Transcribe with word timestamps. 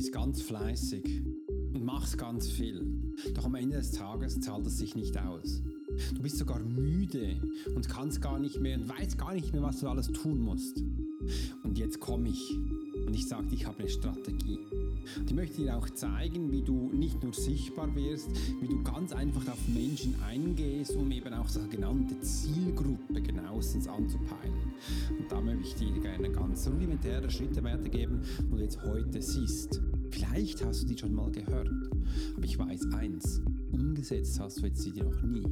bist 0.00 0.14
ganz 0.14 0.40
fleißig 0.40 1.04
und 1.74 1.84
machst 1.84 2.16
ganz 2.16 2.48
viel. 2.48 2.86
Doch 3.34 3.44
am 3.44 3.54
Ende 3.54 3.76
des 3.76 3.90
Tages 3.90 4.40
zahlt 4.40 4.66
es 4.66 4.78
sich 4.78 4.94
nicht 4.96 5.18
aus. 5.18 5.60
Du 6.14 6.22
bist 6.22 6.38
sogar 6.38 6.58
müde 6.58 7.36
und 7.74 7.86
kannst 7.86 8.22
gar 8.22 8.38
nicht 8.38 8.58
mehr 8.60 8.78
und 8.78 8.88
weißt 8.88 9.18
gar 9.18 9.34
nicht 9.34 9.52
mehr, 9.52 9.62
was 9.62 9.80
du 9.80 9.88
alles 9.88 10.06
tun 10.06 10.40
musst. 10.40 10.82
Und 11.64 11.76
jetzt 11.76 12.00
komme 12.00 12.30
ich 12.30 12.56
und 13.06 13.14
ich 13.14 13.28
sage, 13.28 13.48
ich 13.52 13.66
habe 13.66 13.80
eine 13.80 13.88
Strategie. 13.88 14.58
Und 15.18 15.28
ich 15.28 15.34
möchte 15.34 15.62
dir 15.62 15.76
auch 15.76 15.88
zeigen, 15.90 16.50
wie 16.52 16.62
du 16.62 16.90
nicht 16.92 17.22
nur 17.22 17.32
sichtbar 17.32 17.94
wirst, 17.94 18.28
wie 18.60 18.68
du 18.68 18.82
ganz 18.82 19.12
einfach 19.12 19.46
auf 19.48 19.68
Menschen 19.68 20.14
eingehst, 20.22 20.94
um 20.94 21.10
eben 21.10 21.34
auch 21.34 21.48
sogenannte 21.48 22.20
Zielgruppe 22.20 23.20
genauestens 23.20 23.88
anzupeilen. 23.88 24.72
Und 25.18 25.30
da 25.30 25.40
möchte 25.40 25.64
ich 25.64 25.74
dir 25.74 26.00
gerne 26.00 26.30
ganz 26.30 26.68
rudimentäre 26.68 27.28
Schritte 27.30 27.62
weitergeben, 27.62 28.22
wo 28.48 28.56
du 28.56 28.62
jetzt 28.62 28.80
heute 28.82 29.20
siehst. 29.20 29.80
Vielleicht 30.10 30.64
hast 30.64 30.82
du 30.82 30.86
die 30.86 30.98
schon 30.98 31.14
mal 31.14 31.30
gehört, 31.30 31.70
aber 32.36 32.44
ich 32.44 32.58
weiß 32.58 32.92
eins, 32.92 33.40
umgesetzt 33.72 34.40
hast 34.40 34.58
du 34.60 34.66
jetzt 34.66 34.82
sie 34.82 34.92
noch 34.92 35.22
nie. 35.22 35.46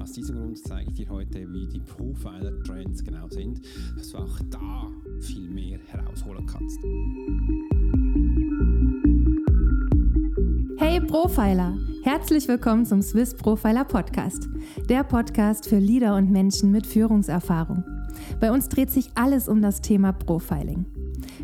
Aus 0.00 0.12
diesem 0.12 0.36
Grund 0.36 0.58
zeige 0.58 0.90
ich 0.90 0.96
dir 0.96 1.08
heute, 1.08 1.52
wie 1.52 1.66
die 1.66 1.80
Profiler-Trends 1.80 3.02
genau 3.02 3.28
sind, 3.28 3.60
dass 3.96 4.10
du 4.10 4.18
auch 4.18 4.38
da 4.50 4.90
viel 5.20 5.48
mehr 5.50 5.78
herausholen 5.88 6.46
kannst. 6.46 6.78
Hey 10.78 11.00
Profiler! 11.00 11.76
Herzlich 12.04 12.46
willkommen 12.46 12.86
zum 12.86 13.02
Swiss 13.02 13.34
Profiler 13.34 13.84
Podcast, 13.84 14.48
der 14.88 15.02
Podcast 15.02 15.68
für 15.68 15.78
Leader 15.78 16.14
und 16.14 16.30
Menschen 16.30 16.70
mit 16.70 16.86
Führungserfahrung. 16.86 17.84
Bei 18.40 18.52
uns 18.52 18.68
dreht 18.68 18.90
sich 18.90 19.10
alles 19.16 19.48
um 19.48 19.60
das 19.60 19.80
Thema 19.80 20.12
Profiling. 20.12 20.86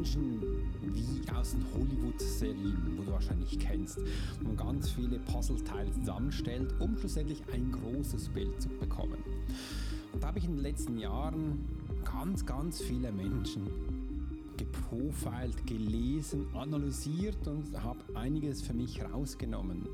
Menschen 0.00 0.40
wie 0.94 1.30
aus 1.30 1.50
den 1.50 1.62
Hollywood-Serien, 1.74 2.96
wo 2.96 3.02
du 3.02 3.12
wahrscheinlich 3.12 3.58
kennst, 3.58 3.98
wo 4.40 4.48
man 4.48 4.56
ganz 4.56 4.88
viele 4.92 5.18
Puzzleteile 5.18 5.92
zusammenstellt, 5.92 6.74
um 6.78 6.96
schlussendlich 6.96 7.42
ein 7.52 7.70
großes 7.70 8.30
Bild 8.30 8.62
zu 8.62 8.70
bekommen. 8.70 9.22
Und 10.14 10.22
da 10.22 10.28
habe 10.28 10.38
ich 10.38 10.46
in 10.46 10.52
den 10.52 10.62
letzten 10.62 10.96
Jahren 10.96 11.68
ganz, 12.02 12.46
ganz 12.46 12.80
viele 12.80 13.12
Menschen 13.12 13.68
geprofilt, 14.56 15.66
gelesen, 15.66 16.46
analysiert 16.54 17.46
und 17.46 17.78
habe 17.82 18.00
einiges 18.14 18.62
für 18.62 18.72
mich 18.72 18.98
herausgenommen. 19.00 19.86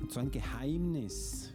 Und 0.00 0.12
so 0.12 0.20
ein 0.20 0.30
Geheimnis 0.30 1.50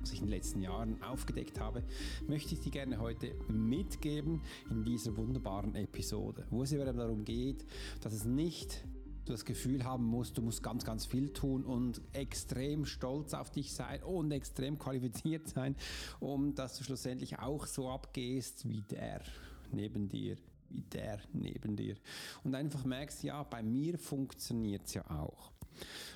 was 0.00 0.12
ich 0.12 0.20
in 0.20 0.26
den 0.26 0.32
letzten 0.32 0.62
Jahren 0.62 1.02
aufgedeckt 1.02 1.60
habe, 1.60 1.82
möchte 2.26 2.54
ich 2.54 2.60
dir 2.60 2.70
gerne 2.70 2.98
heute 2.98 3.34
mitgeben 3.48 4.40
in 4.70 4.84
dieser 4.84 5.16
wunderbaren 5.16 5.74
Episode, 5.74 6.46
wo 6.50 6.62
es 6.62 6.72
eben 6.72 6.96
darum 6.96 7.24
geht, 7.24 7.64
dass 8.00 8.12
es 8.12 8.24
nicht 8.24 8.84
das 9.26 9.44
Gefühl 9.44 9.84
haben 9.84 10.04
musst, 10.04 10.38
du 10.38 10.42
musst 10.42 10.62
ganz, 10.62 10.84
ganz 10.84 11.06
viel 11.06 11.32
tun 11.32 11.64
und 11.64 12.00
extrem 12.12 12.84
stolz 12.84 13.34
auf 13.34 13.50
dich 13.50 13.72
sein 13.72 14.02
und 14.02 14.32
extrem 14.32 14.78
qualifiziert 14.78 15.48
sein, 15.48 15.76
um 16.18 16.54
dass 16.54 16.78
du 16.78 16.84
schlussendlich 16.84 17.38
auch 17.38 17.66
so 17.66 17.88
abgehst 17.88 18.68
wie 18.68 18.82
der 18.82 19.22
neben 19.72 20.08
dir, 20.08 20.36
wie 20.68 20.82
der 20.82 21.20
neben 21.32 21.76
dir. 21.76 21.96
Und 22.42 22.54
einfach 22.54 22.84
merkst, 22.84 23.22
ja, 23.22 23.42
bei 23.42 23.62
mir 23.62 23.98
funktioniert 23.98 24.86
es 24.86 24.94
ja 24.94 25.08
auch. 25.10 25.52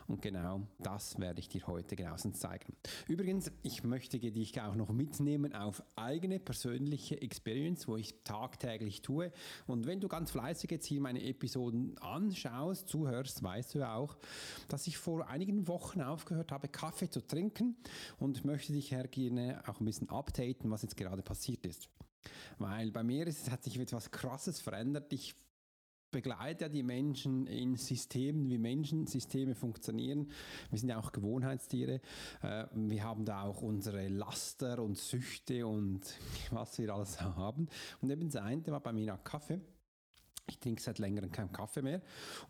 Und 0.06 0.22
genau 0.22 0.66
das 0.80 1.18
werde 1.18 1.40
ich 1.40 1.48
dir 1.48 1.66
heute 1.66 1.96
genauestens 1.96 2.38
zeigen. 2.38 2.76
Übrigens, 3.08 3.50
ich 3.62 3.84
möchte 3.84 4.18
dich 4.18 4.60
auch 4.60 4.74
noch 4.74 4.90
mitnehmen 4.90 5.54
auf 5.54 5.82
eigene 5.96 6.38
persönliche 6.38 7.20
Experience, 7.20 7.88
wo 7.88 7.96
ich 7.96 8.22
tagtäglich 8.24 9.02
tue. 9.02 9.32
Und 9.66 9.86
wenn 9.86 10.00
du 10.00 10.08
ganz 10.08 10.30
fleißig 10.30 10.70
jetzt 10.70 10.86
hier 10.86 11.00
meine 11.00 11.22
Episoden 11.22 11.96
anschaust, 11.98 12.88
zuhörst, 12.88 13.42
weißt 13.42 13.74
du 13.74 13.88
auch, 13.88 14.16
dass 14.68 14.86
ich 14.86 14.98
vor 14.98 15.28
einigen 15.28 15.66
Wochen 15.68 16.02
aufgehört 16.02 16.52
habe, 16.52 16.68
Kaffee 16.68 17.08
zu 17.08 17.20
trinken 17.20 17.76
und 18.18 18.44
möchte 18.44 18.72
dich 18.72 18.94
gerne 19.10 19.62
auch 19.66 19.80
ein 19.80 19.84
bisschen 19.84 20.08
updaten, 20.08 20.70
was 20.70 20.82
jetzt 20.82 20.96
gerade 20.96 21.22
passiert 21.22 21.64
ist. 21.66 21.88
Weil 22.58 22.90
bei 22.90 23.02
mir 23.02 23.26
ist, 23.26 23.50
hat 23.50 23.64
sich 23.64 23.78
etwas 23.78 24.10
Krasses 24.10 24.60
verändert. 24.60 25.12
Ich 25.12 25.34
begleite 26.14 26.70
die 26.70 26.84
Menschen 26.84 27.48
in 27.48 27.74
Systemen, 27.74 28.48
wie 28.48 28.56
Menschensysteme 28.56 29.56
funktionieren. 29.56 30.30
Wir 30.70 30.78
sind 30.78 30.88
ja 30.88 31.00
auch 31.00 31.10
Gewohnheitstiere. 31.10 32.00
Äh, 32.40 32.66
wir 32.72 33.02
haben 33.02 33.24
da 33.24 33.42
auch 33.42 33.62
unsere 33.62 34.06
Laster 34.06 34.80
und 34.80 34.96
Süchte 34.96 35.66
und 35.66 36.02
was 36.52 36.78
wir 36.78 36.94
alles 36.94 37.20
haben. 37.20 37.66
Und 38.00 38.10
eben 38.10 38.30
das 38.30 38.36
eine 38.36 38.64
war 38.68 38.80
bei 38.80 38.92
mir 38.92 39.12
auch 39.12 39.24
Kaffee. 39.24 39.60
Ich 40.46 40.60
trinke 40.60 40.80
seit 40.80 41.00
längerem 41.00 41.32
keinen 41.32 41.50
Kaffee 41.50 41.82
mehr 41.82 42.00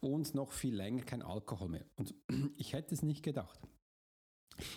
und 0.00 0.34
noch 0.34 0.52
viel 0.52 0.74
länger 0.74 1.04
kein 1.04 1.22
Alkohol 1.22 1.70
mehr. 1.70 1.86
Und 1.96 2.14
ich 2.58 2.74
hätte 2.74 2.94
es 2.94 3.02
nicht 3.02 3.22
gedacht. 3.22 3.58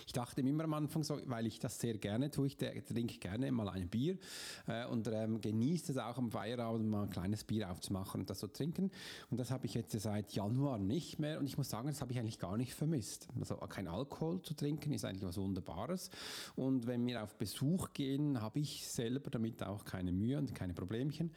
Ich 0.06 0.12
dachte 0.12 0.40
immer 0.40 0.64
am 0.64 0.74
Anfang 0.74 1.02
so, 1.02 1.20
weil 1.26 1.46
ich 1.46 1.58
das 1.58 1.78
sehr 1.78 1.98
gerne 1.98 2.30
tue, 2.30 2.46
ich 2.46 2.56
trinke 2.56 3.18
gerne 3.18 3.50
mal 3.52 3.68
ein 3.68 3.88
Bier 3.88 4.18
äh, 4.66 4.86
und 4.86 5.08
ähm, 5.08 5.40
genieße 5.40 5.92
es 5.92 5.98
auch 5.98 6.18
am 6.18 6.30
Feierabend 6.30 6.88
mal 6.88 7.04
ein 7.04 7.10
kleines 7.10 7.44
Bier 7.44 7.70
aufzumachen 7.70 8.22
und 8.22 8.30
das 8.30 8.40
so 8.40 8.46
trinken. 8.46 8.90
Und 9.30 9.38
das 9.38 9.50
habe 9.50 9.66
ich 9.66 9.74
jetzt 9.74 9.98
seit 9.98 10.32
Januar 10.32 10.78
nicht 10.78 11.18
mehr 11.18 11.38
und 11.38 11.46
ich 11.46 11.56
muss 11.56 11.70
sagen, 11.70 11.88
das 11.88 12.00
habe 12.00 12.12
ich 12.12 12.18
eigentlich 12.18 12.38
gar 12.38 12.56
nicht 12.56 12.74
vermisst. 12.74 13.28
Also 13.38 13.56
kein 13.56 13.88
Alkohol 13.88 14.42
zu 14.42 14.54
trinken 14.54 14.92
ist 14.92 15.04
eigentlich 15.04 15.24
was 15.24 15.36
Wunderbares. 15.36 16.10
Und 16.56 16.86
wenn 16.86 17.06
wir 17.06 17.22
auf 17.22 17.36
Besuch 17.36 17.92
gehen, 17.92 18.40
habe 18.40 18.60
ich 18.60 18.86
selber 18.88 19.30
damit 19.30 19.62
auch 19.62 19.84
keine 19.84 20.12
Mühe 20.12 20.38
und 20.38 20.54
keine 20.54 20.74
Problemchen. 20.74 21.32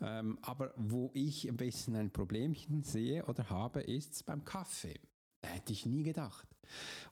Ähm, 0.00 0.38
aber 0.42 0.72
wo 0.76 1.10
ich 1.14 1.48
ein 1.48 1.56
bisschen 1.56 1.96
ein 1.96 2.10
Problemchen 2.10 2.82
sehe 2.82 3.24
oder 3.26 3.48
habe, 3.50 3.80
ist 3.82 4.24
beim 4.26 4.44
Kaffee. 4.44 5.00
Hätte 5.42 5.72
ich 5.72 5.86
nie 5.86 6.02
gedacht. 6.02 6.53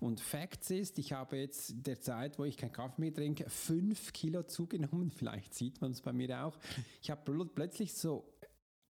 Und 0.01 0.21
Facts 0.21 0.71
ist, 0.71 0.99
ich 0.99 1.13
habe 1.13 1.37
jetzt 1.37 1.75
der 1.87 2.01
Zeit, 2.01 2.39
wo 2.39 2.45
ich 2.45 2.57
keinen 2.57 2.73
Kaffee 2.73 3.01
mehr 3.01 3.15
trinke, 3.15 3.49
fünf 3.49 4.13
Kilo 4.13 4.43
zugenommen. 4.43 5.11
Vielleicht 5.17 5.55
sieht 5.55 5.81
man 5.81 5.93
es 5.93 6.01
bei 6.01 6.13
mir 6.13 6.45
auch. 6.45 6.59
Ich 7.01 7.11
habe 7.11 7.47
plötzlich 7.55 7.95
so 7.95 8.32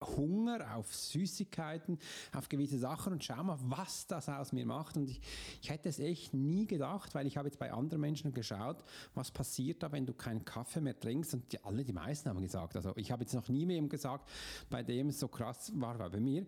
Hunger 0.02 0.76
auf 0.76 0.94
Süßigkeiten, 0.94 1.98
auf 2.34 2.50
gewisse 2.50 2.78
Sachen 2.78 3.14
und 3.14 3.24
schau 3.24 3.44
mal, 3.44 3.58
was 3.64 4.08
das 4.08 4.30
aus 4.30 4.52
mir 4.52 4.66
macht. 4.66 4.98
Und 4.98 5.10
ich, 5.10 5.22
ich 5.62 5.70
hätte 5.70 5.90
es 5.90 6.00
echt 6.00 6.34
nie 6.34 6.66
gedacht, 6.66 7.16
weil 7.16 7.28
ich 7.28 7.38
habe 7.38 7.48
jetzt 7.48 7.60
bei 7.60 7.72
anderen 7.72 8.02
Menschen 8.02 8.34
geschaut, 8.34 8.84
was 9.14 9.32
passiert 9.32 9.84
da, 9.84 9.92
wenn 9.92 10.06
du 10.06 10.14
keinen 10.14 10.44
Kaffee 10.46 10.82
mehr 10.82 11.00
trinkst. 11.00 11.34
Und 11.34 11.52
die, 11.52 11.64
alle, 11.64 11.84
die 11.84 11.94
meisten 11.94 12.30
haben 12.30 12.42
gesagt, 12.42 12.76
also 12.76 12.94
ich 12.96 13.12
habe 13.12 13.24
jetzt 13.24 13.34
noch 13.34 13.48
nie 13.50 13.66
mehr 13.66 13.82
gesagt, 13.84 14.30
bei 14.70 14.84
dem 14.84 15.10
es 15.10 15.20
so 15.20 15.28
krass 15.28 15.72
war, 15.76 16.00
war 16.00 16.10
bei 16.10 16.20
mir, 16.20 16.46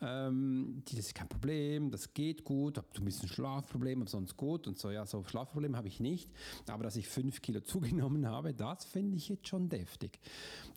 ähm, 0.00 0.82
das 0.84 0.98
ist 0.98 1.14
kein 1.14 1.28
Problem, 1.28 1.90
das 1.90 2.12
geht 2.14 2.44
gut, 2.44 2.78
du 2.78 2.82
ein 3.02 3.04
bisschen 3.04 3.28
Schlafproblem, 3.28 4.00
aber 4.00 4.10
sonst 4.10 4.36
gut. 4.36 4.66
Und 4.66 4.78
so, 4.78 4.90
ja, 4.90 5.06
so 5.06 5.24
Schlafproblem 5.24 5.76
habe 5.76 5.88
ich 5.88 6.00
nicht. 6.00 6.30
Aber 6.68 6.84
dass 6.84 6.96
ich 6.96 7.08
fünf 7.08 7.40
Kilo 7.42 7.60
zugenommen 7.70 8.26
habe, 8.26 8.54
das 8.54 8.84
finde 8.84 9.16
ich 9.16 9.28
jetzt 9.28 9.48
schon 9.48 9.68
deftig. 9.68 10.18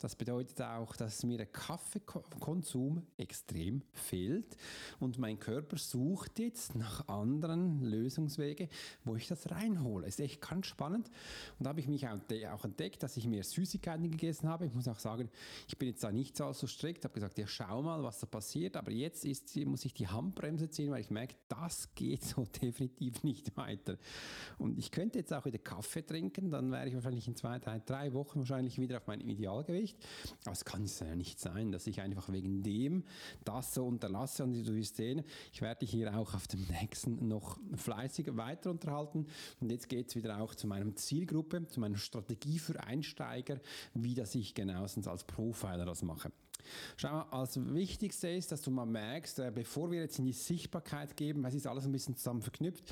Das 0.02 0.16
bedeutet 0.16 0.62
auch, 0.62 0.96
dass 0.96 1.24
mir 1.24 1.38
der 1.38 1.48
Kaffee 1.48 2.00
Zuckerkonsum 2.14 3.04
extrem 3.18 3.82
fehlt 3.94 4.56
und 5.00 5.18
mein 5.18 5.40
Körper 5.40 5.78
sucht 5.78 6.40
jetzt 6.40 6.76
nach 6.76 7.08
anderen 7.08 7.82
Lösungswege, 7.82 8.70
wo 9.04 9.16
ich 9.16 9.28
das 9.28 9.50
reinhole. 9.50 10.08
Ist 10.08 10.20
echt 10.20 10.42
ganz 10.42 10.68
spannend. 10.68 11.10
Und 11.58 11.66
da 11.66 11.70
habe 11.70 11.80
ich 11.80 11.88
mich 11.88 12.08
auch 12.08 12.64
entdeckt, 12.64 13.04
dass 13.04 13.18
ich 13.18 13.28
mehr 13.28 13.44
Süßigkeiten 13.44 14.10
gegessen 14.12 14.48
habe. 14.48 14.66
Ich 14.66 14.74
muss 14.74 14.88
auch 14.88 15.00
sagen, 15.00 15.30
ich 15.68 15.78
bin 15.78 15.90
jetzt 15.90 16.04
da 16.04 16.12
nicht 16.12 16.38
so, 16.38 16.54
strikt, 16.54 17.04
habe 17.04 17.14
gesagt, 17.14 17.38
ja 17.38 17.48
schau 17.48 17.82
mal, 17.82 18.04
was 18.04 18.20
da 18.20 18.28
passiert. 18.28 18.78
Aber 18.78 18.92
jetzt 18.92 19.26
ist, 19.26 19.56
muss 19.66 19.86
ich 19.86 19.94
die 19.94 20.08
Handbremse 20.08 20.70
ziehen, 20.70 20.92
weil 20.92 21.02
ich 21.02 21.10
merke, 21.10 21.36
das 21.48 21.94
geht 21.96 22.24
so 22.24 22.46
definitiv 22.62 23.24
nicht 23.24 23.56
weiter. 23.58 23.98
Und 24.58 24.78
ich 24.78 24.92
könnte 24.92 25.20
jetzt 25.20 25.34
auch 25.34 25.46
wieder 25.46 25.60
Kaffee 25.60 26.06
trinken, 26.06 26.52
dann 26.52 26.72
wäre 26.72 26.88
ich 26.88 26.94
wahrscheinlich 26.94 27.28
in 27.28 27.36
zwei, 27.36 27.60
drei, 27.60 27.80
drei 27.80 28.14
Wochen 28.14 28.40
wahrscheinlich 28.40 28.80
wieder 28.80 28.98
auf 28.98 29.08
meinem 29.08 29.28
Idealgewicht. 29.28 29.98
Aber 30.44 30.54
es 30.54 30.66
kann 30.66 30.84
ja 31.00 31.16
nicht 31.16 31.40
sein, 31.40 31.72
dass 31.72 31.88
ich 31.88 32.02
einfach 32.04 32.32
wegen 32.32 32.64
dem 32.64 33.04
das 33.44 33.74
so 33.74 33.86
unterlasse. 33.86 34.44
Und 34.44 34.64
du 34.64 34.76
wirst 34.76 34.98
sehen, 34.98 35.24
ich 35.52 35.62
werde 35.62 35.80
dich 35.80 35.92
hier 35.92 36.16
auch 36.16 36.34
auf 36.34 36.48
dem 36.48 36.66
nächsten 36.82 37.28
noch 37.28 37.58
fleißig 37.76 38.36
weiter 38.38 38.72
unterhalten. 38.72 39.28
Und 39.60 39.72
jetzt 39.72 39.90
geht 39.90 40.10
es 40.10 40.16
wieder 40.16 40.40
auch 40.40 40.56
zu 40.56 40.68
meiner 40.68 40.96
Zielgruppe, 40.96 41.68
zu 41.68 41.80
meiner 41.80 41.98
Strategie 41.98 42.60
für 42.60 42.82
Einsteiger, 42.84 43.60
wie 43.94 44.14
das 44.14 44.36
ich 44.36 44.54
genauestens 44.54 45.08
als 45.08 45.24
Profiler 45.24 45.86
das 45.86 46.04
mache. 46.04 46.32
Schau 46.98 47.12
mal, 47.12 47.26
als 47.32 47.58
Wichtigste 47.74 48.30
ist, 48.30 48.52
dass 48.52 48.62
du 48.62 48.72
mal 48.72 48.86
merkst, 48.86 49.40
äh, 49.40 49.52
bevor 49.54 49.92
wir 49.92 50.02
jetzt 50.02 50.20
in 50.20 50.26
die 50.26 50.34
Sichtbarkeit 50.34 51.16
geben, 51.18 51.44
weil 51.44 51.50
es 51.50 51.56
ist 51.56 51.68
alles 51.68 51.86
ein 51.86 51.92
bisschen 51.92 52.16
zusammen 52.16 52.42
verknüpft, 52.42 52.84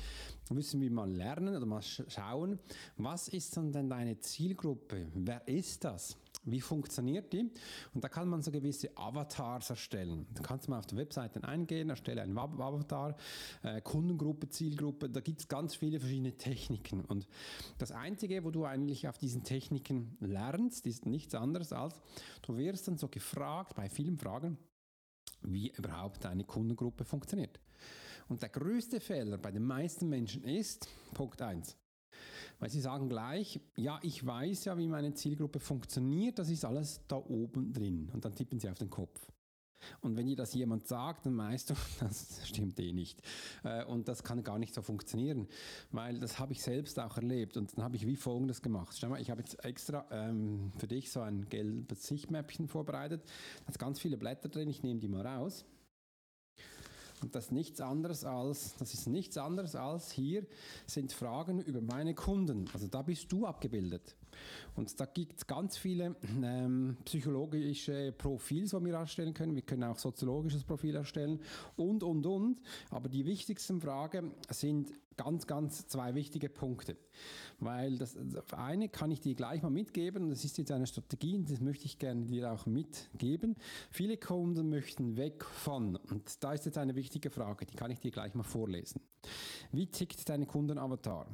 müssen 0.50 0.80
wir 0.80 0.90
mal 0.90 1.10
lernen 1.10 1.56
oder 1.56 1.66
mal 1.66 1.82
schauen, 1.82 2.58
was 2.96 3.28
ist 3.28 3.56
denn 3.56 3.88
deine 3.88 4.18
Zielgruppe? 4.18 5.06
Wer 5.14 5.46
ist 5.48 5.84
das? 5.84 6.16
Wie 6.44 6.60
funktioniert 6.60 7.32
die? 7.32 7.50
Und 7.94 8.02
da 8.02 8.08
kann 8.08 8.28
man 8.28 8.42
so 8.42 8.50
gewisse 8.50 8.96
Avatars 8.96 9.70
erstellen. 9.70 10.26
Da 10.34 10.42
kannst 10.42 10.66
du 10.66 10.72
mal 10.72 10.78
auf 10.78 10.86
die 10.86 10.96
Webseiten 10.96 11.44
eingehen, 11.44 11.88
erstelle 11.88 12.22
einen 12.22 12.36
Avatar, 12.36 13.16
äh, 13.62 13.80
Kundengruppe, 13.80 14.48
Zielgruppe, 14.48 15.08
da 15.08 15.20
gibt 15.20 15.40
es 15.40 15.48
ganz 15.48 15.76
viele 15.76 16.00
verschiedene 16.00 16.36
Techniken. 16.36 17.04
Und 17.04 17.28
das 17.78 17.92
Einzige, 17.92 18.44
wo 18.44 18.50
du 18.50 18.64
eigentlich 18.64 19.06
auf 19.06 19.18
diesen 19.18 19.44
Techniken 19.44 20.16
lernst, 20.20 20.86
ist 20.86 21.06
nichts 21.06 21.34
anderes 21.34 21.72
als, 21.72 22.00
du 22.42 22.56
wirst 22.56 22.88
dann 22.88 22.98
so 22.98 23.08
gefragt, 23.08 23.76
bei 23.76 23.88
vielen 23.88 24.18
Fragen, 24.18 24.58
wie 25.42 25.70
überhaupt 25.76 26.24
deine 26.24 26.44
Kundengruppe 26.44 27.04
funktioniert. 27.04 27.60
Und 28.28 28.42
der 28.42 28.48
größte 28.48 29.00
Fehler 29.00 29.38
bei 29.38 29.50
den 29.50 29.64
meisten 29.64 30.08
Menschen 30.08 30.42
ist, 30.44 30.88
Punkt 31.14 31.40
1, 31.40 31.76
weil 32.62 32.70
sie 32.70 32.80
sagen 32.80 33.08
gleich, 33.08 33.60
ja, 33.74 33.98
ich 34.04 34.24
weiß 34.24 34.66
ja, 34.66 34.78
wie 34.78 34.86
meine 34.86 35.12
Zielgruppe 35.14 35.58
funktioniert, 35.58 36.38
das 36.38 36.48
ist 36.48 36.64
alles 36.64 37.00
da 37.08 37.16
oben 37.16 37.72
drin. 37.72 38.08
Und 38.12 38.24
dann 38.24 38.36
tippen 38.36 38.60
sie 38.60 38.70
auf 38.70 38.78
den 38.78 38.88
Kopf. 38.88 39.20
Und 40.00 40.16
wenn 40.16 40.26
dir 40.26 40.36
das 40.36 40.54
jemand 40.54 40.86
sagt, 40.86 41.26
dann 41.26 41.36
weißt 41.36 41.70
du, 41.70 41.74
das 41.98 42.46
stimmt 42.46 42.78
eh 42.78 42.92
nicht. 42.92 43.20
Äh, 43.64 43.84
und 43.86 44.06
das 44.06 44.22
kann 44.22 44.44
gar 44.44 44.60
nicht 44.60 44.74
so 44.74 44.82
funktionieren, 44.82 45.48
weil 45.90 46.20
das 46.20 46.38
habe 46.38 46.52
ich 46.52 46.62
selbst 46.62 47.00
auch 47.00 47.16
erlebt. 47.16 47.56
Und 47.56 47.76
dann 47.76 47.82
habe 47.82 47.96
ich 47.96 48.06
wie 48.06 48.14
folgendes 48.14 48.62
gemacht. 48.62 48.96
Schau 48.96 49.08
mal, 49.08 49.20
ich 49.20 49.32
habe 49.32 49.40
jetzt 49.40 49.64
extra 49.64 50.06
ähm, 50.12 50.70
für 50.78 50.86
dich 50.86 51.10
so 51.10 51.20
ein 51.20 51.48
gelbes 51.48 52.06
Sichtmäppchen 52.06 52.68
vorbereitet. 52.68 53.24
Da 53.62 53.72
hat 53.72 53.78
ganz 53.80 53.98
viele 53.98 54.16
Blätter 54.16 54.48
drin, 54.48 54.68
ich 54.68 54.84
nehme 54.84 55.00
die 55.00 55.08
mal 55.08 55.26
raus. 55.26 55.64
Und 57.22 57.34
das 57.34 57.50
nichts 57.52 57.80
anderes 57.80 58.24
als, 58.24 58.74
das 58.76 58.94
ist 58.94 59.06
nichts 59.06 59.38
anderes 59.38 59.76
als 59.76 60.10
hier 60.10 60.44
sind 60.86 61.12
Fragen 61.12 61.62
über 61.62 61.80
meine 61.80 62.14
Kunden. 62.14 62.68
Also 62.72 62.88
da 62.88 63.02
bist 63.02 63.30
du 63.30 63.46
abgebildet. 63.46 64.16
Und 64.74 64.98
da 64.98 65.06
gibt 65.06 65.38
es 65.38 65.46
ganz 65.46 65.76
viele 65.76 66.16
ähm, 66.42 66.96
psychologische 67.04 68.12
Profils, 68.12 68.70
die 68.70 68.84
wir 68.84 68.94
erstellen 68.94 69.34
können. 69.34 69.54
Wir 69.54 69.62
können 69.62 69.84
auch 69.84 69.98
soziologisches 69.98 70.64
Profil 70.64 70.96
erstellen 70.96 71.40
und, 71.76 72.02
und, 72.02 72.26
und. 72.26 72.62
Aber 72.90 73.08
die 73.08 73.24
wichtigsten 73.26 73.80
Fragen 73.80 74.34
sind 74.48 74.92
ganz, 75.16 75.46
ganz 75.46 75.86
zwei 75.86 76.14
wichtige 76.14 76.48
Punkte. 76.48 76.96
Weil 77.58 77.98
das 77.98 78.16
eine 78.52 78.88
kann 78.88 79.10
ich 79.10 79.20
dir 79.20 79.34
gleich 79.34 79.62
mal 79.62 79.70
mitgeben 79.70 80.24
und 80.24 80.30
das 80.30 80.44
ist 80.44 80.58
jetzt 80.58 80.72
eine 80.72 80.86
Strategie 80.86 81.36
und 81.36 81.50
das 81.50 81.60
möchte 81.60 81.86
ich 81.86 81.98
gerne 81.98 82.26
dir 82.26 82.52
auch 82.52 82.66
mitgeben. 82.66 83.56
Viele 83.90 84.16
Kunden 84.16 84.68
möchten 84.68 85.16
weg 85.16 85.44
von 85.44 85.96
und 85.96 86.42
da 86.42 86.52
ist 86.52 86.66
jetzt 86.66 86.78
eine 86.78 86.94
wichtige 86.94 87.30
Frage, 87.30 87.66
die 87.66 87.76
kann 87.76 87.90
ich 87.90 88.00
dir 88.00 88.10
gleich 88.10 88.34
mal 88.34 88.42
vorlesen. 88.42 89.00
Wie 89.70 89.86
tickt 89.86 90.28
deine 90.28 90.46
Kundenavatar? 90.46 91.26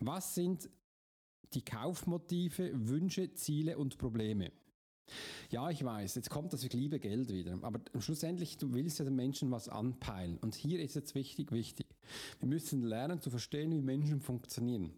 Was 0.00 0.34
sind 0.34 0.68
die 1.54 1.64
Kaufmotive, 1.64 2.70
Wünsche, 2.88 3.32
Ziele 3.34 3.78
und 3.78 3.98
Probleme? 3.98 4.52
Ja, 5.50 5.70
ich 5.70 5.84
weiß, 5.84 6.14
jetzt 6.14 6.30
kommt 6.30 6.52
das, 6.52 6.70
liebe 6.72 6.98
Geld 6.98 7.30
wieder. 7.32 7.58
Aber 7.62 7.80
schlussendlich, 7.98 8.56
du 8.56 8.72
willst 8.72 8.98
ja 8.98 9.04
den 9.04 9.16
Menschen 9.16 9.50
was 9.50 9.68
anpeilen. 9.68 10.38
Und 10.38 10.54
hier 10.54 10.80
ist 10.80 10.94
jetzt 10.94 11.14
wichtig, 11.14 11.52
wichtig. 11.52 11.86
Wir 12.38 12.48
müssen 12.48 12.82
lernen 12.82 13.20
zu 13.20 13.30
verstehen, 13.30 13.72
wie 13.72 13.82
Menschen 13.82 14.20
funktionieren. 14.20 14.92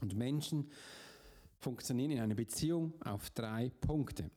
Und 0.00 0.16
Menschen 0.16 0.70
funktionieren 1.58 2.12
in 2.12 2.20
einer 2.20 2.34
Beziehung 2.34 2.94
auf 3.02 3.30
drei 3.30 3.70
Punkte. 3.80 4.30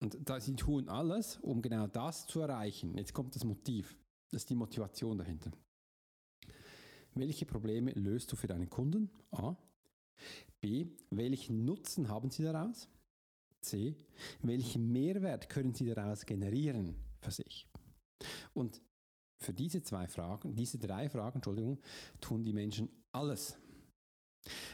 Und 0.00 0.18
da, 0.28 0.40
sie 0.40 0.56
tun 0.56 0.88
alles, 0.88 1.36
um 1.38 1.62
genau 1.62 1.86
das 1.86 2.26
zu 2.26 2.40
erreichen. 2.40 2.96
Jetzt 2.96 3.12
kommt 3.12 3.34
das 3.34 3.44
Motiv. 3.44 3.96
Das 4.30 4.42
ist 4.42 4.50
die 4.50 4.54
Motivation 4.54 5.18
dahinter. 5.18 5.50
Welche 7.14 7.44
Probleme 7.44 7.90
löst 7.92 8.32
du 8.32 8.36
für 8.36 8.46
deinen 8.46 8.70
Kunden? 8.70 9.10
A. 9.32 9.56
B. 10.60 10.86
Welchen 11.10 11.64
Nutzen 11.64 12.08
haben 12.08 12.30
sie 12.30 12.42
daraus? 12.42 12.88
C. 13.60 13.96
Welchen 14.42 14.90
Mehrwert 14.90 15.48
können 15.48 15.74
Sie 15.74 15.86
daraus 15.86 16.24
generieren 16.24 16.94
für 17.20 17.30
sich? 17.30 17.66
Und 18.54 18.80
für 19.38 19.52
diese 19.52 19.82
zwei 19.82 20.06
Fragen, 20.06 20.54
diese 20.54 20.78
drei 20.78 21.08
Fragen, 21.08 21.36
Entschuldigung, 21.36 21.78
tun 22.20 22.44
die 22.44 22.52
Menschen 22.52 22.88
alles. 23.12 23.56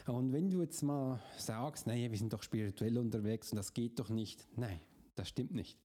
Und 0.05 0.31
wenn 0.31 0.49
du 0.49 0.61
jetzt 0.61 0.81
mal 0.81 1.21
sagst, 1.37 1.87
naja, 1.87 2.09
wir 2.09 2.17
sind 2.17 2.31
doch 2.31 2.43
spirituell 2.43 2.97
unterwegs 2.97 3.51
und 3.51 3.57
das 3.57 3.73
geht 3.73 3.99
doch 3.99 4.09
nicht, 4.09 4.47
nein, 4.55 4.79
das 5.15 5.29
stimmt 5.29 5.53
nicht. 5.53 5.77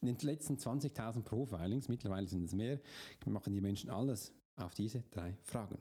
In 0.00 0.08
den 0.08 0.18
letzten 0.18 0.56
20.000 0.56 1.22
Profilings, 1.22 1.88
mittlerweile 1.88 2.28
sind 2.28 2.44
es 2.44 2.52
mehr, 2.52 2.80
machen 3.26 3.52
die 3.52 3.60
Menschen 3.60 3.90
alles 3.90 4.32
auf 4.56 4.74
diese 4.74 5.02
drei 5.10 5.36
Fragen. 5.42 5.78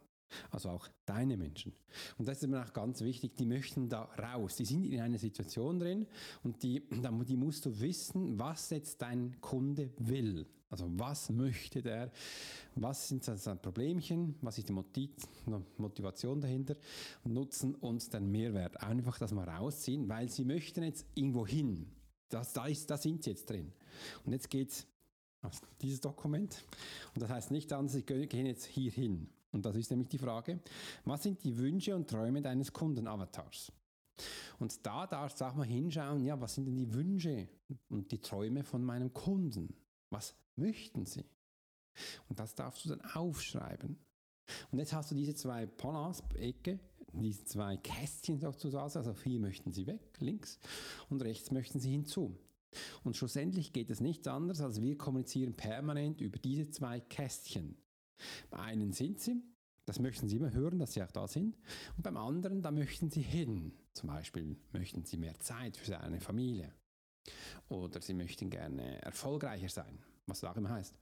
Also 0.51 0.69
auch 0.69 0.87
deine 1.05 1.37
Menschen. 1.37 1.73
Und 2.17 2.27
das 2.27 2.41
ist 2.41 2.49
mir 2.49 2.63
auch 2.63 2.73
ganz 2.73 3.01
wichtig, 3.01 3.35
die 3.35 3.45
möchten 3.45 3.89
da 3.89 4.03
raus. 4.03 4.55
Die 4.55 4.65
sind 4.65 4.85
in 4.85 4.99
einer 4.99 5.17
Situation 5.17 5.79
drin 5.79 6.07
und 6.43 6.61
die, 6.63 6.83
die 6.89 7.37
musst 7.37 7.65
du 7.65 7.79
wissen, 7.79 8.37
was 8.37 8.69
jetzt 8.69 9.01
dein 9.01 9.39
Kunde 9.41 9.91
will. 9.97 10.45
Also 10.69 10.87
was 10.97 11.29
möchte 11.29 11.81
der, 11.81 12.11
was 12.75 13.07
sind 13.07 13.23
seine 13.23 13.59
Problemchen, 13.59 14.35
was 14.41 14.57
ist 14.57 14.67
die 14.67 14.73
Motivation 15.77 16.41
dahinter, 16.41 16.75
Nutzen 17.23 17.75
und 17.75 18.11
den 18.13 18.31
Mehrwert. 18.31 18.81
Einfach 18.81 19.17
das 19.17 19.31
mal 19.31 19.47
rausziehen, 19.47 20.09
weil 20.09 20.29
sie 20.29 20.43
möchten 20.43 20.83
jetzt 20.83 21.05
irgendwo 21.13 21.45
hin. 21.45 21.87
Das, 22.29 22.51
da, 22.51 22.65
ist, 22.65 22.89
da 22.89 22.97
sind 22.97 23.23
sie 23.23 23.29
jetzt 23.29 23.49
drin. 23.49 23.71
Und 24.25 24.33
jetzt 24.33 24.49
geht 24.49 24.71
es 24.71 24.87
dieses 25.81 26.01
Dokument. 26.01 26.65
Und 27.13 27.21
das 27.21 27.29
heißt 27.29 27.51
nicht 27.51 27.71
anders, 27.71 27.93
sie 27.93 28.03
gehen 28.03 28.45
jetzt 28.45 28.65
hier 28.65 28.91
hin. 28.91 29.29
Und 29.55 29.65
das 29.65 29.77
ist 29.77 29.89
nämlich 29.89 30.09
die 30.09 30.17
Frage, 30.17 30.59
was 31.05 31.23
sind 31.23 31.41
die 31.45 31.57
Wünsche 31.57 31.95
und 31.95 32.09
Träume 32.09 32.41
deines 32.41 32.73
Kundenavatars? 32.73 33.71
Und 34.59 34.85
da 34.85 35.07
darfst 35.07 35.39
du 35.39 35.45
auch 35.45 35.55
mal 35.55 35.65
hinschauen, 35.65 36.25
ja, 36.25 36.39
was 36.39 36.55
sind 36.55 36.65
denn 36.65 36.75
die 36.75 36.93
Wünsche 36.93 37.47
und 37.87 38.11
die 38.11 38.19
Träume 38.19 38.63
von 38.63 38.83
meinem 38.83 39.13
Kunden? 39.13 39.73
Was 40.09 40.35
möchten 40.57 41.05
sie? 41.05 41.23
Und 42.27 42.37
das 42.37 42.53
darfst 42.53 42.83
du 42.83 42.89
dann 42.89 43.01
aufschreiben. 43.01 43.97
Und 44.71 44.79
jetzt 44.79 44.91
hast 44.91 45.11
du 45.11 45.15
diese 45.15 45.35
zwei 45.35 45.65
Panas-Ecke, 45.65 46.77
diese 47.13 47.45
zwei 47.45 47.77
Kästchen 47.77 48.41
sozusagen, 48.41 48.93
also 48.93 49.15
hier 49.23 49.39
möchten 49.39 49.71
sie 49.71 49.87
weg, 49.87 50.17
links, 50.19 50.59
und 51.09 51.21
rechts 51.23 51.51
möchten 51.51 51.79
sie 51.79 51.91
hinzu. 51.91 52.37
Und 53.05 53.15
schlussendlich 53.15 53.71
geht 53.71 53.89
es 53.89 54.01
nichts 54.01 54.27
anderes, 54.27 54.59
als 54.59 54.81
wir 54.81 54.97
kommunizieren 54.97 55.53
permanent 55.53 56.19
über 56.19 56.39
diese 56.39 56.69
zwei 56.69 56.99
Kästchen. 56.99 57.77
Bei 58.49 58.59
einen 58.59 58.91
sind 58.91 59.19
sie, 59.19 59.41
das 59.85 59.99
möchten 59.99 60.27
sie 60.27 60.37
immer 60.37 60.51
hören, 60.51 60.79
dass 60.79 60.93
sie 60.93 61.03
auch 61.03 61.11
da 61.11 61.27
sind. 61.27 61.57
Und 61.95 62.03
beim 62.03 62.17
anderen, 62.17 62.61
da 62.61 62.71
möchten 62.71 63.09
sie 63.09 63.21
hin. 63.21 63.73
Zum 63.93 64.09
Beispiel 64.09 64.57
möchten 64.71 65.03
sie 65.05 65.17
mehr 65.17 65.39
Zeit 65.39 65.77
für 65.77 65.85
seine 65.85 66.19
Familie. 66.19 66.73
Oder 67.69 68.01
sie 68.01 68.13
möchten 68.13 68.49
gerne 68.49 69.01
erfolgreicher 69.01 69.69
sein. 69.69 70.03
Was 70.27 70.43
auch 70.43 70.55
immer 70.55 70.69
heißt. 70.69 70.95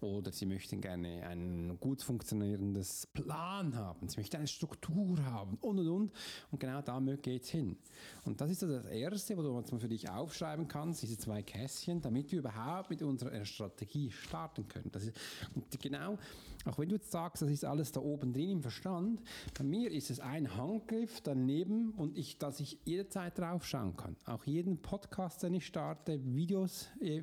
Oder 0.00 0.32
sie 0.32 0.46
möchten 0.46 0.80
gerne 0.80 1.26
ein 1.26 1.78
gut 1.80 2.02
funktionierendes 2.02 3.06
Plan 3.06 3.74
haben, 3.74 4.08
sie 4.08 4.18
möchten 4.18 4.36
eine 4.36 4.46
Struktur 4.46 5.22
haben 5.24 5.56
und 5.60 5.78
und 5.78 5.88
und. 5.88 6.12
Und 6.50 6.60
genau 6.60 6.82
da 6.82 6.98
geht 7.16 7.44
es 7.44 7.50
hin. 7.50 7.76
Und 8.24 8.40
das 8.40 8.50
ist 8.50 8.62
das 8.62 8.86
Erste, 8.86 9.36
wo 9.36 9.42
du 9.42 9.78
für 9.78 9.88
dich 9.88 10.08
aufschreiben 10.08 10.68
kannst, 10.68 11.02
diese 11.02 11.18
zwei 11.18 11.42
Kästchen, 11.42 12.00
damit 12.00 12.30
wir 12.32 12.40
überhaupt 12.40 12.90
mit 12.90 13.02
unserer 13.02 13.44
Strategie 13.44 14.10
starten 14.10 14.66
können. 14.68 14.90
Das 14.92 15.04
ist, 15.04 15.16
und 15.54 15.80
genau, 15.80 16.18
auch 16.64 16.78
wenn 16.78 16.88
du 16.88 16.96
jetzt 16.96 17.10
sagst, 17.10 17.42
das 17.42 17.50
ist 17.50 17.64
alles 17.64 17.92
da 17.92 18.00
oben 18.00 18.32
drin 18.32 18.50
im 18.50 18.62
Verstand, 18.62 19.22
bei 19.56 19.64
mir 19.64 19.90
ist 19.90 20.10
es 20.10 20.20
ein 20.20 20.54
Handgriff 20.56 21.20
daneben 21.22 21.92
und 21.92 22.18
ich, 22.18 22.38
dass 22.38 22.60
ich 22.60 22.78
jederzeit 22.84 23.38
drauf 23.38 23.64
schauen 23.64 23.96
kann. 23.96 24.16
Auch 24.26 24.44
jeden 24.44 24.82
Podcast, 24.82 25.42
den 25.42 25.54
ich 25.54 25.66
starte, 25.66 26.20
Videos, 26.24 26.88
e 27.00 27.22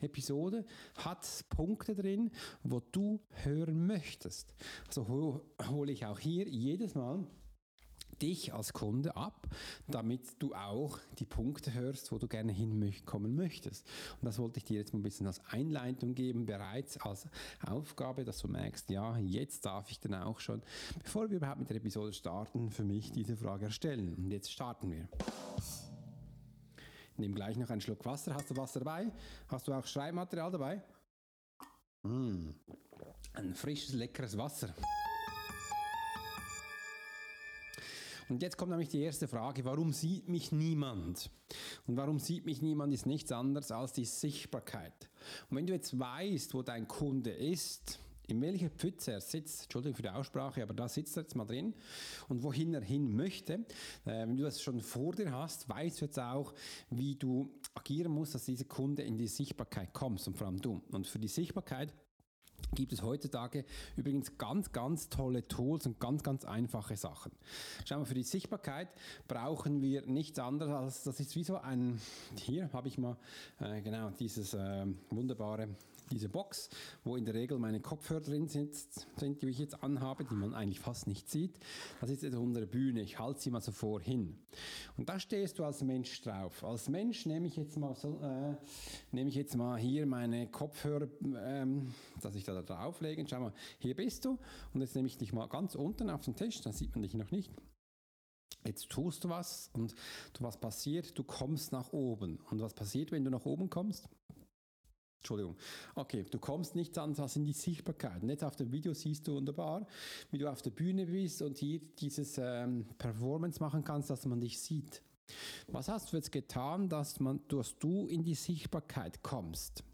Episode, 0.00 0.64
hat 0.96 1.26
Punkte 1.50 1.94
drin, 1.94 2.30
wo 2.62 2.80
du 2.92 3.20
hören 3.44 3.86
möchtest. 3.86 4.54
Also 4.86 5.42
hole 5.68 5.92
ich 5.92 6.06
auch 6.06 6.18
hier 6.18 6.48
jedes 6.48 6.94
Mal 6.94 7.24
dich 8.20 8.52
als 8.52 8.72
Kunde 8.72 9.16
ab, 9.16 9.46
damit 9.86 10.42
du 10.42 10.54
auch 10.54 10.98
die 11.18 11.24
Punkte 11.24 11.72
hörst, 11.72 12.12
wo 12.12 12.18
du 12.18 12.26
gerne 12.26 12.52
hinkommen 12.52 13.34
möchtest. 13.36 13.86
Und 14.20 14.26
das 14.26 14.38
wollte 14.38 14.58
ich 14.58 14.64
dir 14.64 14.78
jetzt 14.78 14.92
mal 14.92 15.00
ein 15.00 15.02
bisschen 15.02 15.26
als 15.26 15.40
Einleitung 15.50 16.14
geben, 16.14 16.46
bereits 16.46 16.98
als 16.98 17.26
Aufgabe, 17.66 18.24
dass 18.24 18.38
du 18.38 18.48
merkst, 18.48 18.90
ja, 18.90 19.16
jetzt 19.18 19.64
darf 19.66 19.90
ich 19.90 20.00
dann 20.00 20.14
auch 20.14 20.40
schon, 20.40 20.62
bevor 21.02 21.30
wir 21.30 21.36
überhaupt 21.36 21.60
mit 21.60 21.70
der 21.70 21.76
Episode 21.76 22.12
starten, 22.12 22.70
für 22.70 22.84
mich 22.84 23.12
diese 23.12 23.36
Frage 23.36 23.66
erstellen. 23.66 24.14
Und 24.14 24.30
jetzt 24.30 24.50
starten 24.50 24.90
wir. 24.90 25.08
Nimm 27.18 27.34
gleich 27.34 27.56
noch 27.56 27.68
einen 27.68 27.80
Schluck 27.80 28.04
Wasser. 28.04 28.32
Hast 28.32 28.48
du 28.48 28.56
Wasser 28.56 28.78
dabei? 28.78 29.10
Hast 29.48 29.66
du 29.66 29.72
auch 29.72 29.84
Schreibmaterial 29.84 30.52
dabei? 30.52 30.82
Mmh. 32.04 32.54
Ein 33.32 33.54
frisches, 33.54 33.92
leckeres 33.94 34.38
Wasser. 34.38 34.72
Und 38.28 38.40
jetzt 38.42 38.56
kommt 38.56 38.70
nämlich 38.70 38.90
die 38.90 39.00
erste 39.00 39.26
Frage, 39.26 39.64
warum 39.64 39.92
sieht 39.92 40.28
mich 40.28 40.52
niemand? 40.52 41.30
Und 41.86 41.96
warum 41.96 42.20
sieht 42.20 42.44
mich 42.44 42.62
niemand 42.62 42.92
ist 42.92 43.06
nichts 43.06 43.32
anderes 43.32 43.72
als 43.72 43.94
die 43.94 44.04
Sichtbarkeit. 44.04 45.08
Und 45.50 45.56
wenn 45.56 45.66
du 45.66 45.72
jetzt 45.72 45.98
weißt, 45.98 46.54
wo 46.54 46.62
dein 46.62 46.86
Kunde 46.86 47.30
ist, 47.30 47.98
in 48.28 48.40
welcher 48.40 48.70
Pfütze 48.70 49.12
er 49.12 49.20
sitzt, 49.20 49.62
Entschuldigung 49.64 49.96
für 49.96 50.02
die 50.02 50.10
Aussprache, 50.10 50.62
aber 50.62 50.74
da 50.74 50.88
sitzt 50.88 51.16
er 51.16 51.22
jetzt 51.22 51.34
mal 51.34 51.46
drin 51.46 51.74
und 52.28 52.42
wohin 52.42 52.74
er 52.74 52.82
hin 52.82 53.16
möchte, 53.16 53.54
äh, 54.04 54.26
wenn 54.26 54.36
du 54.36 54.44
das 54.44 54.62
schon 54.62 54.80
vor 54.80 55.14
dir 55.14 55.32
hast, 55.32 55.68
weißt 55.68 56.00
du 56.00 56.04
jetzt 56.04 56.18
auch, 56.18 56.54
wie 56.90 57.16
du 57.16 57.50
agieren 57.74 58.12
musst, 58.12 58.34
dass 58.34 58.44
dieser 58.44 58.66
Kunde 58.66 59.02
in 59.02 59.16
die 59.16 59.28
Sichtbarkeit 59.28 59.92
kommt 59.92 60.26
und 60.26 60.36
vor 60.36 60.46
allem 60.46 60.60
du. 60.60 60.82
Und 60.90 61.06
für 61.06 61.18
die 61.18 61.28
Sichtbarkeit 61.28 61.92
gibt 62.74 62.92
es 62.92 63.02
heutzutage 63.02 63.64
übrigens 63.96 64.36
ganz, 64.36 64.72
ganz 64.72 65.08
tolle 65.08 65.46
Tools 65.48 65.86
und 65.86 66.00
ganz, 66.00 66.22
ganz 66.22 66.44
einfache 66.44 66.96
Sachen. 66.96 67.32
Schauen 67.84 68.00
wir, 68.00 68.06
für 68.06 68.14
die 68.14 68.22
Sichtbarkeit 68.22 68.88
brauchen 69.26 69.80
wir 69.80 70.04
nichts 70.06 70.38
anderes 70.38 70.72
als, 70.72 71.02
das 71.04 71.20
ist 71.20 71.34
wie 71.36 71.44
so 71.44 71.56
ein, 71.56 72.00
hier 72.36 72.70
habe 72.72 72.88
ich 72.88 72.98
mal 72.98 73.16
äh, 73.60 73.80
genau 73.80 74.10
dieses 74.10 74.54
äh, 74.54 74.86
wunderbare 75.10 75.68
diese 76.10 76.28
Box, 76.28 76.68
wo 77.04 77.16
in 77.16 77.24
der 77.24 77.34
Regel 77.34 77.58
meine 77.58 77.80
Kopfhörer 77.80 78.20
drin 78.20 78.48
sind, 78.48 78.74
sind, 79.16 79.42
die 79.42 79.48
ich 79.48 79.58
jetzt 79.58 79.82
anhabe, 79.82 80.24
die 80.24 80.34
man 80.34 80.54
eigentlich 80.54 80.80
fast 80.80 81.06
nicht 81.06 81.28
sieht. 81.28 81.58
Das 82.00 82.10
ist 82.10 82.22
jetzt 82.22 82.36
unsere 82.36 82.66
Bühne. 82.66 83.02
Ich 83.02 83.18
halte 83.18 83.40
sie 83.40 83.50
mal 83.50 83.60
so 83.60 83.72
vorhin. 83.72 84.38
Und 84.96 85.08
da 85.08 85.18
stehst 85.18 85.58
du 85.58 85.64
als 85.64 85.82
Mensch 85.82 86.20
drauf. 86.22 86.64
Als 86.64 86.88
Mensch 86.88 87.26
nehme 87.26 87.46
ich 87.46 87.56
jetzt 87.56 87.76
mal 87.76 87.94
so, 87.94 88.20
äh, 88.22 88.56
nehme 89.12 89.28
ich 89.28 89.36
jetzt 89.36 89.56
mal 89.56 89.78
hier 89.78 90.06
meine 90.06 90.48
Kopfhörer, 90.48 91.08
ähm, 91.22 91.92
dass 92.20 92.34
ich 92.34 92.44
da 92.44 92.60
drauflege. 92.62 93.24
Schau 93.28 93.40
mal, 93.40 93.52
hier 93.78 93.94
bist 93.94 94.24
du. 94.24 94.38
Und 94.74 94.80
jetzt 94.80 94.94
nehme 94.94 95.08
ich 95.08 95.18
dich 95.18 95.32
mal 95.32 95.46
ganz 95.46 95.74
unten 95.74 96.10
auf 96.10 96.24
den 96.24 96.34
Tisch, 96.34 96.60
dann 96.60 96.72
sieht 96.72 96.94
man 96.94 97.02
dich 97.02 97.14
noch 97.14 97.30
nicht. 97.30 97.52
Jetzt 98.66 98.90
tust 98.90 99.24
du 99.24 99.28
was 99.28 99.70
und 99.72 99.94
du, 100.34 100.42
was 100.42 100.58
passiert? 100.58 101.16
Du 101.16 101.22
kommst 101.22 101.72
nach 101.72 101.92
oben. 101.92 102.38
Und 102.50 102.60
was 102.60 102.74
passiert, 102.74 103.12
wenn 103.12 103.24
du 103.24 103.30
nach 103.30 103.44
oben 103.44 103.70
kommst? 103.70 104.08
Entschuldigung. 105.18 105.56
Okay, 105.94 106.24
du 106.30 106.38
kommst 106.38 106.74
nichts 106.74 106.96
anderes 106.96 107.20
als 107.20 107.36
in 107.36 107.44
die 107.44 107.52
Sichtbarkeit. 107.52 108.22
Und 108.22 108.30
jetzt 108.30 108.44
auf 108.44 108.56
dem 108.56 108.70
Video 108.72 108.94
siehst 108.94 109.26
du 109.26 109.34
wunderbar, 109.34 109.86
wie 110.30 110.38
du 110.38 110.50
auf 110.50 110.62
der 110.62 110.70
Bühne 110.70 111.06
bist 111.06 111.42
und 111.42 111.58
hier 111.58 111.80
dieses 111.98 112.38
ähm, 112.38 112.86
Performance 112.96 113.60
machen 113.60 113.84
kannst, 113.84 114.10
dass 114.10 114.24
man 114.26 114.40
dich 114.40 114.60
sieht. 114.60 115.02
Was 115.66 115.88
hast 115.88 116.12
du 116.12 116.16
jetzt 116.16 116.32
getan, 116.32 116.88
dass, 116.88 117.20
man, 117.20 117.40
dass 117.48 117.78
du 117.78 118.06
in 118.06 118.22
die 118.22 118.34
Sichtbarkeit 118.34 119.22
kommst? 119.22 119.84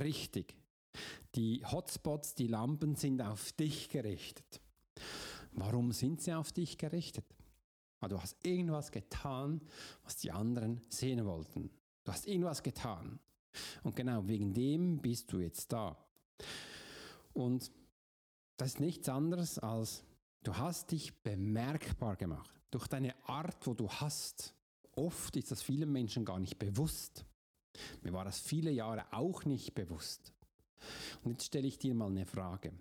Richtig. 0.00 0.54
Die 1.34 1.64
Hotspots, 1.64 2.34
die 2.34 2.48
Lampen 2.48 2.96
sind 2.96 3.22
auf 3.22 3.52
dich 3.52 3.88
gerichtet. 3.88 4.60
Warum 5.52 5.92
sind 5.92 6.20
sie 6.20 6.34
auf 6.34 6.52
dich 6.52 6.76
gerichtet? 6.76 7.24
Weil 8.00 8.10
du 8.10 8.20
hast 8.20 8.36
irgendwas 8.44 8.92
getan, 8.92 9.60
was 10.04 10.16
die 10.16 10.30
anderen 10.30 10.80
sehen 10.88 11.24
wollten. 11.24 11.70
Du 12.04 12.12
hast 12.12 12.26
irgendwas 12.26 12.62
getan. 12.62 13.18
Und 13.82 13.96
genau 13.96 14.26
wegen 14.26 14.52
dem 14.52 14.98
bist 15.00 15.32
du 15.32 15.38
jetzt 15.38 15.72
da. 15.72 15.96
Und 17.32 17.70
das 18.56 18.68
ist 18.68 18.80
nichts 18.80 19.08
anderes 19.08 19.58
als, 19.58 20.04
du 20.42 20.56
hast 20.56 20.90
dich 20.90 21.22
bemerkbar 21.22 22.16
gemacht. 22.16 22.50
Durch 22.70 22.86
deine 22.86 23.14
Art, 23.26 23.66
wo 23.66 23.74
du 23.74 23.88
hast. 23.88 24.54
Oft 24.92 25.36
ist 25.36 25.50
das 25.50 25.62
vielen 25.62 25.92
Menschen 25.92 26.24
gar 26.24 26.40
nicht 26.40 26.58
bewusst. 26.58 27.24
Mir 28.02 28.12
war 28.12 28.24
das 28.24 28.40
viele 28.40 28.70
Jahre 28.70 29.04
auch 29.12 29.44
nicht 29.44 29.74
bewusst. 29.74 30.32
Und 31.22 31.32
jetzt 31.32 31.46
stelle 31.46 31.68
ich 31.68 31.78
dir 31.78 31.94
mal 31.94 32.10
eine 32.10 32.26
Frage. 32.26 32.72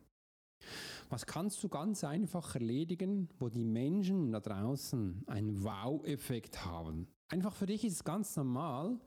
Was 1.09 1.25
kannst 1.25 1.63
du 1.63 1.69
ganz 1.69 2.03
einfach 2.03 2.55
erledigen, 2.55 3.29
wo 3.39 3.49
die 3.49 3.63
Menschen 3.63 4.31
da 4.31 4.39
draußen 4.39 5.23
einen 5.27 5.63
Wow-Effekt 5.63 6.65
haben? 6.65 7.07
Einfach 7.29 7.53
für 7.53 7.65
dich 7.65 7.83
ist 7.83 7.93
es 7.93 8.03
ganz 8.03 8.35
normal, 8.37 8.99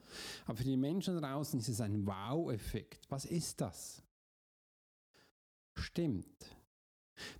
aber 0.44 0.56
für 0.56 0.64
die 0.64 0.76
Menschen 0.76 1.16
draußen 1.16 1.58
ist 1.58 1.68
es 1.68 1.80
ein 1.80 2.06
Wow-Effekt. 2.06 3.10
Was 3.10 3.24
ist 3.24 3.60
das? 3.60 4.02
Stimmt. 5.78 6.56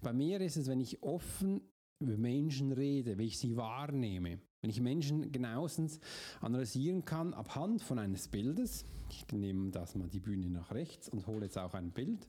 Bei 0.00 0.12
mir 0.12 0.40
ist 0.40 0.56
es, 0.56 0.68
wenn 0.68 0.80
ich 0.80 1.02
offen 1.02 1.60
über 1.98 2.16
Menschen 2.16 2.72
rede, 2.72 3.18
wie 3.18 3.26
ich 3.26 3.38
sie 3.38 3.56
wahrnehme, 3.56 4.40
wenn 4.62 4.70
ich 4.70 4.80
Menschen 4.80 5.30
genauestens 5.32 6.00
analysieren 6.40 7.04
kann 7.04 7.34
anhand 7.34 7.82
von 7.82 7.98
eines 7.98 8.28
Bildes. 8.28 8.86
Ich 9.10 9.26
nehme 9.32 9.70
das 9.70 9.94
mal 9.94 10.08
die 10.08 10.20
Bühne 10.20 10.48
nach 10.48 10.72
rechts 10.72 11.10
und 11.10 11.26
hole 11.26 11.44
jetzt 11.44 11.58
auch 11.58 11.74
ein 11.74 11.92
Bild. 11.92 12.26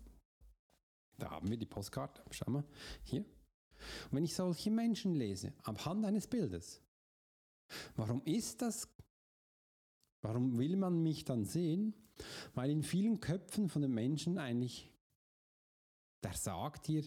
Da 1.17 1.31
haben 1.31 1.49
wir 1.49 1.57
die 1.57 1.65
Postkarte. 1.65 2.21
Schau 2.31 2.51
mal, 2.51 2.65
hier. 3.03 3.21
Und 3.21 4.17
wenn 4.17 4.23
ich 4.23 4.35
solche 4.35 4.71
Menschen 4.71 5.15
lese, 5.15 5.53
anhand 5.63 6.03
eines 6.05 6.27
Bildes, 6.27 6.81
Warum 7.95 8.21
ist 8.23 8.61
das? 8.61 8.87
Warum 10.21 10.57
will 10.57 10.75
man 10.75 11.01
mich 11.01 11.25
dann 11.25 11.45
sehen? 11.45 11.93
Weil 12.53 12.69
in 12.69 12.83
vielen 12.83 13.19
Köpfen 13.19 13.69
von 13.69 13.81
den 13.81 13.93
Menschen 13.93 14.37
eigentlich, 14.37 14.89
der 16.23 16.33
sagt 16.33 16.87
dir, 16.87 17.03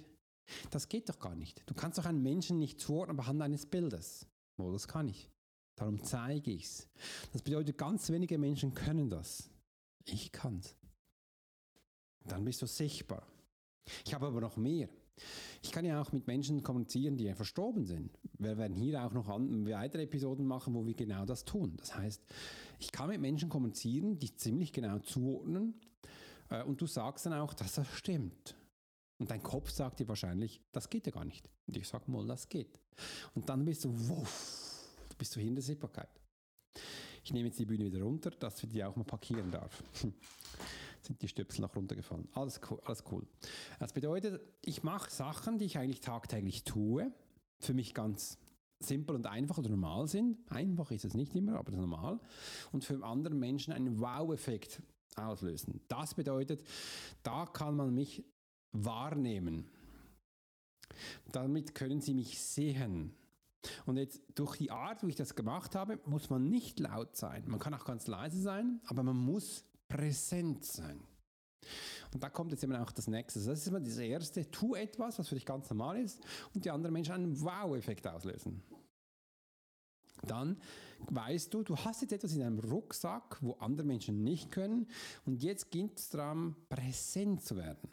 das 0.71 0.89
geht 0.89 1.09
doch 1.09 1.19
gar 1.19 1.35
nicht. 1.35 1.63
Du 1.67 1.75
kannst 1.75 1.99
doch 1.99 2.07
einen 2.07 2.23
Menschen 2.23 2.59
nicht 2.59 2.81
zuordnen 2.81 3.19
anhand 3.19 3.43
eines 3.43 3.67
Bildes. 3.67 4.27
Oh, 4.57 4.73
das 4.73 4.89
kann 4.89 5.09
ich. 5.09 5.31
Darum 5.77 6.03
zeige 6.03 6.51
ich 6.53 6.65
es. 6.65 6.89
Das 7.33 7.43
bedeutet, 7.43 7.79
ganz 7.79 8.11
wenige 8.11 8.39
Menschen 8.39 8.75
können 8.75 9.11
das. 9.11 9.51
Ich 10.05 10.31
kann 10.31 10.59
es. 10.59 10.77
Dann 12.25 12.45
bist 12.45 12.63
du 12.63 12.67
sichtbar. 12.67 13.27
Ich 14.05 14.15
habe 14.15 14.27
aber 14.27 14.41
noch 14.41 14.57
mehr. 14.57 14.89
Ich 15.63 15.73
kann 15.73 15.85
ja 15.85 16.01
auch 16.01 16.13
mit 16.13 16.27
Menschen 16.27 16.63
kommunizieren, 16.63 17.17
die 17.17 17.25
ja 17.25 17.35
verstorben 17.35 17.85
sind. 17.85 18.19
Wir 18.39 18.59
werden 18.59 18.77
hier 18.77 19.03
auch 19.05 19.13
noch 19.13 19.29
weitere 19.29 20.03
Episoden 20.03 20.47
machen, 20.47 20.75
wo 20.75 20.87
wir 20.87 20.95
genau 20.95 21.25
das 21.25 21.45
tun. 21.45 21.75
Das 21.79 21.95
heißt, 21.95 22.23
ich 22.81 22.93
kann 22.93 23.09
mit 23.09 23.21
Menschen 23.21 23.49
kommunizieren, 23.49 24.19
die 24.19 24.35
ziemlich 24.35 24.73
genau 24.73 24.99
zuordnen 24.99 25.75
äh, 26.51 26.63
und 26.63 26.81
du 26.81 26.87
sagst 26.87 27.27
dann 27.27 27.35
auch, 27.35 27.55
dass 27.55 27.75
das 27.75 27.89
stimmt. 27.89 28.57
Und 29.19 29.31
dein 29.31 29.43
Kopf 29.43 29.71
sagt 29.71 30.01
dir 30.01 30.09
wahrscheinlich, 30.09 30.61
das 30.73 30.91
geht 30.91 31.07
ja 31.07 31.13
gar 31.13 31.25
nicht. 31.25 31.49
Und 31.67 31.77
ich 31.77 31.87
sage 31.87 32.11
mal, 32.11 32.27
das 32.27 32.49
geht. 32.49 32.81
Und 33.35 33.49
dann 33.49 33.65
bist 33.65 33.85
du, 33.85 34.09
wuff, 34.09 34.99
bist 35.17 35.37
du 35.37 35.41
in 35.41 35.55
der 35.55 35.63
Sichtbarkeit. 35.63 36.11
Ich 37.23 37.33
nehme 37.33 37.49
jetzt 37.49 37.59
die 37.59 37.65
Bühne 37.65 37.87
wieder 37.87 38.03
runter, 38.03 38.31
dass 38.31 38.63
ich 38.63 38.69
die 38.69 38.85
auch 38.85 38.97
mal 38.97 39.05
parkieren 39.05 39.51
darf. 39.51 39.83
sind 41.07 41.23
die 41.23 41.29
Stöpsel 41.29 41.63
noch 41.63 41.77
runtergefallen. 41.77 42.29
Alles 42.33 42.61
cool. 42.71 42.81
Alles 42.85 43.05
cool. 43.11 43.27
Das 43.79 43.93
bedeutet, 43.93 44.41
ich 44.65 44.83
mache 44.83 45.11
Sachen, 45.11 45.59
die 45.59 45.67
ich 45.67 45.79
eigentlich 45.79 46.01
tagtäglich 46.01 46.65
tue, 46.65 47.13
für 47.59 47.75
mich 47.75 47.95
ganz 47.95 48.39
simpel 48.81 49.15
und 49.15 49.27
einfach 49.27 49.59
oder 49.59 49.71
normal 49.71 50.09
sind. 50.09 50.39
Einfach 50.51 50.91
ist 50.91 51.05
es 51.05 51.15
nicht 51.15 51.35
immer, 51.35 51.59
aber 51.59 51.73
normal. 51.73 52.21
Und 52.73 52.85
für 52.85 53.03
andere 53.05 53.35
Menschen 53.35 53.73
einen 53.73 54.01
Wow-Effekt 54.01 54.83
auslösen. 55.17 55.81
Das 55.89 56.15
bedeutet, 56.15 56.65
da 57.23 57.47
kann 57.47 57.77
man 57.77 57.95
mich 57.95 58.25
wahrnehmen. 58.73 59.71
Damit 61.33 61.75
können 61.75 62.01
Sie 62.01 62.15
mich 62.15 62.41
sehen. 62.41 63.15
Und 63.87 63.97
jetzt 63.97 64.23
durch 64.35 64.57
die 64.57 64.71
Art, 64.71 65.03
wie 65.03 65.09
ich 65.09 65.17
das 65.17 65.35
gemacht 65.35 65.75
habe, 65.75 65.99
muss 66.05 66.29
man 66.29 66.51
nicht 66.51 66.79
laut 66.81 67.17
sein. 67.17 67.45
Man 67.47 67.59
kann 67.59 67.75
auch 67.75 67.85
ganz 67.85 68.07
leise 68.07 68.41
sein, 68.41 68.81
aber 68.87 69.03
man 69.03 69.17
muss 69.17 69.65
präsent 69.95 70.65
sein. 70.65 71.01
Und 72.13 72.23
da 72.23 72.29
kommt 72.29 72.51
jetzt 72.51 72.65
immer 72.65 72.83
auch 72.83 72.91
das 72.91 73.07
Nächste. 73.07 73.41
Das 73.41 73.61
ist 73.61 73.69
immer 73.69 73.81
das 73.81 73.97
Erste, 73.97 74.51
tu 74.51 74.75
etwas, 74.75 75.19
was 75.19 75.29
für 75.29 75.37
dich 75.37 75.47
ganz 75.47 75.71
normal 75.71 75.99
ist 75.99 76.21
und 76.53 76.65
die 76.65 76.71
anderen 76.71 76.93
Menschen 76.93 77.15
einen 77.15 77.41
Wow-Effekt 77.41 78.07
auslösen. 78.07 78.63
Dann 80.23 80.61
weißt 81.11 81.53
du, 81.53 81.63
du 81.63 81.77
hast 81.77 82.03
jetzt 82.03 82.13
etwas 82.13 82.33
in 82.33 82.41
deinem 82.41 82.59
Rucksack, 82.59 83.39
wo 83.41 83.53
andere 83.55 83.87
Menschen 83.87 84.25
nicht 84.25 84.51
können 84.51 84.89
und 85.27 85.43
jetzt 85.43 85.71
geht 85.71 85.99
es 85.99 86.09
darum, 86.09 86.57
präsent 86.69 87.45
zu 87.45 87.57
werden. 87.57 87.91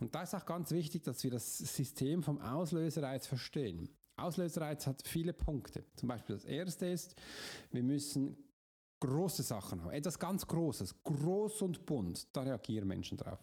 Und 0.00 0.14
da 0.14 0.22
ist 0.22 0.34
auch 0.34 0.46
ganz 0.46 0.72
wichtig, 0.72 1.04
dass 1.04 1.22
wir 1.22 1.30
das 1.30 1.58
System 1.58 2.22
vom 2.22 2.40
Auslösereiz 2.40 3.26
verstehen. 3.26 3.88
Auslösereiz 4.16 4.86
hat 4.86 5.06
viele 5.06 5.32
Punkte. 5.32 5.84
Zum 5.96 6.08
Beispiel 6.08 6.34
das 6.34 6.44
erste 6.44 6.86
ist, 6.86 7.14
wir 7.70 7.82
müssen 7.82 8.36
große 9.00 9.42
Sachen 9.42 9.82
haben. 9.82 9.90
Etwas 9.90 10.18
ganz 10.18 10.46
Großes, 10.46 11.02
groß 11.02 11.62
und 11.62 11.86
bunt, 11.86 12.28
da 12.34 12.42
reagieren 12.42 12.86
Menschen 12.86 13.16
drauf. 13.16 13.38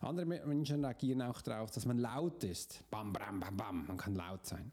Andere 0.00 0.26
Menschen 0.26 0.84
reagieren 0.84 1.22
auch 1.22 1.40
darauf, 1.42 1.70
dass 1.70 1.84
man 1.84 1.98
laut 1.98 2.42
ist. 2.44 2.84
Bam, 2.90 3.12
bam, 3.12 3.38
bam, 3.38 3.56
bam, 3.56 3.86
man 3.86 3.96
kann 3.96 4.14
laut 4.14 4.46
sein. 4.46 4.72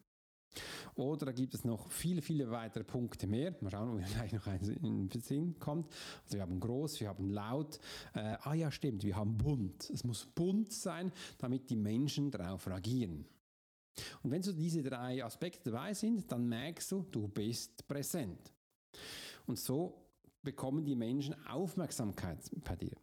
Oder 0.96 1.28
da 1.28 1.32
gibt 1.32 1.54
es 1.54 1.64
noch 1.64 1.92
viele, 1.92 2.22
viele 2.22 2.50
weitere 2.50 2.84
Punkte 2.84 3.28
mehr. 3.28 3.56
Mal 3.62 3.70
schauen, 3.70 3.90
ob 3.90 3.96
mir 3.96 4.06
gleich 4.14 4.34
noch 4.34 4.48
eins 4.48 4.68
in 4.68 5.08
den 5.10 5.22
Sinn 5.22 5.60
kommt. 5.60 5.92
Also 6.24 6.38
wir 6.38 6.42
haben 6.42 6.60
groß, 6.60 7.00
wir 7.00 7.10
haben 7.10 7.30
laut. 7.30 7.80
Äh, 8.14 8.38
ah 8.42 8.54
ja, 8.54 8.72
stimmt, 8.72 9.04
wir 9.04 9.16
haben 9.16 9.38
bunt. 9.38 9.90
Es 9.90 10.04
muss 10.04 10.26
bunt 10.26 10.74
sein, 10.74 11.12
damit 11.38 11.70
die 11.70 11.76
Menschen 11.76 12.32
darauf 12.32 12.68
reagieren. 12.68 13.26
Und 14.24 14.32
wenn 14.32 14.42
so 14.42 14.54
diese 14.54 14.82
drei 14.82 15.24
Aspekte 15.24 15.72
dabei 15.72 15.94
sind, 15.94 16.32
dann 16.32 16.48
merkst 16.48 16.92
du, 16.92 17.06
du 17.12 17.28
bist 17.28 17.88
präsent. 17.88 18.52
Und 19.50 19.58
so 19.58 20.06
bekommen 20.44 20.86
die 20.86 20.94
Menschen 20.94 21.34
Aufmerksamkeit 21.48 22.38
bei 22.64 22.76
dir. 22.76 22.96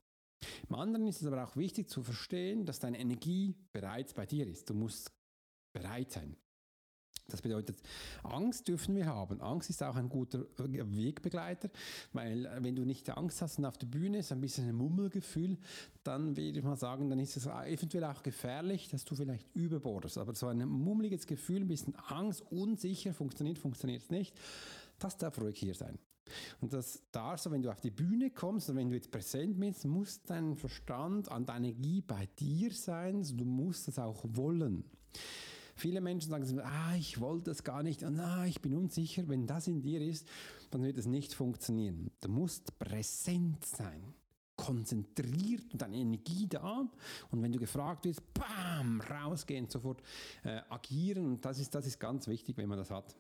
Im 0.69 0.77
anderen 0.77 1.09
ist 1.09 1.21
es 1.21 1.27
aber 1.27 1.43
auch 1.43 1.57
wichtig 1.57 1.91
zu 1.91 2.05
verstehen, 2.05 2.65
dass 2.65 2.79
deine 2.79 3.01
Energie 3.01 3.57
bereits 3.73 4.15
bei 4.15 4.27
dir 4.27 4.47
ist. 4.47 4.71
Du 4.71 4.75
musst 4.75 5.11
bereit 5.73 6.13
sein. 6.13 6.37
Das 7.27 7.43
bedeutet, 7.43 7.83
Angst 8.23 8.69
dürfen 8.69 8.95
wir 8.95 9.07
haben. 9.07 9.41
Angst 9.41 9.71
ist 9.71 9.83
auch 9.83 9.97
ein 9.97 10.09
guter 10.09 10.47
Wegbegleiter, 10.57 11.69
weil 12.13 12.47
äh, 12.47 12.63
wenn 12.63 12.77
du 12.77 12.85
nicht 12.85 13.11
Angst 13.11 13.43
hast 13.43 13.59
und 13.59 13.65
auf 13.65 13.77
der 13.77 13.89
Bühne 13.89 14.19
ist 14.19 14.31
ein 14.31 14.41
bisschen 14.41 14.69
ein 14.69 14.77
Mummelgefühl, 14.77 15.59
dann 16.05 16.37
würde 16.37 16.61
ich 16.61 16.65
mal 16.65 16.77
sagen, 16.77 17.11
dann 17.11 17.19
ist 17.19 17.37
es 17.37 17.47
eventuell 17.47 18.05
auch 18.05 18.23
gefährlich, 18.23 18.89
dass 18.89 19.05
du 19.05 19.17
vielleicht 19.17 19.53
überbordest. 19.57 20.17
Aber 20.19 20.33
so 20.37 20.47
ein 20.47 20.65
mummeliges 20.69 21.27
Gefühl, 21.27 21.63
ein 21.63 21.67
bisschen 21.67 21.97
Angst, 21.97 22.43
unsicher, 22.53 23.13
funktioniert, 23.13 23.59
funktioniert 23.59 24.03
es 24.05 24.11
nicht, 24.11 24.39
das 25.01 25.17
darf 25.17 25.41
ruhig 25.41 25.59
hier 25.59 25.75
sein. 25.75 25.99
Und 26.61 26.73
das 26.73 27.03
da 27.13 27.37
so, 27.37 27.51
wenn 27.51 27.63
du 27.63 27.71
auf 27.71 27.81
die 27.81 27.91
Bühne 27.91 28.31
kommst 28.31 28.69
und 28.71 28.77
wenn 28.77 28.89
du 28.89 28.95
jetzt 28.95 29.11
präsent 29.11 29.59
bist, 29.59 29.85
muss 29.85 30.23
dein 30.23 30.57
Verstand 30.57 31.31
an 31.31 31.47
deiner 31.47 31.69
Energie 31.69 32.01
bei 32.01 32.29
dir 32.39 32.73
sein, 32.73 33.23
du 33.23 33.45
musst 33.45 33.89
es 33.89 33.99
auch 33.99 34.25
wollen. 34.29 34.85
Viele 35.79 36.01
Menschen 36.01 36.31
sagen, 36.31 36.61
ah, 36.61 36.97
ich 36.97 37.21
wollte 37.21 37.51
es 37.51 37.63
gar 37.63 37.83
nicht, 37.83 38.03
und, 38.03 38.19
ah, 38.19 38.47
ich 38.47 38.63
bin 38.63 38.75
unsicher. 38.75 39.29
Wenn 39.29 39.47
das 39.47 39.67
in 39.67 39.83
dir 39.83 40.01
ist, 40.01 40.27
dann 40.71 40.83
wird 40.83 40.97
es 40.97 41.07
nicht 41.07 41.35
funktionieren. 41.35 42.11
Du 42.21 42.31
musst 42.31 42.79
präsent 42.79 43.63
sein, 43.65 44.15
konzentriert 44.57 45.71
und 45.73 45.83
deine 45.83 45.97
Energie 45.97 46.47
da. 46.49 46.89
Und 47.31 47.43
wenn 47.43 47.53
du 47.53 47.59
gefragt 47.59 48.07
wirst, 48.07 48.23
bam, 48.33 49.03
rausgehen, 49.03 49.69
sofort 49.69 50.03
äh, 50.45 50.63
agieren. 50.71 51.27
Und 51.27 51.45
das 51.45 51.59
ist, 51.59 51.75
das 51.75 51.87
ist 51.87 52.01
ganz 52.01 52.27
wichtig, 52.27 52.57
wenn 52.57 52.71
man 52.71 52.79
das 52.79 52.91
hat. 52.91 53.15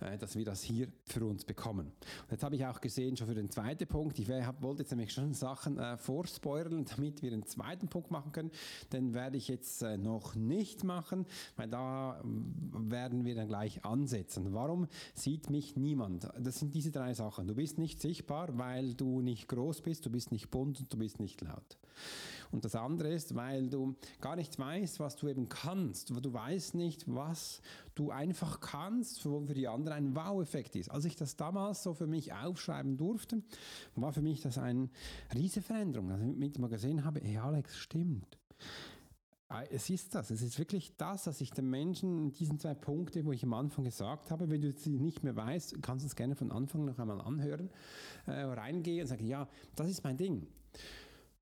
Äh, 0.00 0.18
dass 0.18 0.36
wir 0.36 0.44
das 0.44 0.62
hier 0.62 0.88
für 1.04 1.24
uns 1.24 1.44
bekommen. 1.44 1.86
Und 1.86 2.30
jetzt 2.30 2.42
habe 2.42 2.56
ich 2.56 2.64
auch 2.64 2.80
gesehen, 2.80 3.16
schon 3.16 3.26
für 3.26 3.34
den 3.34 3.50
zweiten 3.50 3.86
Punkt, 3.86 4.18
ich 4.18 4.28
wollte 4.28 4.82
jetzt 4.82 4.90
nämlich 4.90 5.12
schon 5.12 5.34
Sachen 5.34 5.78
äh, 5.78 5.96
vorspoilern, 5.98 6.84
damit 6.96 7.22
wir 7.22 7.30
den 7.30 7.46
zweiten 7.46 7.88
Punkt 7.88 8.10
machen 8.10 8.32
können. 8.32 8.50
Den 8.92 9.14
werde 9.14 9.36
ich 9.36 9.48
jetzt 9.48 9.82
äh, 9.82 9.98
noch 9.98 10.34
nicht 10.34 10.84
machen, 10.84 11.26
weil 11.56 11.68
da 11.68 12.20
äh, 12.20 12.24
werden 12.90 13.24
wir 13.24 13.34
dann 13.34 13.48
gleich 13.48 13.84
ansetzen. 13.84 14.52
Warum 14.54 14.88
sieht 15.14 15.50
mich 15.50 15.76
niemand? 15.76 16.28
Das 16.38 16.58
sind 16.58 16.74
diese 16.74 16.90
drei 16.90 17.14
Sachen. 17.14 17.46
Du 17.46 17.54
bist 17.54 17.78
nicht 17.78 18.00
sichtbar, 18.00 18.56
weil 18.58 18.94
du 18.94 19.20
nicht 19.20 19.48
groß 19.48 19.82
bist, 19.82 20.06
du 20.06 20.10
bist 20.10 20.32
nicht 20.32 20.50
bunt 20.50 20.80
und 20.80 20.92
du 20.92 20.98
bist 20.98 21.20
nicht 21.20 21.40
laut. 21.42 21.78
Und 22.52 22.64
das 22.64 22.74
andere 22.74 23.12
ist, 23.12 23.34
weil 23.34 23.68
du 23.68 23.96
gar 24.20 24.36
nicht 24.36 24.58
weißt, 24.58 24.98
was 25.00 25.16
du 25.16 25.28
eben 25.28 25.48
kannst. 25.48 26.10
Du 26.10 26.32
weißt 26.32 26.74
nicht, 26.74 27.04
was 27.06 27.62
du 27.94 28.10
einfach 28.10 28.60
kannst, 28.60 29.24
wo 29.24 29.40
für 29.46 29.54
die 29.54 29.68
anderen 29.68 30.08
ein 30.08 30.16
Wow-Effekt 30.16 30.76
ist. 30.76 30.90
Als 30.90 31.04
ich 31.04 31.16
das 31.16 31.36
damals 31.36 31.82
so 31.82 31.94
für 31.94 32.06
mich 32.06 32.32
aufschreiben 32.32 32.96
durfte, 32.96 33.42
war 33.94 34.12
für 34.12 34.22
mich 34.22 34.40
das 34.40 34.58
eine 34.58 34.88
riesige 35.34 35.64
Veränderung. 35.64 36.10
Also 36.10 36.24
mit 36.24 36.58
mal 36.58 36.68
gesehen 36.68 37.04
habe, 37.04 37.20
hey 37.20 37.38
Alex, 37.38 37.76
stimmt. 37.76 38.38
Ah, 39.52 39.64
es 39.68 39.90
ist 39.90 40.14
das, 40.14 40.30
es 40.30 40.42
ist 40.42 40.60
wirklich 40.60 40.96
das, 40.96 41.24
dass 41.24 41.40
ich 41.40 41.50
den 41.50 41.68
Menschen 41.68 42.30
diesen 42.30 42.60
zwei 42.60 42.74
Punkte, 42.74 43.24
wo 43.24 43.32
ich 43.32 43.42
am 43.42 43.52
Anfang 43.52 43.84
gesagt 43.84 44.30
habe, 44.30 44.48
wenn 44.48 44.60
du 44.60 44.72
sie 44.76 45.00
nicht 45.00 45.24
mehr 45.24 45.34
weißt, 45.34 45.82
kannst 45.82 46.04
du 46.04 46.06
es 46.06 46.14
gerne 46.14 46.36
von 46.36 46.52
Anfang 46.52 46.84
noch 46.84 47.00
einmal 47.00 47.20
anhören, 47.20 47.68
äh, 48.26 48.30
reingehen 48.30 49.02
und 49.02 49.08
sagen, 49.08 49.26
ja, 49.26 49.48
das 49.74 49.90
ist 49.90 50.04
mein 50.04 50.16
Ding. 50.16 50.46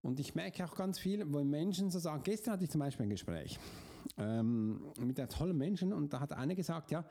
Und 0.02 0.20
ich 0.20 0.34
merke 0.34 0.64
auch 0.64 0.74
ganz 0.74 0.98
viel, 0.98 1.24
wo 1.32 1.42
Menschen 1.42 1.90
so 1.90 1.98
sagen, 1.98 2.22
gestern 2.22 2.54
hatte 2.54 2.64
ich 2.64 2.70
zum 2.70 2.80
Beispiel 2.80 3.06
ein 3.06 3.10
Gespräch 3.10 3.58
ähm, 4.16 4.80
mit 5.00 5.18
einem 5.18 5.28
tollen 5.28 5.56
Menschen 5.56 5.92
und 5.92 6.12
da 6.12 6.20
hat 6.20 6.32
einer 6.32 6.54
gesagt, 6.54 6.90
ja, 6.90 7.04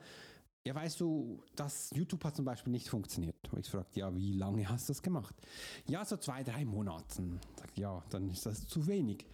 ja, 0.66 0.74
weißt 0.74 1.00
du, 1.00 1.42
das 1.56 1.90
YouTube 1.94 2.24
hat 2.24 2.36
zum 2.36 2.44
Beispiel 2.44 2.72
nicht 2.72 2.88
funktioniert. 2.88 3.36
Und 3.52 3.60
ich 3.60 3.70
fragte, 3.70 4.00
ja, 4.00 4.14
wie 4.14 4.32
lange 4.32 4.68
hast 4.68 4.88
du 4.88 4.92
das 4.92 5.02
gemacht? 5.02 5.34
Ja, 5.86 6.04
so 6.04 6.16
zwei, 6.18 6.42
drei 6.42 6.64
Monaten. 6.64 7.40
Ja, 7.74 8.02
dann 8.10 8.28
ist 8.28 8.44
das 8.44 8.66
zu 8.66 8.86
wenig. 8.86 9.24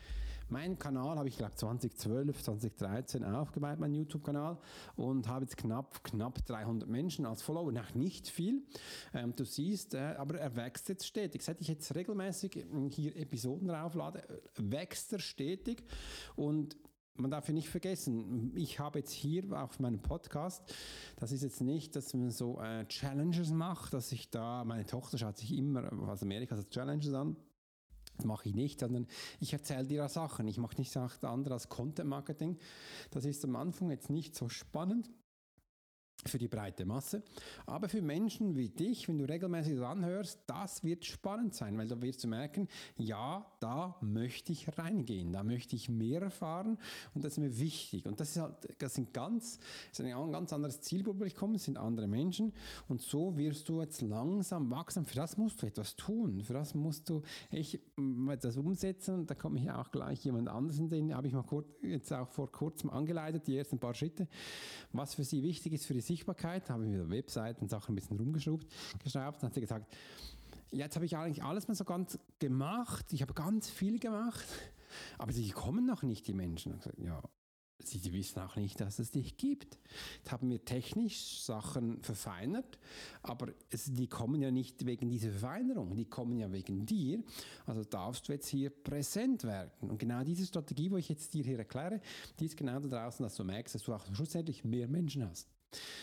Meinen 0.49 0.79
Kanal 0.79 1.19
habe 1.19 1.29
ich, 1.29 1.37
glaube 1.37 1.55
2012, 1.55 2.43
2013 2.43 3.25
aufgebaut, 3.25 3.79
meinen 3.79 3.95
YouTube-Kanal, 3.95 4.59
und 4.97 5.29
habe 5.29 5.45
jetzt 5.45 5.57
knapp, 5.57 6.05
knapp 6.05 6.45
300 6.47 6.89
Menschen 6.89 7.27
als 7.27 7.43
Follower. 7.43 7.73
Nach 7.73 7.95
nicht 7.95 8.29
viel. 8.29 8.63
Ähm, 9.13 9.35
du 9.35 9.45
siehst, 9.45 9.95
äh, 9.95 10.15
aber 10.19 10.39
er 10.39 10.57
wächst 10.57 10.89
jetzt 10.89 11.07
stetig. 11.07 11.43
Seit 11.43 11.61
ich 11.61 11.69
jetzt 11.69 11.95
regelmäßig 11.95 12.57
ähm, 12.57 12.91
hier 12.91 13.17
Episoden 13.17 13.69
drauflade, 13.69 14.29
äh, 14.29 14.41
wächst 14.57 15.13
er 15.13 15.19
stetig. 15.19 15.85
Und 16.37 16.77
man 17.17 17.31
darf 17.31 17.47
ja 17.49 17.55
nicht 17.55 17.69
vergessen, 17.69 18.53
ich 18.57 18.81
habe 18.81 18.99
jetzt 18.99 19.13
hier 19.13 19.45
auf 19.53 19.79
meinem 19.79 20.01
Podcast, 20.01 20.63
das 21.17 21.33
ist 21.33 21.43
jetzt 21.43 21.61
nicht, 21.61 21.95
dass 21.95 22.13
man 22.15 22.31
so 22.31 22.61
äh, 22.61 22.87
Challenges 22.87 23.51
macht, 23.51 23.95
dass 23.95 24.11
ich 24.13 24.31
da, 24.31 24.65
meine 24.65 24.85
Tochter 24.85 25.17
schaut 25.19 25.37
sich 25.37 25.57
immer 25.57 25.93
aus 26.09 26.23
Amerika 26.23 26.57
so 26.57 26.65
Challenges 26.65 27.15
an, 27.15 27.37
mache 28.23 28.49
ich 28.49 28.55
nicht, 28.55 28.81
sondern 28.81 29.07
ich 29.41 29.53
erzähle 29.53 29.87
dir 29.87 30.09
Sachen. 30.09 30.47
Ich 30.47 30.59
mache 30.59 30.77
nichts 30.77 30.97
anderes 30.97 31.53
als 31.53 31.69
Content 31.69 32.09
Marketing. 32.09 32.59
Das 33.11 33.25
ist 33.25 33.45
am 33.45 33.57
Anfang 33.57 33.91
jetzt 33.91 34.11
nicht 34.11 34.37
so 34.37 34.49
spannend, 34.49 35.11
für 36.27 36.39
die 36.39 36.49
breite 36.49 36.85
Masse. 36.85 37.23
Aber 37.67 37.89
für 37.89 38.01
Menschen 38.01 38.57
wie 38.57 38.69
dich, 38.69 39.09
wenn 39.09 39.19
du 39.19 39.25
regelmäßig 39.25 39.81
anhörst, 39.81 40.41
das 40.47 40.83
wird 40.83 41.05
spannend 41.05 41.55
sein, 41.55 41.77
weil 41.77 41.89
da 41.89 42.01
wirst 42.01 42.25
du 42.25 42.29
merken, 42.29 42.69
ja, 42.97 43.45
da 43.61 43.97
möchte 44.01 44.53
ich 44.53 44.79
reingehen, 44.79 45.33
da 45.33 45.43
möchte 45.43 45.77
ich 45.77 45.89
mehr 45.89 46.23
erfahren 46.23 46.79
und 47.15 47.25
das 47.25 47.33
ist 47.33 47.39
mir 47.39 47.59
wichtig. 47.59 48.07
Und 48.07 48.21
das 48.21 48.31
ist 48.31 48.43
halt, 48.43 48.55
das 48.79 48.95
sind 48.95 49.13
ganz, 49.13 49.59
das 49.91 50.01
ist 50.01 50.07
ein 50.07 50.33
ganz 50.33 50.53
anderes 50.53 50.81
Zielpublikum, 50.81 51.55
es 51.55 51.65
sind 51.65 51.77
andere 51.77 52.07
Menschen 52.07 52.53
und 52.89 53.03
so 53.03 53.37
wirst 53.37 53.69
du 53.69 53.81
jetzt 53.81 54.01
langsam 54.01 54.71
wachsen. 54.71 55.05
Für 55.05 55.17
das 55.17 55.37
musst 55.37 55.63
du 55.63 55.67
etwas 55.67 55.97
tun, 55.97 56.43
für 56.43 56.55
das 56.55 56.75
musst 56.75 57.09
du 57.11 57.23
echt 57.51 57.81
etwas 58.31 58.57
umsetzen 58.57 59.15
und 59.15 59.31
da 59.31 59.35
kommt 59.35 59.61
mir 59.61 59.79
auch 59.79 59.91
gleich 59.91 60.25
jemand 60.25 60.49
anderes 60.49 60.81
den, 60.89 61.15
habe 61.15 61.27
ich 61.27 61.33
mal 61.33 61.43
kurz, 61.43 61.67
jetzt 61.83 62.13
auch 62.13 62.29
vor 62.29 62.51
kurzem 62.51 62.91
angeleitet, 62.91 63.47
die 63.47 63.57
ersten 63.57 63.79
paar 63.79 63.95
Schritte, 63.95 64.29
was 64.93 65.15
für 65.15 65.25
sie 65.25 65.43
wichtig 65.43 65.73
ist 65.73 65.87
für 65.87 65.95
die 65.95 66.01
Sichtbarkeit, 66.07 66.69
habe 66.71 66.85
ich 66.87 66.93
wieder 66.93 67.11
Webseiten, 67.11 67.69
Sachen 67.69 67.93
ein 67.93 67.97
bisschen 67.97 68.17
rumgeschraubt, 68.17 68.67
geschraubt, 69.03 69.43
dann 69.43 69.49
hat 69.49 69.55
sie 69.55 69.61
gesagt, 69.61 69.95
jetzt 70.71 70.97
habe 70.97 71.07
ich 71.07 71.17
eigentlich 71.17 71.43
alles 71.43 71.69
mal 71.69 71.75
so 71.75 71.85
ganz 71.85 72.19
gemacht, 72.39 73.13
ich 73.13 73.23
habe 73.23 73.35
ganz 73.35 73.71
viel 73.71 73.99
gemacht, 73.99 74.47
aber 75.19 75.33
sie 75.33 75.51
kommen 75.51 75.87
noch 75.87 76.03
nicht, 76.03 76.27
die 76.27 76.35
Menschen. 76.35 76.77
Gesagt, 76.79 76.99
ja, 76.99 77.23
Sie 77.83 78.13
wissen 78.13 78.41
auch 78.41 78.57
nicht, 78.57 78.81
dass 78.81 78.99
es 78.99 79.11
dich 79.11 79.37
gibt. 79.37 79.79
Jetzt 80.17 80.33
haben 80.33 80.49
wir 80.49 80.65
technisch 80.65 81.41
Sachen 81.43 82.03
verfeinert, 82.03 82.79
aber 83.23 83.53
es, 83.71 83.93
die 83.93 84.07
kommen 84.07 84.41
ja 84.41 84.51
nicht 84.51 84.87
wegen 84.87 85.11
dieser 85.11 85.31
Verfeinerung, 85.31 85.95
die 85.95 86.07
kommen 86.07 86.39
ja 86.39 86.51
wegen 86.53 86.87
dir. 86.87 87.23
Also 87.67 87.85
darfst 87.85 88.29
du 88.29 88.33
jetzt 88.33 88.49
hier 88.49 88.71
präsent 88.71 89.45
werden. 89.45 89.91
Und 89.91 89.99
genau 89.99 90.23
diese 90.23 90.47
Strategie, 90.47 90.91
wo 90.91 90.97
ich 90.97 91.09
jetzt 91.09 91.35
dir 91.35 91.45
hier 91.45 91.59
erkläre, 91.59 92.01
die 92.39 92.47
ist 92.47 92.57
genau 92.57 92.81
da 92.81 92.89
draußen, 92.89 93.23
dass 93.23 93.35
du 93.35 93.45
merkst, 93.45 93.75
dass 93.75 93.83
du 93.83 93.93
auch 93.93 94.05
schlussendlich 94.15 94.65
mehr 94.65 94.89
Menschen 94.89 95.29
hast. 95.29 95.54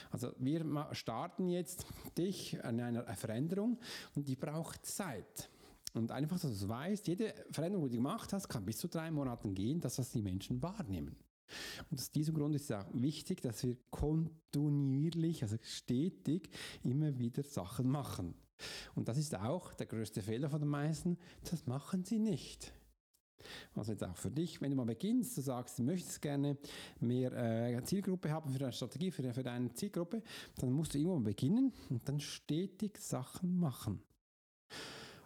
Also 0.10 0.32
wir 0.38 0.88
starten 0.94 1.48
jetzt 1.48 1.86
dich 2.18 2.64
an 2.64 2.80
einer 2.80 3.06
Veränderung 3.16 3.80
und 4.16 4.28
die 4.28 4.36
braucht 4.36 4.86
Zeit. 4.86 5.50
Und 5.94 6.12
einfach, 6.12 6.40
dass 6.40 6.60
du 6.60 6.70
weißt, 6.70 7.08
jede 7.08 7.34
Veränderung, 7.52 7.86
die 7.88 7.98
du 7.98 8.04
gemacht 8.04 8.32
hast, 8.32 8.48
kann 8.48 8.66
bis 8.66 8.78
zu 8.78 8.88
drei 8.88 9.12
Monaten 9.12 9.54
gehen, 9.54 9.82
dass 9.82 9.98
das 9.98 10.12
die 10.12 10.22
Menschen 10.22 10.62
wahrnehmen. 10.62 11.18
Und 11.90 12.00
aus 12.00 12.12
diesem 12.12 12.36
Grund 12.36 12.56
ist 12.56 12.70
es 12.70 12.72
auch 12.72 12.88
wichtig, 12.94 13.42
dass 13.42 13.64
wir 13.64 13.76
kontinuierlich, 13.90 15.44
also 15.44 15.58
stetig, 15.62 16.50
immer 16.84 17.18
wieder 17.20 17.44
Sachen 17.44 17.90
machen. 17.90 18.36
Und 18.96 19.08
das 19.08 19.18
ist 19.18 19.36
auch 19.36 19.74
der 19.74 19.88
größte 19.88 20.22
Fehler 20.22 20.50
von 20.50 20.62
den 20.62 20.70
meisten, 20.70 21.18
das 21.50 21.66
machen 21.66 22.06
sie 22.06 22.20
nicht. 22.20 22.74
Also 23.76 23.92
jetzt 23.92 24.04
auch 24.04 24.16
für 24.16 24.32
dich, 24.32 24.62
wenn 24.62 24.72
du 24.72 24.78
mal 24.78 24.86
beginnst, 24.86 25.38
du 25.38 25.42
sagst, 25.42 25.80
du 25.80 25.84
möchtest 25.84 26.22
gerne 26.22 26.58
mehr 27.00 27.32
äh, 27.34 27.84
Zielgruppe 27.84 28.32
haben 28.32 28.50
für 28.52 28.60
deine 28.60 28.72
Strategie, 28.72 29.12
für, 29.12 29.34
für 29.34 29.44
deine 29.44 29.74
Zielgruppe, 29.74 30.22
dann 30.58 30.72
musst 30.72 30.94
du 30.94 30.98
irgendwann 30.98 31.24
beginnen 31.24 31.74
und 31.90 32.08
dann 32.08 32.20
stetig 32.20 32.98
Sachen 32.98 33.60
machen. 33.60 34.02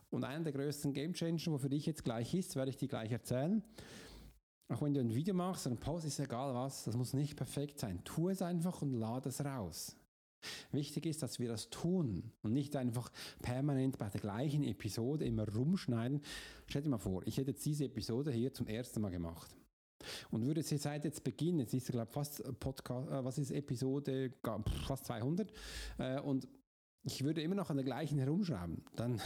Und 0.09 0.23
einer 0.23 0.43
der 0.43 0.53
größten 0.53 0.93
Game 0.93 1.13
Changer, 1.13 1.51
wo 1.51 1.57
für 1.57 1.69
dich 1.69 1.85
jetzt 1.85 2.03
gleich 2.03 2.33
ist, 2.33 2.55
werde 2.55 2.69
ich 2.69 2.77
dir 2.77 2.87
gleich 2.87 3.11
erzählen. 3.11 3.63
Auch 4.67 4.81
wenn 4.81 4.93
du 4.93 4.99
ein 4.99 5.13
Video 5.13 5.35
machst, 5.35 5.67
ein 5.67 5.77
Post 5.77 6.05
ist 6.05 6.19
egal 6.19 6.55
was, 6.55 6.85
das 6.85 6.95
muss 6.95 7.13
nicht 7.13 7.35
perfekt 7.35 7.79
sein. 7.79 8.01
Tu 8.03 8.29
es 8.29 8.41
einfach 8.41 8.81
und 8.81 8.93
lade 8.93 9.29
es 9.29 9.43
raus. 9.43 9.95
Wichtig 10.71 11.05
ist, 11.05 11.23
dass 11.23 11.39
wir 11.39 11.47
das 11.47 11.69
tun 11.69 12.31
und 12.43 12.53
nicht 12.53 12.75
einfach 12.75 13.11
permanent 13.41 13.97
bei 13.97 14.09
der 14.09 14.21
gleichen 14.21 14.63
Episode 14.63 15.25
immer 15.25 15.47
rumschneiden. 15.47 16.21
Stell 16.67 16.81
dir 16.81 16.89
mal 16.89 16.97
vor, 16.97 17.25
ich 17.25 17.37
hätte 17.37 17.51
jetzt 17.51 17.65
diese 17.65 17.85
Episode 17.85 18.31
hier 18.31 18.53
zum 18.53 18.67
ersten 18.67 19.01
Mal 19.01 19.11
gemacht. 19.11 19.55
Und 20.29 20.45
würde 20.45 20.61
sie 20.61 20.77
seit 20.77 21.05
jetzt 21.05 21.23
beginnen, 21.23 21.59
jetzt 21.59 21.73
ist 21.73 21.91
glaube 21.91 22.11
fast 22.11 22.43
Podcast, 22.59 23.09
äh, 23.09 23.23
was 23.23 23.37
ist 23.37 23.51
Episode, 23.51 24.33
fast 24.85 25.05
200 25.05 25.51
äh, 25.97 26.19
und 26.19 26.47
ich 27.05 27.23
würde 27.23 27.41
immer 27.41 27.53
noch 27.53 27.69
an 27.69 27.77
der 27.77 27.85
gleichen 27.85 28.17
herumschrauben, 28.17 28.83
dann 28.95 29.21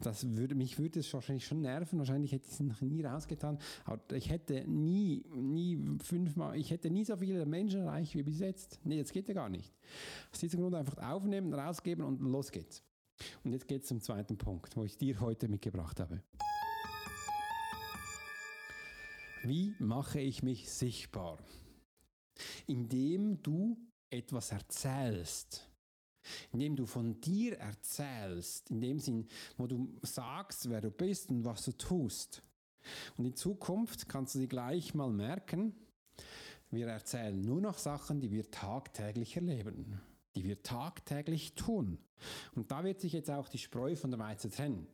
das 0.00 0.36
würde 0.36 0.54
mich 0.54 0.78
würde 0.78 1.00
es 1.00 1.12
wahrscheinlich 1.14 1.46
schon 1.46 1.62
nerven. 1.62 1.98
Wahrscheinlich 1.98 2.32
hätte 2.32 2.46
ich 2.46 2.52
es 2.52 2.60
noch 2.60 2.82
nie 2.82 3.02
rausgetan. 3.02 3.58
Aber 3.86 4.14
ich 4.14 4.28
hätte 4.30 4.68
nie, 4.68 5.24
nie 5.34 5.98
fünfmal, 6.02 6.56
ich 6.58 6.70
hätte 6.70 6.90
nie 6.90 7.04
so 7.04 7.16
viele 7.16 7.46
Menschen 7.46 7.80
erreicht 7.80 8.14
wie 8.14 8.22
bis 8.22 8.40
jetzt. 8.40 8.78
Nee, 8.84 9.00
das 9.00 9.10
geht 9.10 9.26
ja 9.28 9.34
gar 9.34 9.48
nicht. 9.48 9.72
Aus 10.32 10.40
diesem 10.40 10.60
Grund 10.60 10.74
einfach 10.74 10.98
aufnehmen, 10.98 11.54
rausgeben 11.54 12.04
und 12.04 12.20
los 12.20 12.52
geht's. 12.52 12.84
Und 13.42 13.52
jetzt 13.52 13.68
geht 13.68 13.82
es 13.82 13.88
zum 13.88 14.00
zweiten 14.00 14.36
Punkt, 14.36 14.76
wo 14.76 14.84
ich 14.84 14.98
dir 14.98 15.18
heute 15.20 15.48
mitgebracht 15.48 16.00
habe. 16.00 16.22
Wie 19.44 19.74
mache 19.78 20.20
ich 20.20 20.42
mich 20.42 20.70
sichtbar? 20.70 21.38
Indem 22.66 23.42
du 23.42 23.78
etwas 24.10 24.50
erzählst 24.52 25.70
indem 26.52 26.76
du 26.76 26.86
von 26.86 27.20
dir 27.20 27.58
erzählst, 27.58 28.70
in 28.70 28.80
dem 28.80 28.98
Sinn, 28.98 29.28
wo 29.56 29.66
du 29.66 29.92
sagst, 30.02 30.68
wer 30.70 30.80
du 30.80 30.90
bist 30.90 31.30
und 31.30 31.44
was 31.44 31.64
du 31.64 31.72
tust. 31.72 32.42
Und 33.16 33.24
in 33.24 33.34
Zukunft 33.34 34.08
kannst 34.08 34.34
du 34.34 34.40
dir 34.40 34.48
gleich 34.48 34.94
mal 34.94 35.10
merken, 35.10 35.74
wir 36.70 36.88
erzählen 36.88 37.40
nur 37.40 37.60
noch 37.60 37.78
Sachen, 37.78 38.20
die 38.20 38.30
wir 38.30 38.50
tagtäglich 38.50 39.36
erleben, 39.36 40.00
die 40.34 40.44
wir 40.44 40.62
tagtäglich 40.62 41.54
tun. 41.54 41.98
Und 42.54 42.70
da 42.70 42.82
wird 42.84 43.00
sich 43.00 43.12
jetzt 43.12 43.30
auch 43.30 43.48
die 43.48 43.58
Spreu 43.58 43.96
von 43.96 44.10
der 44.10 44.20
Weizen 44.20 44.50
trennen. 44.50 44.86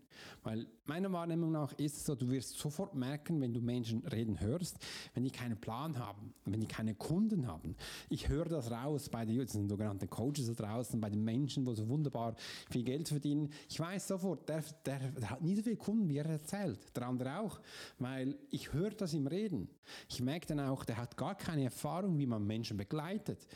Weil 0.43 0.67
meiner 0.87 1.13
Wahrnehmung 1.13 1.53
nach 1.53 1.73
ist 1.75 1.97
es 1.97 2.07
so, 2.07 2.15
du 2.15 2.29
wirst 2.31 2.59
sofort 2.59 2.95
merken, 2.95 3.41
wenn 3.41 3.53
du 3.53 3.61
Menschen 3.61 4.05
reden 4.07 4.41
hörst, 4.41 4.79
wenn 5.15 5.25
die 5.25 5.31
keinen 5.31 5.61
Plan 5.61 5.99
haben, 5.99 6.35
wenn 6.45 6.61
die 6.61 6.67
keine 6.67 6.95
Kunden 6.95 7.47
haben. 7.47 7.77
Ich 8.09 8.29
höre 8.29 8.47
das 8.47 8.71
raus 8.71 9.09
bei 9.09 9.25
den 9.25 9.47
sogenannten 9.47 10.09
Coaches 10.09 10.47
da 10.47 10.55
draußen, 10.55 11.01
bei 11.01 11.11
den 11.11 11.25
Menschen, 11.25 11.67
wo 11.67 11.75
so 11.75 11.89
wunderbar 11.89 12.35
viel 12.71 12.83
Geld 12.83 13.09
verdienen. 13.09 13.51
Ich 13.69 13.79
weiß 13.79 14.09
sofort, 14.09 14.49
der, 14.49 14.65
der, 14.85 14.99
der 14.99 15.31
hat 15.31 15.43
nie 15.43 15.55
so 15.55 15.63
viele 15.63 15.77
Kunden, 15.77 16.09
wie 16.09 16.19
er 16.19 16.27
erzählt. 16.27 16.79
Der 16.97 17.07
andere 17.07 17.39
auch, 17.39 17.61
weil 17.99 18.37
ich 18.51 18.73
höre 18.73 18.91
das 18.91 19.15
im 19.15 19.27
Reden. 19.27 19.69
Ich 20.09 20.21
merke 20.21 20.47
dann 20.47 20.61
auch, 20.61 20.85
der 20.85 20.97
hat 20.97 21.17
gar 21.17 21.35
keine 21.35 21.65
Erfahrung, 21.65 22.19
wie 22.19 22.27
man 22.27 22.47
Menschen 22.47 22.77
begleitet, 22.77 23.47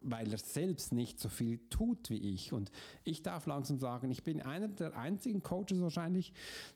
weil 0.00 0.30
er 0.30 0.38
selbst 0.38 0.92
nicht 0.92 1.18
so 1.20 1.28
viel 1.28 1.58
tut 1.68 2.10
wie 2.10 2.34
ich. 2.34 2.52
Und 2.52 2.70
ich 3.04 3.19
darf 3.22 3.46
langsam 3.46 3.78
sagen, 3.78 4.10
ich 4.10 4.22
bin 4.22 4.40
einer 4.42 4.68
der 4.68 4.96
einzigen 4.96 5.42
Coaches 5.42 5.80
wahrscheinlich, 5.80 6.32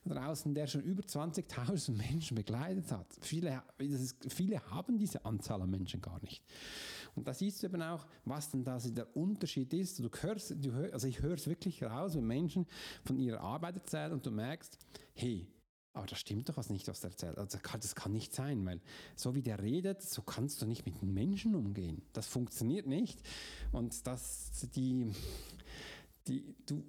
draußen, 0.07 0.54
der 0.54 0.66
schon 0.66 0.83
über 0.83 1.02
20.000 1.02 1.92
Menschen 1.92 2.35
begleitet 2.37 2.90
hat. 2.92 3.07
Viele, 3.20 3.62
ist, 3.78 4.16
viele 4.33 4.61
haben 4.70 4.98
diese 4.98 5.24
Anzahl 5.24 5.62
an 5.62 5.70
Menschen 5.70 6.00
gar 6.00 6.20
nicht. 6.20 6.42
Und 7.14 7.28
da 7.28 7.35
siehst 7.35 7.62
du 7.62 7.66
eben 7.66 7.83
auch, 7.83 8.07
was 8.24 8.50
denn 8.50 8.64
da 8.64 8.78
der 8.78 9.16
Unterschied 9.16 9.72
ist. 9.72 9.98
Du 9.98 10.09
hörst, 10.20 10.54
du 10.57 10.72
hör, 10.72 10.92
also 10.92 11.07
ich 11.07 11.22
höre 11.22 11.35
es 11.35 11.46
wirklich 11.46 11.83
raus, 11.83 12.16
wenn 12.16 12.26
Menschen 12.26 12.66
von 13.04 13.18
ihrer 13.18 13.40
Arbeit 13.40 13.76
erzählen 13.76 14.12
und 14.12 14.26
du 14.26 14.30
merkst, 14.30 14.78
hey, 15.14 15.46
aber 15.94 16.07
das 16.07 16.18
stimmt 16.18 16.48
doch 16.48 16.57
was 16.57 16.70
nicht, 16.70 16.88
was 16.88 17.00
der 17.00 17.11
erzählt. 17.11 17.38
Also 17.38 17.57
das 17.80 17.94
kann 17.94 18.11
nicht 18.11 18.35
sein, 18.35 18.66
weil 18.66 18.80
so 19.14 19.37
wie 19.37 19.42
der 19.42 19.62
redet, 19.62 20.02
so 20.02 20.22
kannst 20.22 20.61
du 20.61 20.66
nicht 20.66 20.85
mit 20.85 21.00
Menschen 21.04 21.54
umgehen. 21.54 22.02
Das 22.12 22.26
funktioniert 22.26 22.88
nicht. 22.88 23.22
Und 23.70 24.04
das, 24.04 24.68
die, 24.74 25.12
die, 26.26 26.54
du, 26.66 26.84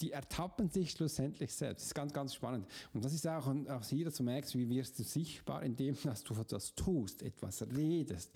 die 0.00 0.12
ertappen 0.12 0.68
sich 0.68 0.92
schlussendlich 0.92 1.52
selbst. 1.52 1.82
Das 1.82 1.86
ist 1.88 1.94
ganz, 1.94 2.12
ganz 2.12 2.34
spannend. 2.34 2.66
Und 2.94 3.04
das 3.04 3.12
ist 3.12 3.26
auch, 3.26 3.46
auch 3.46 3.84
hier, 3.84 4.06
dass 4.06 4.16
du 4.16 4.22
merkst, 4.22 4.56
wie 4.56 4.68
wirst 4.68 4.98
du 4.98 5.02
sichtbar, 5.02 5.62
indem 5.62 5.96
dass 6.02 6.22
du 6.22 6.34
etwas 6.34 6.74
tust, 6.74 7.22
etwas 7.22 7.62
redest, 7.76 8.30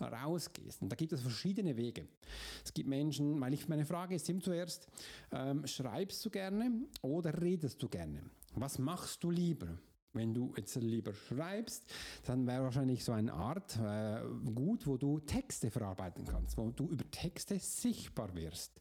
rausgehst. 0.00 0.82
Und 0.82 0.90
da 0.90 0.96
gibt 0.96 1.12
es 1.12 1.20
verschiedene 1.20 1.76
Wege. 1.76 2.08
Es 2.64 2.72
gibt 2.72 2.88
Menschen, 2.88 3.40
weil 3.40 3.54
ich 3.54 3.68
meine 3.68 3.84
Frage 3.84 4.14
ist 4.14 4.28
ihm 4.28 4.40
zuerst, 4.40 4.88
ähm, 5.32 5.66
schreibst 5.66 6.24
du 6.24 6.30
gerne 6.30 6.72
oder 7.02 7.40
redest 7.40 7.82
du 7.82 7.88
gerne? 7.88 8.22
Was 8.54 8.78
machst 8.78 9.22
du 9.22 9.30
lieber? 9.30 9.78
Wenn 10.12 10.34
du 10.34 10.52
jetzt 10.56 10.74
lieber 10.74 11.12
schreibst, 11.14 11.84
dann 12.24 12.44
wäre 12.44 12.64
wahrscheinlich 12.64 13.04
so 13.04 13.12
eine 13.12 13.32
Art 13.32 13.76
äh, 13.76 14.22
gut, 14.52 14.84
wo 14.88 14.96
du 14.96 15.20
Texte 15.20 15.70
verarbeiten 15.70 16.26
kannst, 16.26 16.56
wo 16.56 16.70
du 16.70 16.88
über 16.88 17.08
Texte 17.12 17.60
sichtbar 17.60 18.34
wirst. 18.34 18.80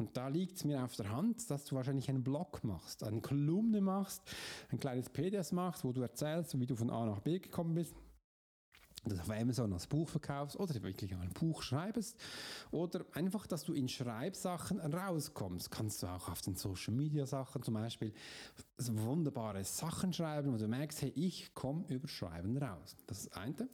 Und 0.00 0.16
da 0.16 0.28
liegt 0.28 0.56
es 0.56 0.64
mir 0.64 0.82
auf 0.82 0.96
der 0.96 1.10
Hand, 1.10 1.50
dass 1.50 1.66
du 1.66 1.76
wahrscheinlich 1.76 2.08
einen 2.08 2.24
Blog 2.24 2.64
machst, 2.64 3.04
eine 3.04 3.20
Kolumne 3.20 3.82
machst, 3.82 4.22
ein 4.70 4.80
kleines 4.80 5.10
PDS 5.10 5.52
machst, 5.52 5.84
wo 5.84 5.92
du 5.92 6.00
erzählst, 6.00 6.58
wie 6.58 6.66
du 6.66 6.74
von 6.74 6.90
A 6.90 7.04
nach 7.04 7.20
B 7.20 7.38
gekommen 7.38 7.74
bist 7.74 7.94
das 9.04 9.20
auf 9.20 9.30
Amazon 9.30 9.72
als 9.72 9.86
Buch 9.86 10.08
verkaufst 10.08 10.58
oder 10.58 10.82
wirklich 10.82 11.14
ein 11.14 11.30
Buch 11.30 11.62
schreibst 11.62 12.18
oder 12.70 13.04
einfach, 13.12 13.46
dass 13.46 13.64
du 13.64 13.72
in 13.72 13.88
Schreibsachen 13.88 14.78
rauskommst. 14.78 15.70
Kannst 15.70 16.02
du 16.02 16.06
auch 16.06 16.28
auf 16.28 16.42
den 16.42 16.54
Social 16.54 16.92
Media 16.92 17.24
Sachen 17.24 17.62
zum 17.62 17.74
Beispiel 17.74 18.12
wunderbare 18.88 19.64
Sachen 19.64 20.12
schreiben, 20.12 20.52
wo 20.52 20.56
du 20.56 20.68
merkst, 20.68 21.02
hey, 21.02 21.12
ich 21.14 21.54
komme 21.54 21.84
über 21.88 22.08
Schreiben 22.08 22.56
raus. 22.56 22.96
Das 23.06 23.18
ist 23.18 23.30
das 23.30 23.36
eine. 23.36 23.68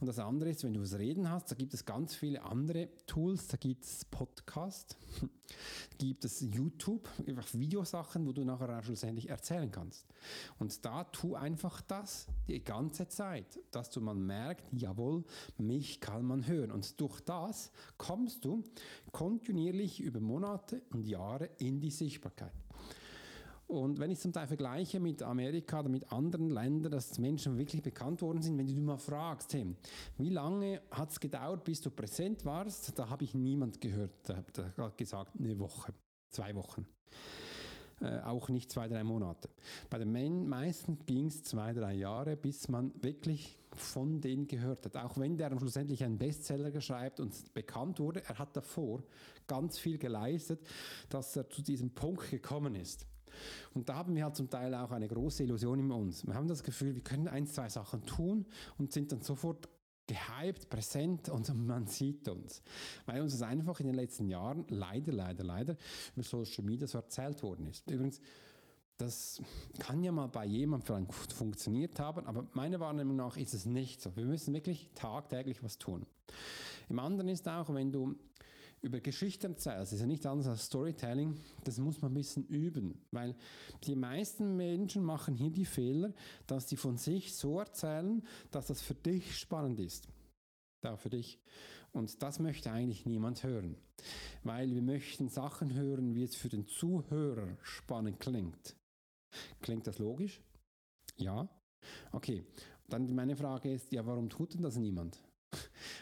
Und 0.00 0.06
das 0.06 0.18
andere 0.18 0.50
ist, 0.50 0.64
wenn 0.64 0.74
du 0.74 0.80
das 0.80 0.98
Reden 0.98 1.30
hast, 1.30 1.50
da 1.50 1.54
gibt 1.54 1.74
es 1.74 1.84
ganz 1.84 2.14
viele 2.14 2.42
andere 2.42 2.88
Tools, 3.06 3.48
da 3.48 3.56
gibt 3.56 3.84
es 3.84 4.04
Podcast, 4.04 4.96
gibt 5.98 6.24
es 6.24 6.40
YouTube, 6.40 7.08
einfach 7.26 7.46
Videosachen, 7.52 8.26
wo 8.26 8.32
du 8.32 8.44
nachher 8.44 8.78
auch 8.78 8.82
schlussendlich 8.82 9.28
erzählen 9.28 9.70
kannst. 9.70 10.06
Und 10.58 10.84
da 10.84 11.04
tu 11.04 11.34
einfach 11.34 11.80
das 11.82 12.26
die 12.46 12.62
ganze 12.62 13.08
Zeit, 13.08 13.58
dass 13.70 13.90
du 13.90 14.00
man 14.00 14.24
merkt, 14.24 14.64
jawohl, 14.72 15.24
mich 15.58 16.00
kann 16.00 16.24
man 16.24 16.46
hören. 16.46 16.70
Und 16.70 17.00
durch 17.00 17.20
das 17.20 17.70
kommst 17.96 18.44
du 18.44 18.64
kontinuierlich 19.12 20.00
über 20.00 20.20
Monate 20.20 20.82
und 20.90 21.06
Jahre 21.06 21.50
in 21.58 21.80
die 21.80 21.90
Sichtbarkeit. 21.90 22.52
Und 23.68 23.98
wenn 24.00 24.10
ich 24.10 24.18
zum 24.18 24.32
Teil 24.32 24.46
vergleiche 24.46 24.98
mit 24.98 25.22
Amerika 25.22 25.80
oder 25.80 25.90
mit 25.90 26.10
anderen 26.10 26.48
Ländern, 26.48 26.90
dass 26.90 27.18
Menschen 27.18 27.58
wirklich 27.58 27.82
bekannt 27.82 28.22
worden 28.22 28.40
sind, 28.40 28.56
wenn 28.56 28.66
du 28.66 28.80
mal 28.80 28.96
fragst, 28.96 29.52
hey, 29.52 29.76
wie 30.16 30.30
lange 30.30 30.80
hat 30.90 31.10
es 31.10 31.20
gedauert, 31.20 31.64
bis 31.64 31.82
du 31.82 31.90
präsent 31.90 32.46
warst, 32.46 32.98
da 32.98 33.10
habe 33.10 33.24
ich 33.24 33.34
niemand 33.34 33.78
gehört, 33.78 34.10
der 34.26 34.38
hat 34.78 34.96
gesagt, 34.96 35.38
eine 35.38 35.58
Woche, 35.58 35.92
zwei 36.30 36.54
Wochen. 36.54 36.86
Äh, 38.00 38.20
auch 38.20 38.48
nicht 38.48 38.72
zwei, 38.72 38.88
drei 38.88 39.04
Monate. 39.04 39.50
Bei 39.90 39.98
den 39.98 40.48
meisten 40.48 40.98
ging 41.04 41.26
es 41.26 41.42
zwei, 41.42 41.74
drei 41.74 41.92
Jahre, 41.92 42.36
bis 42.36 42.68
man 42.68 42.92
wirklich 43.02 43.58
von 43.72 44.22
denen 44.22 44.46
gehört 44.46 44.86
hat. 44.86 44.96
Auch 44.96 45.18
wenn 45.18 45.36
der 45.36 45.50
schlussendlich 45.58 46.02
einen 46.04 46.16
Bestseller 46.16 46.80
schreibt 46.80 47.20
und 47.20 47.52
bekannt 47.52 48.00
wurde, 48.00 48.24
er 48.24 48.38
hat 48.38 48.56
davor 48.56 49.02
ganz 49.46 49.78
viel 49.78 49.98
geleistet, 49.98 50.60
dass 51.10 51.36
er 51.36 51.50
zu 51.50 51.60
diesem 51.60 51.90
Punkt 51.90 52.30
gekommen 52.30 52.74
ist. 52.76 53.06
Und 53.74 53.88
da 53.88 53.96
haben 53.96 54.14
wir 54.14 54.24
halt 54.24 54.36
zum 54.36 54.50
Teil 54.50 54.74
auch 54.74 54.90
eine 54.90 55.08
große 55.08 55.42
Illusion 55.42 55.78
in 55.78 55.90
uns. 55.90 56.26
Wir 56.26 56.34
haben 56.34 56.48
das 56.48 56.62
Gefühl, 56.62 56.94
wir 56.94 57.02
können 57.02 57.28
ein, 57.28 57.46
zwei 57.46 57.68
Sachen 57.68 58.04
tun 58.06 58.46
und 58.78 58.92
sind 58.92 59.12
dann 59.12 59.22
sofort 59.22 59.68
gehypt, 60.06 60.68
präsent 60.70 61.28
und 61.28 61.54
man 61.66 61.86
sieht 61.86 62.28
uns. 62.28 62.62
Weil 63.06 63.22
uns 63.22 63.32
das 63.32 63.42
einfach 63.42 63.78
in 63.80 63.86
den 63.86 63.94
letzten 63.94 64.28
Jahren 64.28 64.64
leider, 64.68 65.12
leider, 65.12 65.44
leider 65.44 65.76
über 66.14 66.22
Social 66.24 66.64
Media 66.64 66.86
so 66.86 66.98
erzählt 66.98 67.42
worden 67.42 67.66
ist. 67.66 67.88
Übrigens, 67.90 68.20
das 68.96 69.40
kann 69.78 70.02
ja 70.02 70.10
mal 70.10 70.26
bei 70.26 70.44
jemandem 70.44 71.06
funktioniert 71.08 72.00
haben, 72.00 72.26
aber 72.26 72.48
meiner 72.54 72.80
Wahrnehmung 72.80 73.14
nach 73.14 73.36
ist 73.36 73.54
es 73.54 73.64
nicht 73.64 74.00
so. 74.02 74.16
Wir 74.16 74.24
müssen 74.24 74.52
wirklich 74.52 74.90
tagtäglich 74.96 75.62
was 75.62 75.78
tun. 75.78 76.04
Im 76.88 76.98
anderen 76.98 77.28
ist 77.28 77.46
auch, 77.48 77.72
wenn 77.72 77.92
du 77.92 78.16
über 78.82 79.00
Geschichten 79.00 79.52
erzählst, 79.52 79.92
ist 79.92 80.00
ja 80.00 80.06
nicht 80.06 80.26
anders 80.26 80.46
als 80.46 80.66
Storytelling, 80.66 81.38
das 81.64 81.78
muss 81.78 82.00
man 82.00 82.12
ein 82.12 82.14
bisschen 82.14 82.46
üben, 82.46 83.00
weil 83.10 83.34
die 83.84 83.96
meisten 83.96 84.56
Menschen 84.56 85.02
machen 85.02 85.34
hier 85.34 85.50
die 85.50 85.64
Fehler, 85.64 86.12
dass 86.46 86.68
sie 86.68 86.76
von 86.76 86.96
sich 86.96 87.34
so 87.34 87.58
erzählen, 87.58 88.22
dass 88.50 88.66
das 88.66 88.80
für 88.80 88.94
dich 88.94 89.36
spannend 89.36 89.80
ist. 89.80 90.08
Da 90.80 90.96
für 90.96 91.10
dich. 91.10 91.40
Und 91.92 92.22
das 92.22 92.38
möchte 92.38 92.70
eigentlich 92.70 93.06
niemand 93.06 93.42
hören, 93.42 93.76
weil 94.44 94.72
wir 94.72 94.82
möchten 94.82 95.28
Sachen 95.28 95.74
hören, 95.74 96.14
wie 96.14 96.22
es 96.22 96.36
für 96.36 96.48
den 96.48 96.66
Zuhörer 96.66 97.56
spannend 97.62 98.20
klingt. 98.20 98.76
Klingt 99.60 99.86
das 99.86 99.98
logisch? 99.98 100.40
Ja. 101.16 101.48
Okay, 102.12 102.44
dann 102.88 103.12
meine 103.14 103.36
Frage 103.36 103.72
ist, 103.72 103.90
ja, 103.92 104.04
warum 104.06 104.28
tut 104.28 104.54
denn 104.54 104.62
das 104.62 104.76
niemand? 104.76 105.18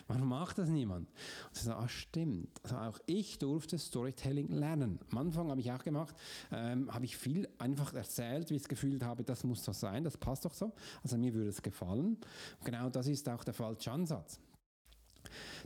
Warum 0.08 0.28
macht 0.28 0.58
das 0.58 0.68
niemand? 0.68 1.10
Und 1.48 1.54
sie 1.56 1.64
sagen, 1.64 1.82
ah, 1.82 1.88
stimmt. 1.88 2.60
Also 2.62 2.76
auch 2.76 2.98
ich 3.06 3.38
durfte 3.38 3.76
Storytelling 3.76 4.48
lernen. 4.48 5.00
Am 5.10 5.18
Anfang 5.18 5.50
habe 5.50 5.60
ich 5.60 5.72
auch 5.72 5.82
gemacht, 5.82 6.14
ähm, 6.52 6.92
habe 6.94 7.04
ich 7.04 7.16
viel 7.16 7.48
einfach 7.58 7.92
erzählt, 7.92 8.50
wie 8.50 8.54
ich 8.54 8.62
es 8.62 8.68
gefühlt 8.68 9.02
habe, 9.02 9.24
das 9.24 9.42
muss 9.42 9.64
so 9.64 9.72
sein, 9.72 10.04
das 10.04 10.16
passt 10.16 10.44
doch 10.44 10.54
so. 10.54 10.72
Also 11.02 11.18
mir 11.18 11.34
würde 11.34 11.50
es 11.50 11.60
gefallen. 11.60 12.18
Genau 12.64 12.88
das 12.88 13.08
ist 13.08 13.28
auch 13.28 13.42
der 13.42 13.54
falsche 13.54 13.90
Ansatz. 13.90 14.38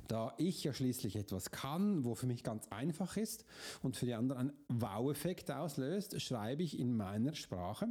Da 0.09 0.33
ich 0.39 0.65
ja 0.65 0.73
schließlich 0.73 1.17
etwas 1.17 1.51
kann, 1.51 2.05
wo 2.05 2.15
für 2.15 2.27
mich 2.27 2.43
ganz 2.43 2.67
einfach 2.69 3.19
ist 3.19 3.45
und 3.83 3.97
für 3.97 4.07
die 4.07 4.15
anderen 4.15 4.51
einen 4.69 4.81
Wow-Effekt 4.81 5.51
auslöst, 5.51 6.21
schreibe 6.21 6.63
ich 6.63 6.79
in 6.79 6.97
meiner 6.97 7.35
Sprache. 7.35 7.89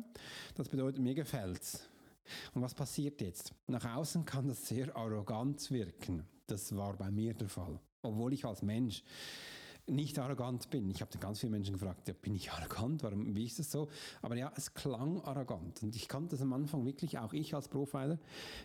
Das 0.56 0.68
bedeutet, 0.70 1.02
mir 1.02 1.14
gefällt 1.14 1.62
es. 1.62 1.90
Und 2.54 2.62
was 2.62 2.74
passiert 2.74 3.22
jetzt? 3.22 3.54
Nach 3.68 3.86
außen 3.86 4.26
kann 4.26 4.48
das 4.48 4.68
sehr 4.68 4.96
arrogant 4.96 5.70
wirken. 5.72 6.26
Das 6.50 6.76
war 6.76 6.94
bei 6.98 7.12
mir 7.12 7.36
der 7.36 7.48
Fall. 7.48 7.80
Obwohl 8.02 8.34
ich 8.34 8.44
als 8.44 8.64
Mensch 8.64 9.04
nicht 9.86 10.18
arrogant 10.18 10.70
bin. 10.70 10.90
Ich 10.90 11.02
habe 11.02 11.16
ganz 11.20 11.40
viele 11.40 11.52
Menschen 11.52 11.74
gefragt, 11.74 12.08
ja, 12.08 12.14
bin 12.20 12.34
ich 12.34 12.52
arrogant? 12.52 13.04
Warum, 13.04 13.36
wie 13.36 13.46
ist 13.46 13.60
das 13.60 13.72
so? 13.72 13.88
Aber 14.22 14.36
ja, 14.36 14.52
es 14.56 14.74
klang 14.74 15.22
arrogant. 15.22 15.84
Und 15.84 15.96
ich 15.96 16.08
konnte 16.08 16.32
das 16.32 16.42
am 16.42 16.54
Anfang 16.54 16.86
wirklich, 16.86 17.20
auch 17.20 17.34
ich 17.34 17.54
als 17.54 17.68
Profiler, 17.68 18.18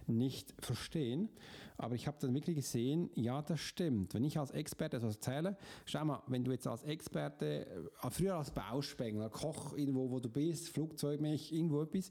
nicht 0.06 0.54
verstehen. 0.58 1.28
Aber 1.76 1.94
ich 1.96 2.06
habe 2.06 2.16
dann 2.20 2.34
wirklich 2.34 2.56
gesehen, 2.56 3.10
ja, 3.14 3.42
das 3.42 3.60
stimmt. 3.60 4.14
Wenn 4.14 4.22
ich 4.24 4.38
als 4.38 4.52
Experte 4.52 4.98
etwas 4.98 5.16
erzähle, 5.16 5.56
schau 5.86 6.04
mal, 6.04 6.22
wenn 6.28 6.44
du 6.44 6.52
jetzt 6.52 6.66
als 6.66 6.84
Experte, 6.84 7.66
äh, 7.66 8.10
früher 8.10 8.36
als 8.36 8.52
Bauspengler, 8.52 9.28
Koch 9.28 9.76
irgendwo, 9.76 10.10
wo 10.10 10.20
du 10.20 10.28
bist, 10.28 10.68
Flugzeugmech, 10.68 11.52
irgendwo 11.52 11.82
etwas, 11.82 12.10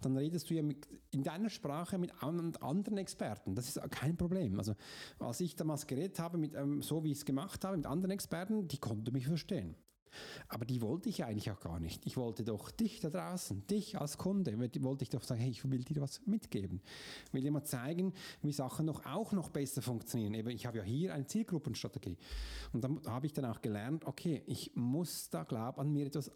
dann 0.00 0.16
redest 0.16 0.48
du 0.48 0.54
ja 0.54 0.62
mit, 0.62 0.86
in 1.10 1.24
deiner 1.24 1.50
Sprache 1.50 1.98
mit 1.98 2.12
anderen 2.22 2.98
Experten. 2.98 3.54
Das 3.56 3.68
ist 3.68 3.80
kein 3.90 4.16
Problem. 4.16 4.58
Also 4.58 4.74
als 5.18 5.40
ich 5.40 5.56
damals 5.56 5.86
geredet 5.86 6.18
habe, 6.20 6.38
mit, 6.38 6.54
ähm, 6.54 6.80
so 6.82 7.02
wie 7.02 7.10
ich 7.10 7.18
es 7.18 7.24
gemacht 7.24 7.64
habe, 7.64 7.76
mit 7.76 7.86
anderen 7.86 8.12
Experten, 8.12 8.68
die 8.68 8.78
konnten 8.78 9.12
mich 9.12 9.26
verstehen. 9.26 9.74
Aber 10.48 10.64
die 10.64 10.80
wollte 10.80 11.08
ich 11.08 11.24
eigentlich 11.24 11.50
auch 11.50 11.60
gar 11.60 11.80
nicht. 11.80 12.04
Ich 12.06 12.16
wollte 12.16 12.44
doch 12.44 12.70
dich 12.70 13.00
da 13.00 13.10
draußen, 13.10 13.66
dich 13.66 13.98
als 14.00 14.18
Kunde, 14.18 14.58
wollte 14.58 15.04
ich 15.04 15.10
doch 15.10 15.22
sagen, 15.22 15.40
hey, 15.40 15.50
ich 15.50 15.68
will 15.68 15.84
dir 15.84 16.00
was 16.00 16.26
mitgeben. 16.26 16.80
Ich 17.26 17.34
will 17.34 17.42
dir 17.42 17.50
mal 17.50 17.64
zeigen, 17.64 18.12
wie 18.42 18.52
Sachen 18.52 18.86
noch 18.86 19.06
auch 19.06 19.32
noch 19.32 19.50
besser 19.50 19.82
funktionieren. 19.82 20.34
Eben, 20.34 20.50
ich 20.50 20.66
habe 20.66 20.78
ja 20.78 20.84
hier 20.84 21.14
eine 21.14 21.26
Zielgruppenstrategie. 21.26 22.18
Und 22.72 22.84
dann 22.84 23.00
habe 23.06 23.26
ich 23.26 23.32
dann 23.32 23.44
auch 23.44 23.60
gelernt, 23.60 24.04
okay, 24.04 24.42
ich 24.46 24.72
muss 24.74 25.30
da, 25.30 25.44
glaube 25.44 25.80
an 25.80 25.92
mir 25.92 26.06
etwas 26.06 26.30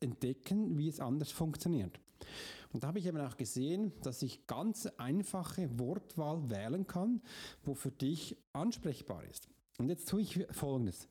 entdecken, 0.00 0.76
wie 0.76 0.88
es 0.88 1.00
anders 1.00 1.30
funktioniert. 1.30 2.00
Und 2.72 2.82
da 2.82 2.88
habe 2.88 2.98
ich 2.98 3.06
eben 3.06 3.20
auch 3.20 3.36
gesehen, 3.36 3.92
dass 4.02 4.22
ich 4.22 4.46
ganz 4.46 4.86
einfache 4.98 5.78
Wortwahl 5.78 6.50
wählen 6.50 6.86
kann, 6.86 7.22
wo 7.64 7.74
für 7.74 7.90
dich 7.90 8.36
ansprechbar 8.52 9.24
ist. 9.24 9.48
Und 9.78 9.88
jetzt 9.88 10.08
tue 10.08 10.22
ich 10.22 10.46
Folgendes 10.50 11.08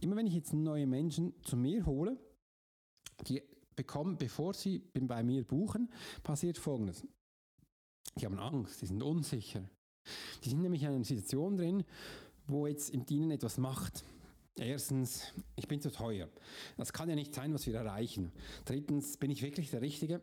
immer 0.00 0.16
wenn 0.16 0.26
ich 0.26 0.34
jetzt 0.34 0.52
neue 0.52 0.86
Menschen 0.86 1.34
zu 1.42 1.56
mir 1.56 1.86
hole, 1.86 2.18
die 3.26 3.42
bekommen, 3.74 4.16
bevor 4.16 4.54
sie 4.54 4.80
bei 4.94 5.22
mir 5.22 5.44
buchen, 5.44 5.90
passiert 6.22 6.58
Folgendes. 6.58 7.06
Die 8.16 8.26
haben 8.26 8.38
Angst, 8.38 8.82
die 8.82 8.86
sind 8.86 9.02
unsicher. 9.02 9.68
Die 10.42 10.48
sind 10.48 10.62
nämlich 10.62 10.82
in 10.82 10.88
einer 10.88 11.04
Situation 11.04 11.56
drin, 11.56 11.84
wo 12.46 12.66
jetzt 12.66 12.90
im 12.90 13.06
Dienen 13.06 13.30
etwas 13.30 13.58
macht. 13.58 14.04
Erstens, 14.56 15.32
ich 15.54 15.68
bin 15.68 15.80
zu 15.80 15.92
teuer. 15.92 16.28
Das 16.76 16.92
kann 16.92 17.08
ja 17.08 17.14
nicht 17.14 17.34
sein, 17.34 17.54
was 17.54 17.66
wir 17.66 17.74
erreichen. 17.74 18.32
Drittens, 18.64 19.16
bin 19.16 19.30
ich 19.30 19.42
wirklich 19.42 19.70
der 19.70 19.82
Richtige? 19.82 20.20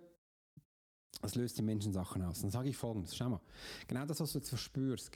Das 1.22 1.36
löst 1.36 1.58
die 1.58 1.62
Menschen 1.62 1.94
Sachen 1.94 2.22
aus. 2.24 2.42
Dann 2.42 2.52
sage 2.52 2.68
ich 2.68 2.76
folgendes: 2.76 3.16
Schau 3.16 3.30
mal, 3.30 3.42
genau 3.88 4.06
das, 4.06 4.20
was 4.20 4.34
du 4.34 4.40
jetzt 4.40 4.50
verspürst, 4.50 5.12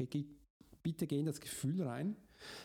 bitte 0.82 1.08
geh 1.08 1.20
in 1.20 1.26
das 1.26 1.42
Gefühl 1.42 1.82
rein 1.82 2.16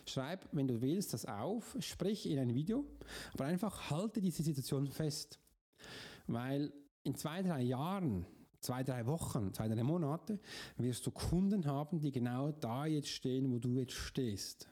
Schreib, 0.06 0.48
wenn 0.52 0.68
du 0.68 0.80
willst, 0.80 1.12
das 1.14 1.26
auf, 1.26 1.76
sprich 1.80 2.28
in 2.28 2.38
ein 2.38 2.54
Video, 2.54 2.84
aber 3.32 3.46
einfach 3.46 3.90
halte 3.90 4.20
diese 4.20 4.42
Situation 4.42 4.86
fest. 4.88 5.38
Weil 6.26 6.72
in 7.02 7.14
zwei, 7.14 7.42
drei 7.42 7.62
Jahren, 7.62 8.26
zwei, 8.60 8.82
drei 8.82 9.06
Wochen, 9.06 9.52
zwei, 9.52 9.68
drei 9.68 9.82
Monate 9.82 10.38
wirst 10.76 11.06
du 11.06 11.10
Kunden 11.10 11.66
haben, 11.66 12.00
die 12.00 12.12
genau 12.12 12.52
da 12.52 12.86
jetzt 12.86 13.08
stehen, 13.08 13.52
wo 13.52 13.58
du 13.58 13.74
jetzt 13.74 13.92
stehst. 13.92 14.68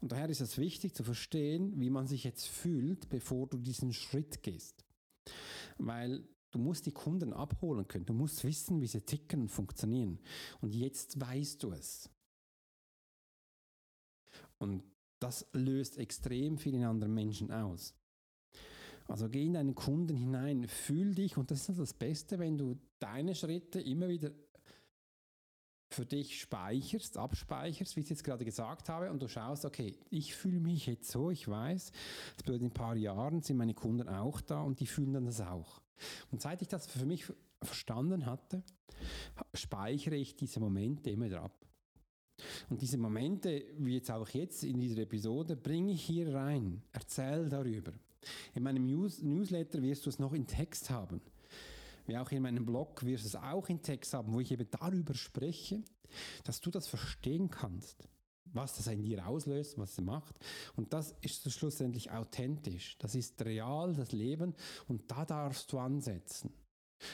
Und 0.00 0.12
daher 0.12 0.28
ist 0.28 0.40
es 0.40 0.58
wichtig 0.58 0.94
zu 0.94 1.04
verstehen, 1.04 1.80
wie 1.80 1.90
man 1.90 2.06
sich 2.06 2.24
jetzt 2.24 2.46
fühlt, 2.46 3.08
bevor 3.08 3.46
du 3.46 3.58
diesen 3.58 3.92
Schritt 3.92 4.42
gehst. 4.42 4.84
Weil 5.78 6.24
du 6.50 6.58
musst 6.58 6.86
die 6.86 6.92
Kunden 6.92 7.32
abholen 7.32 7.88
können, 7.88 8.06
du 8.06 8.12
musst 8.12 8.44
wissen, 8.44 8.80
wie 8.80 8.86
sie 8.86 9.00
ticken 9.00 9.42
und 9.42 9.48
funktionieren. 9.48 10.18
Und 10.60 10.74
jetzt 10.74 11.18
weißt 11.20 11.62
du 11.62 11.72
es. 11.72 12.10
Und 14.64 14.82
das 15.20 15.46
löst 15.52 15.98
extrem 15.98 16.58
viel 16.58 16.74
in 16.74 16.84
anderen 16.84 17.14
Menschen 17.14 17.50
aus. 17.52 17.94
Also 19.06 19.28
geh 19.28 19.44
in 19.44 19.54
deinen 19.54 19.74
Kunden 19.74 20.16
hinein, 20.16 20.66
fühl 20.66 21.14
dich 21.14 21.36
und 21.36 21.50
das 21.50 21.68
ist 21.68 21.78
das 21.78 21.92
Beste, 21.92 22.38
wenn 22.38 22.56
du 22.56 22.78
deine 22.98 23.34
Schritte 23.34 23.80
immer 23.80 24.08
wieder 24.08 24.30
für 25.90 26.06
dich 26.06 26.40
speicherst, 26.40 27.18
abspeicherst, 27.18 27.94
wie 27.94 28.00
ich 28.00 28.06
es 28.06 28.10
jetzt 28.10 28.24
gerade 28.24 28.44
gesagt 28.44 28.88
habe, 28.88 29.10
und 29.10 29.20
du 29.20 29.28
schaust, 29.28 29.66
okay, 29.66 29.98
ich 30.10 30.34
fühle 30.34 30.58
mich 30.58 30.86
jetzt 30.86 31.10
so, 31.10 31.30
ich 31.30 31.46
weiß, 31.46 31.92
das 32.36 32.42
bedeutet, 32.42 32.62
in 32.62 32.68
ein 32.68 32.74
paar 32.74 32.96
Jahren 32.96 33.42
sind 33.42 33.58
meine 33.58 33.74
Kunden 33.74 34.08
auch 34.08 34.40
da 34.40 34.62
und 34.62 34.80
die 34.80 34.86
fühlen 34.86 35.12
dann 35.12 35.26
das 35.26 35.40
auch. 35.40 35.82
Und 36.32 36.40
seit 36.40 36.62
ich 36.62 36.68
das 36.68 36.86
für 36.86 37.04
mich 37.04 37.26
verstanden 37.62 38.26
hatte, 38.26 38.62
speichere 39.52 40.16
ich 40.16 40.34
diese 40.34 40.60
Momente 40.60 41.10
immer 41.10 41.26
wieder 41.26 41.42
ab. 41.42 41.64
Und 42.68 42.80
diese 42.80 42.98
Momente, 42.98 43.64
wie 43.78 43.94
jetzt 43.94 44.10
auch 44.10 44.28
jetzt 44.30 44.64
in 44.64 44.80
dieser 44.80 45.02
Episode, 45.02 45.56
bringe 45.56 45.92
ich 45.92 46.02
hier 46.02 46.34
rein. 46.34 46.82
Erzähl 46.92 47.48
darüber. 47.48 47.92
In 48.54 48.62
meinem 48.62 48.86
News 48.86 49.22
Newsletter 49.22 49.82
wirst 49.82 50.06
du 50.06 50.10
es 50.10 50.18
noch 50.18 50.32
in 50.32 50.46
Text 50.46 50.90
haben. 50.90 51.20
Wie 52.06 52.16
auch 52.16 52.30
in 52.30 52.42
meinem 52.42 52.66
Blog 52.66 53.04
wirst 53.04 53.24
du 53.24 53.28
es 53.28 53.36
auch 53.36 53.68
in 53.68 53.82
Text 53.82 54.12
haben, 54.14 54.32
wo 54.32 54.40
ich 54.40 54.50
eben 54.50 54.68
darüber 54.70 55.14
spreche, 55.14 55.82
dass 56.44 56.60
du 56.60 56.70
das 56.70 56.86
verstehen 56.86 57.50
kannst, 57.50 58.08
was 58.52 58.76
das 58.76 58.86
in 58.88 59.02
dir 59.02 59.26
auslöst, 59.26 59.78
was 59.78 59.92
es 59.92 60.00
macht. 60.00 60.38
Und 60.76 60.92
das 60.92 61.14
ist 61.22 61.50
schlussendlich 61.50 62.10
authentisch. 62.10 62.96
Das 62.98 63.14
ist 63.14 63.40
real, 63.42 63.94
das 63.94 64.12
Leben. 64.12 64.54
Und 64.86 65.10
da 65.10 65.24
darfst 65.24 65.72
du 65.72 65.78
ansetzen. 65.78 66.52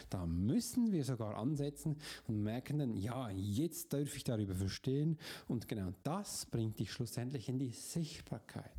Da 0.08 0.26
müssen 0.26 0.92
wir 0.92 1.04
sogar 1.04 1.36
ansetzen 1.36 1.96
und 2.26 2.42
merken 2.42 2.78
dann, 2.78 2.96
ja, 2.96 3.30
jetzt 3.30 3.92
darf 3.92 4.16
ich 4.16 4.24
darüber 4.24 4.54
verstehen. 4.54 5.18
Und 5.48 5.68
genau 5.68 5.92
das 6.02 6.46
bringt 6.46 6.78
dich 6.78 6.92
schlussendlich 6.92 7.48
in 7.48 7.58
die 7.58 7.72
Sichtbarkeit. 7.72 8.70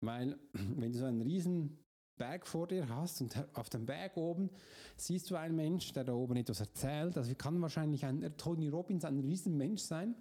Weil 0.00 0.38
wenn 0.52 0.92
du 0.92 0.98
so 0.98 1.06
einen 1.06 1.22
riesen 1.22 1.78
Berg 2.16 2.46
vor 2.46 2.66
dir 2.66 2.88
hast 2.88 3.20
und 3.20 3.36
auf 3.54 3.68
dem 3.68 3.84
Berg 3.86 4.16
oben 4.16 4.50
siehst 4.96 5.30
du 5.30 5.36
einen 5.36 5.56
Mensch, 5.56 5.92
der 5.92 6.04
da 6.04 6.14
oben 6.14 6.36
etwas 6.36 6.60
erzählt, 6.60 7.16
also 7.16 7.34
kann 7.34 7.60
wahrscheinlich 7.60 8.04
ein 8.04 8.36
Tony 8.36 8.68
Robbins 8.68 9.04
ein 9.04 9.20
riesen 9.20 9.56
Mensch 9.56 9.82
sein, 9.82 10.14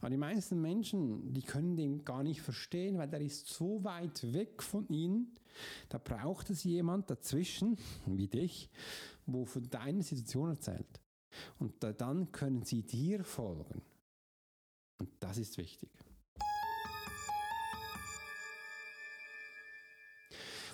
aber 0.00 0.10
die 0.10 0.16
meisten 0.16 0.60
Menschen, 0.60 1.32
die 1.32 1.42
können 1.42 1.76
den 1.76 2.04
gar 2.04 2.22
nicht 2.22 2.42
verstehen, 2.42 2.98
weil 2.98 3.08
der 3.08 3.20
ist 3.20 3.48
so 3.48 3.82
weit 3.84 4.32
weg 4.32 4.62
von 4.62 4.88
ihnen. 4.88 5.34
Da 5.88 5.98
braucht 5.98 6.50
es 6.50 6.64
jemand 6.64 7.10
dazwischen, 7.10 7.78
wie 8.06 8.28
dich, 8.28 8.70
wo 9.24 9.44
von 9.44 9.68
deiner 9.68 10.02
Situation 10.02 10.50
erzählt. 10.50 11.00
Und 11.58 11.74
dann 11.82 12.32
können 12.32 12.62
sie 12.62 12.82
dir 12.82 13.24
folgen. 13.24 13.82
Und 14.98 15.10
das 15.20 15.38
ist 15.38 15.58
wichtig. 15.58 15.90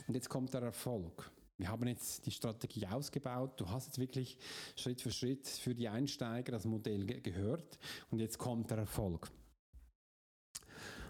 Und 0.07 0.15
jetzt 0.15 0.29
kommt 0.29 0.53
der 0.53 0.63
Erfolg. 0.63 1.31
Wir 1.63 1.69
haben 1.69 1.87
jetzt 1.87 2.27
die 2.27 2.33
Strategie 2.33 2.89
ausgebaut. 2.89 3.53
Du 3.61 3.71
hast 3.71 3.87
jetzt 3.87 4.01
wirklich 4.01 4.37
Schritt 4.75 5.01
für 5.01 5.13
Schritt 5.13 5.47
für 5.47 5.77
die 5.77 5.89
Einsteiger 5.89 6.51
das 6.51 6.65
Modell 6.65 7.07
ge 7.07 7.21
gehört 7.21 7.79
und 8.11 8.19
jetzt 8.19 8.37
kommt 8.37 8.73
der 8.73 8.79
Erfolg. 8.79 9.31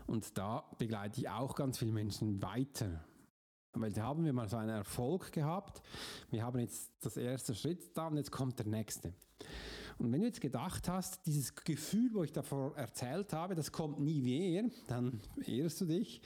Und 0.07 0.37
da 0.37 0.63
begleite 0.77 1.23
ich 1.23 1.29
auch 1.31 1.55
ganz 1.55 1.79
viele 1.79 1.93
Menschen 1.93 2.43
weiter. 2.43 3.03
Weil 3.73 3.93
da 3.93 4.03
haben 4.03 4.27
wir 4.27 4.35
mal 4.35 4.47
so 4.47 4.59
einen 4.59 4.77
Erfolg 4.77 5.33
gehabt. 5.33 5.81
Wir 6.31 6.45
haben 6.45 6.61
jetzt 6.61 6.93
das 7.01 7.17
erste 7.17 7.55
Schritt 7.55 7.97
da 7.97 8.09
und 8.09 8.19
jetzt 8.19 8.31
kommt 8.31 8.59
der 8.59 8.67
nächste. 8.67 9.15
Und 9.99 10.13
wenn 10.13 10.21
du 10.21 10.27
jetzt 10.27 10.41
gedacht 10.41 10.89
hast, 10.89 11.27
dieses 11.27 11.55
Gefühl, 11.55 12.11
wo 12.13 12.23
ich 12.25 12.33
davor 12.33 12.77
erzählt 12.77 13.33
habe, 13.33 13.55
das 13.55 13.73
kommt 13.73 14.01
nie 14.01 14.21
mehr, 14.21 14.71
dann 14.89 15.21
ehrst 15.47 15.81
du 15.81 15.87
dich, 15.87 16.21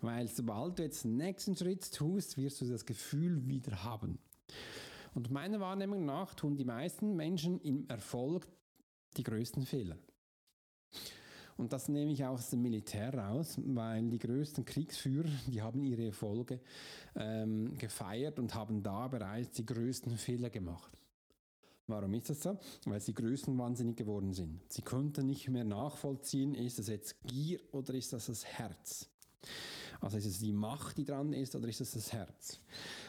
weil 0.00 0.28
sobald 0.28 0.78
du 0.78 0.82
jetzt 0.82 1.04
den 1.04 1.16
nächsten 1.16 1.56
Schritt 1.56 1.92
tust, 1.92 2.36
wirst 2.36 2.60
du 2.60 2.66
das 2.66 2.84
Gefühl 2.84 3.46
wieder 3.48 3.84
haben. 3.84 4.18
Und 5.14 5.30
meiner 5.30 5.60
Wahrnehmung 5.60 6.04
nach 6.04 6.34
tun 6.34 6.56
die 6.56 6.64
meisten 6.64 7.16
Menschen 7.16 7.60
im 7.60 7.88
Erfolg 7.88 8.46
die 9.16 9.22
größten 9.22 9.64
Fehler. 9.64 9.96
Und 11.56 11.72
das 11.72 11.88
nehme 11.88 12.12
ich 12.12 12.22
aus 12.24 12.50
dem 12.50 12.60
Militär 12.60 13.14
raus, 13.14 13.58
weil 13.64 14.08
die 14.10 14.18
größten 14.18 14.64
Kriegsführer, 14.64 15.30
die 15.46 15.62
haben 15.62 15.82
ihre 15.82 16.06
Erfolge 16.06 16.60
ähm, 17.14 17.76
gefeiert 17.78 18.38
und 18.38 18.54
haben 18.54 18.82
da 18.82 19.08
bereits 19.08 19.52
die 19.52 19.64
größten 19.64 20.18
Fehler 20.18 20.50
gemacht. 20.50 20.92
Warum 21.88 22.14
ist 22.14 22.30
das 22.30 22.42
so? 22.42 22.58
Weil 22.84 23.00
sie 23.00 23.14
größenwahnsinnig 23.14 23.96
geworden 23.96 24.32
sind. 24.32 24.60
Sie 24.68 24.82
konnten 24.82 25.26
nicht 25.26 25.48
mehr 25.48 25.64
nachvollziehen, 25.64 26.54
ist 26.54 26.78
das 26.78 26.88
jetzt 26.88 27.22
Gier 27.22 27.60
oder 27.72 27.94
ist 27.94 28.12
das 28.12 28.26
das 28.26 28.44
Herz? 28.44 29.08
Also 30.00 30.16
ist 30.16 30.26
es 30.26 30.38
die 30.40 30.52
Macht, 30.52 30.98
die 30.98 31.04
dran 31.04 31.32
ist 31.32 31.54
oder 31.54 31.68
ist 31.68 31.80
es 31.80 31.92
das 31.92 32.12
Herz? 32.12 32.60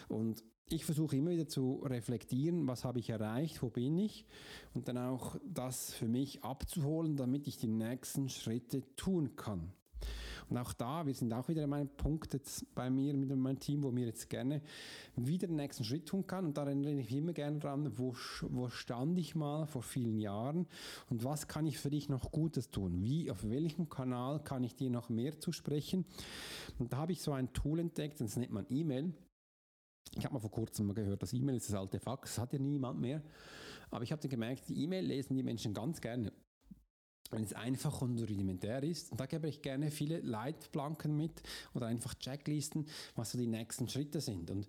Und 0.08 0.44
ich 0.70 0.86
versuche 0.86 1.16
immer 1.16 1.32
wieder 1.32 1.48
zu 1.48 1.82
reflektieren, 1.84 2.68
was 2.68 2.84
habe 2.84 3.00
ich 3.00 3.10
erreicht, 3.10 3.62
wo 3.62 3.70
bin 3.70 3.98
ich 3.98 4.26
und 4.74 4.88
dann 4.88 4.98
auch 4.98 5.38
das 5.46 5.94
für 5.94 6.08
mich 6.08 6.44
abzuholen, 6.44 7.16
damit 7.16 7.48
ich 7.48 7.58
die 7.58 7.68
nächsten 7.68 8.30
Schritte 8.30 8.84
tun 8.96 9.36
kann. 9.36 9.72
Und 10.50 10.58
auch 10.58 10.74
da, 10.74 11.06
wir 11.06 11.14
sind 11.14 11.34
auch 11.34 11.48
wieder 11.48 11.64
an 11.64 11.70
meinem 11.70 11.90
Punkt 11.90 12.34
jetzt 12.34 12.74
bei 12.74 12.90
mir 12.90 13.14
mit 13.14 13.30
meinem 13.30 13.60
Team, 13.60 13.84
wo 13.84 13.92
mir 13.92 14.06
jetzt 14.06 14.30
gerne 14.30 14.62
wieder 15.16 15.48
den 15.48 15.58
nächsten 15.58 15.84
Schritt 15.84 16.06
tun 16.06 16.26
kann. 16.26 16.46
Und 16.46 16.58
da 16.58 16.64
erinnere 16.64 16.92
ich 16.92 16.98
mich 16.98 17.12
immer 17.14 17.34
gerne 17.34 17.60
dran, 17.60 17.98
wo, 17.98 18.16
wo 18.50 18.70
stand 18.70 19.18
ich 19.18 19.36
mal 19.36 19.66
vor 19.66 19.82
vielen 19.82 20.20
Jahren 20.20 20.68
und 21.10 21.24
was 21.24 21.48
kann 21.48 21.66
ich 21.66 21.78
für 21.78 21.90
dich 21.90 22.08
noch 22.08 22.32
Gutes 22.32 22.70
tun? 22.70 23.04
Wie, 23.04 23.30
auf 23.30 23.48
welchem 23.50 23.90
Kanal 23.90 24.42
kann 24.44 24.64
ich 24.64 24.76
dir 24.76 24.90
noch 24.90 25.10
mehr 25.10 25.40
zusprechen? 25.40 26.06
Und 26.80 26.94
da 26.94 26.98
habe 26.98 27.12
ich 27.12 27.22
so 27.22 27.34
ein 27.34 27.52
Tool 27.54 27.80
entdeckt, 27.80 28.22
das 28.22 28.38
nennt 28.38 28.52
man 28.52 28.66
E-Mail. 28.70 29.14
Ich 30.16 30.24
habe 30.24 30.34
mal 30.34 30.40
vor 30.40 30.52
kurzem 30.52 30.88
mal 30.88 30.94
gehört, 30.94 31.22
das 31.22 31.34
E-Mail 31.34 31.58
ist 31.58 31.70
das 31.70 31.76
alte 31.76 32.00
Fax, 32.00 32.36
das 32.36 32.42
hat 32.42 32.54
ja 32.54 32.60
niemand 32.60 33.00
mehr. 33.00 33.22
Aber 33.92 34.04
ich 34.04 34.12
habe 34.12 34.28
gemerkt, 34.28 34.70
die 34.70 34.84
E-Mail 34.84 35.06
lesen 35.06 35.36
die 35.36 35.44
Menschen 35.44 35.74
ganz 35.74 36.02
gerne 36.02 36.32
wenn 37.32 37.44
es 37.44 37.54
einfach 37.54 38.02
und 38.02 38.20
rudimentär 38.20 38.84
ist. 38.84 39.12
Und 39.12 39.20
da 39.20 39.26
gebe 39.26 39.48
ich 39.48 39.62
gerne 39.62 39.92
viele 39.92 40.20
Leitplanken 40.20 41.16
mit 41.16 41.42
oder 41.74 41.88
einfach 41.88 42.14
Checklisten, 42.16 42.88
was 43.16 43.32
so 43.32 43.38
die 43.38 43.48
nächsten 43.48 43.88
Schritte 43.88 44.22
sind. 44.22 44.50
Und 44.50 44.68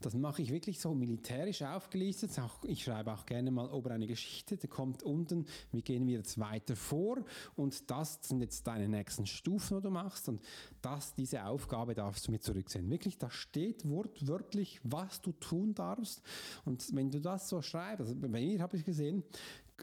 das 0.00 0.14
mache 0.14 0.42
ich 0.42 0.50
wirklich 0.50 0.80
so 0.80 0.94
militärisch 0.94 1.62
aufgelistet. 1.62 2.38
Auch, 2.38 2.64
ich 2.64 2.84
schreibe 2.84 3.12
auch 3.12 3.26
gerne 3.26 3.50
mal 3.50 3.70
oben 3.70 3.92
eine 3.92 4.06
Geschichte, 4.06 4.56
da 4.56 4.68
kommt 4.68 5.02
unten, 5.02 5.46
wie 5.72 5.82
gehen 5.82 6.06
wir 6.06 6.18
jetzt 6.18 6.38
weiter 6.38 6.76
vor 6.76 7.24
und 7.56 7.90
das 7.90 8.18
sind 8.22 8.40
jetzt 8.40 8.66
deine 8.66 8.88
nächsten 8.88 9.26
Stufen, 9.26 9.78
die 9.78 9.82
du 9.82 9.90
machst 9.90 10.28
und 10.28 10.42
das, 10.82 11.14
diese 11.14 11.44
Aufgabe 11.44 11.94
darfst 11.94 12.26
du 12.26 12.30
mir 12.30 12.40
zurücksehen. 12.40 12.90
Wirklich, 12.90 13.18
da 13.18 13.30
steht 13.30 13.88
wortwörtlich, 13.88 14.80
was 14.82 15.20
du 15.20 15.32
tun 15.32 15.74
darfst 15.74 16.22
und 16.64 16.94
wenn 16.94 17.10
du 17.10 17.20
das 17.20 17.48
so 17.48 17.62
schreibst, 17.62 18.00
also 18.00 18.14
bei 18.16 18.28
mir 18.28 18.60
habe 18.60 18.76
ich 18.76 18.84
gesehen, 18.84 19.22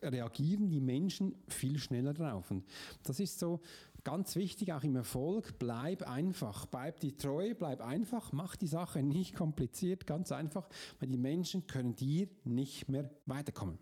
reagieren 0.04 0.70
die 0.70 0.80
Menschen 0.80 1.36
viel 1.48 1.80
schneller 1.80 2.14
drauf. 2.14 2.52
Und 2.52 2.66
das 3.04 3.20
ist 3.20 3.40
so 3.40 3.62
ganz 4.04 4.36
wichtig, 4.36 4.72
auch 4.72 4.84
im 4.84 4.96
Erfolg, 4.96 5.60
bleib 5.60 6.04
einfach, 6.04 6.66
bleib 6.66 7.00
die 7.02 7.18
treu, 7.18 7.54
bleib 7.54 7.82
einfach, 7.82 8.32
mach 8.32 8.56
die 8.56 8.68
Sache 8.68 9.04
nicht 9.04 9.36
kompliziert, 9.36 10.08
ganz 10.08 10.32
einfach, 10.32 10.70
weil 11.00 11.10
die 11.10 11.18
Menschen 11.18 11.68
können 11.68 11.96
dir 11.96 12.30
nicht 12.46 12.88
mehr 12.88 13.10
weiterkommen. 13.26 13.78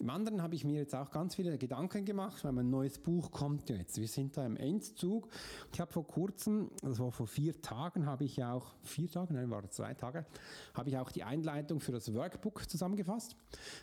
Im 0.00 0.08
anderen 0.08 0.40
habe 0.40 0.54
ich 0.54 0.64
mir 0.64 0.78
jetzt 0.78 0.94
auch 0.94 1.10
ganz 1.10 1.34
viele 1.34 1.58
Gedanken 1.58 2.06
gemacht, 2.06 2.42
weil 2.42 2.52
mein 2.52 2.70
neues 2.70 2.98
Buch 2.98 3.30
kommt 3.30 3.68
jetzt. 3.68 4.00
Wir 4.00 4.08
sind 4.08 4.34
da 4.34 4.46
im 4.46 4.56
Endzug. 4.56 5.28
Ich 5.74 5.78
habe 5.78 5.92
vor 5.92 6.06
kurzem, 6.06 6.70
das 6.80 6.98
war 6.98 7.12
vor 7.12 7.26
vier 7.26 7.60
Tagen, 7.60 8.06
habe 8.06 8.24
ich 8.24 8.42
auch, 8.42 8.72
vier 8.82 9.10
Tage, 9.10 9.34
nein, 9.34 9.50
war 9.50 9.68
zwei 9.68 9.92
Tage, 9.92 10.24
habe 10.72 10.88
ich 10.88 10.96
auch 10.96 11.12
die 11.12 11.22
Einleitung 11.22 11.80
für 11.80 11.92
das 11.92 12.14
Workbook 12.14 12.68
zusammengefasst, 12.70 13.36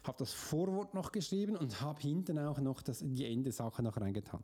habe 0.05 0.17
das 0.17 0.33
Vorwort 0.33 0.95
noch 0.95 1.11
geschrieben 1.11 1.55
und 1.55 1.81
habe 1.81 2.01
hinten 2.01 2.39
auch 2.39 2.59
noch 2.61 2.81
das, 2.81 3.03
die 3.05 3.25
Endesache 3.25 3.83
noch 3.83 4.01
reingetan. 4.01 4.43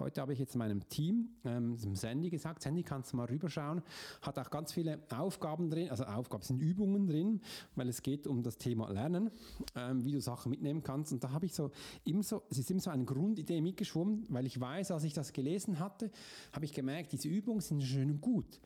Heute 0.00 0.20
habe 0.20 0.32
ich 0.32 0.38
jetzt 0.38 0.56
meinem 0.56 0.88
Team, 0.88 1.28
ähm, 1.44 1.76
Sandy 1.76 2.30
gesagt, 2.30 2.62
Sandy, 2.62 2.82
kannst 2.82 3.12
du 3.12 3.16
mal 3.16 3.26
rüberschauen, 3.26 3.82
hat 4.22 4.38
auch 4.38 4.50
ganz 4.50 4.72
viele 4.72 5.00
Aufgaben 5.10 5.70
drin, 5.70 5.90
also 5.90 6.04
Aufgaben 6.04 6.42
sind 6.42 6.60
Übungen 6.60 7.06
drin, 7.06 7.40
weil 7.74 7.88
es 7.88 8.02
geht 8.02 8.26
um 8.26 8.42
das 8.42 8.58
Thema 8.58 8.90
Lernen, 8.90 9.30
ähm, 9.76 10.04
wie 10.04 10.12
du 10.12 10.20
Sachen 10.20 10.50
mitnehmen 10.50 10.82
kannst 10.82 10.90
kannst. 10.90 11.12
Und 11.12 11.24
da 11.24 11.32
habe 11.32 11.46
ich 11.46 11.54
so 11.54 11.70
immer 12.04 12.22
so, 12.22 12.42
es 12.50 12.58
ist 12.58 12.70
immer 12.70 12.80
so 12.80 12.90
eine 12.90 13.04
Grundidee 13.04 13.60
mitgeschwommen, 13.60 14.26
weil 14.28 14.46
ich 14.46 14.58
weiß, 14.58 14.90
als 14.90 15.04
ich 15.04 15.12
das 15.12 15.32
gelesen 15.32 15.78
hatte, 15.78 16.10
habe 16.52 16.64
ich 16.64 16.72
gemerkt, 16.72 17.12
diese 17.12 17.28
Übungen 17.28 17.60
sind 17.60 17.82
schön 17.82 18.10
und 18.10 18.20
gut. 18.20 18.60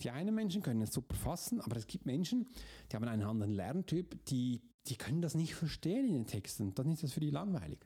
Die 0.00 0.10
einen 0.10 0.34
Menschen 0.34 0.62
können 0.62 0.82
es 0.82 0.92
super 0.92 1.14
fassen, 1.14 1.60
aber 1.60 1.76
es 1.76 1.86
gibt 1.86 2.06
Menschen, 2.06 2.46
die 2.90 2.96
haben 2.96 3.06
einen 3.06 3.22
anderen 3.22 3.52
Lerntyp, 3.52 4.24
die, 4.26 4.60
die 4.86 4.96
können 4.96 5.22
das 5.22 5.34
nicht 5.34 5.54
verstehen 5.54 6.06
in 6.06 6.14
den 6.14 6.26
Texten. 6.26 6.74
Dann 6.74 6.90
ist 6.90 7.02
das 7.02 7.12
für 7.12 7.20
die 7.20 7.30
langweilig. 7.30 7.78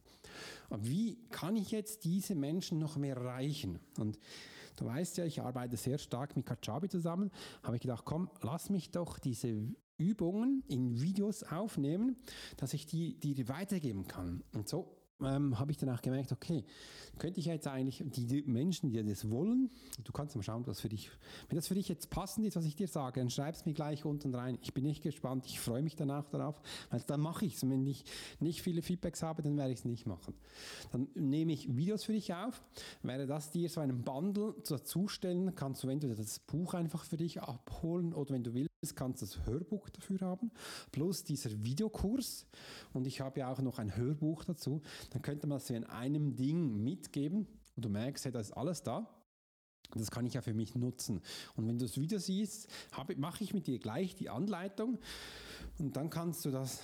Aber 0.68 0.85
wie 0.85 1.18
kann 1.31 1.57
ich 1.57 1.70
jetzt 1.70 2.05
diese 2.05 2.35
Menschen 2.35 2.79
noch 2.79 2.96
mehr 2.96 3.16
erreichen? 3.16 3.79
Und 3.99 4.18
du 4.77 4.87
weißt 4.87 5.18
ja, 5.18 5.25
ich 5.25 5.40
arbeite 5.40 5.77
sehr 5.77 5.99
stark 5.99 6.37
mit 6.37 6.46
Kajabi 6.46 6.88
zusammen. 6.88 7.31
Habe 7.62 7.77
ich 7.77 7.83
gedacht, 7.83 8.05
komm, 8.05 8.31
lass 8.42 8.70
mich 8.70 8.90
doch 8.90 9.18
diese 9.18 9.55
Übungen 9.99 10.62
in 10.68 11.01
Videos 11.01 11.42
aufnehmen, 11.42 12.16
dass 12.57 12.75
ich 12.75 12.87
die, 12.87 13.18
die 13.18 13.49
weitergeben 13.49 14.07
kann. 14.07 14.42
Und 14.53 14.68
so 14.68 14.95
ähm, 15.22 15.59
habe 15.59 15.70
ich 15.70 15.79
danach 15.79 16.02
gemerkt, 16.02 16.33
okay, 16.33 16.64
könnte 17.18 17.40
ich 17.40 17.46
jetzt 17.46 17.66
eigentlich 17.66 18.05
die 18.05 18.42
Menschen, 18.42 18.90
die 18.90 19.02
das 19.02 19.31
wollen, 19.31 19.70
du 20.05 20.12
kannst 20.12 20.37
mal 20.37 20.42
schauen, 20.42 20.66
was 20.66 20.81
für 20.81 20.88
dich, 20.88 21.11
wenn 21.48 21.57
das 21.57 21.68
für 21.68 21.74
dich 21.74 21.88
jetzt 21.88 22.11
passend 22.11 22.46
ist, 22.46 22.57
was 22.57 22.66
ich 22.66 22.76
dir 22.76 22.88
sage, 22.88 23.20
dann 23.20 23.31
schreib 23.31 23.55
es 23.55 23.64
mir 23.64 23.72
gleich 23.72 24.05
unten 24.05 24.35
rein. 24.35 24.59
Ich 24.62 24.74
bin 24.74 24.85
nicht 24.85 25.02
gespannt, 25.02 25.46
ich 25.46 25.61
freue 25.61 25.83
mich 25.83 25.96
danach 25.96 26.29
darauf, 26.29 26.61
weil 26.90 27.00
dann 27.07 27.20
mache 27.20 27.46
ich 27.46 27.55
es. 27.55 27.62
Wenn 27.62 27.87
ich 27.87 28.05
nicht 28.40 28.62
viele 28.62 28.83
Feedbacks 28.83 29.22
habe, 29.22 29.42
dann 29.42 29.57
werde 29.57 29.72
ich 29.72 29.81
es 29.81 29.85
nicht 29.85 30.07
machen. 30.07 30.35
Dann 30.92 31.09
nehme 31.14 31.52
ich 31.52 31.74
Videos 31.74 32.05
für 32.05 32.12
dich 32.12 32.35
auf, 32.35 32.62
werde 33.02 33.26
das 33.26 33.50
dir 33.50 33.68
so 33.68 33.81
einen 33.81 34.02
Bundle 34.02 34.55
dazustellen, 34.68 35.55
kannst 35.55 35.83
du 35.83 35.88
entweder 35.88 36.14
das 36.14 36.38
Buch 36.38 36.74
einfach 36.74 37.05
für 37.05 37.16
dich 37.16 37.40
abholen 37.40 38.12
oder 38.12 38.35
wenn 38.35 38.44
du 38.44 38.55
willst, 38.55 38.70
kannst 38.94 39.22
du 39.22 39.26
das 39.26 39.46
Hörbuch 39.46 39.88
dafür 39.88 40.20
haben, 40.20 40.50
plus 40.92 41.24
dieser 41.24 41.50
Videokurs 41.64 42.46
und 42.92 43.07
ich 43.07 43.20
habe 43.20 43.40
ja 43.40 43.50
auch 43.50 43.61
noch 43.61 43.79
ein 43.79 43.96
Hörbuch 43.96 44.44
dazu, 44.44 44.83
dann 45.11 45.23
könnte 45.23 45.47
man 45.47 45.59
das 45.59 45.71
in 45.71 45.85
einem 45.85 46.37
Ding 46.37 46.83
mitgeben 46.83 47.47
und 47.77 47.85
du 47.85 47.88
merkst, 47.88 48.25
hey, 48.25 48.33
da 48.33 48.40
ist 48.40 48.53
alles 48.53 48.83
da. 48.83 49.09
Das 49.95 50.11
kann 50.11 50.27
ich 50.27 50.35
ja 50.35 50.40
für 50.40 50.55
mich 50.55 50.75
nutzen. 50.75 51.23
Und 51.55 51.69
wenn 51.69 51.79
du 51.79 51.85
das 51.85 51.97
Video 51.97 52.19
siehst, 52.19 52.69
mache 53.16 53.45
ich 53.45 53.55
mit 53.55 53.66
dir 53.66 53.79
gleich 53.79 54.16
die 54.16 54.29
Anleitung 54.29 54.99
und 55.79 55.97
dann 55.97 56.11
kannst 56.11 56.45
du 56.45 56.51
das 56.51 56.83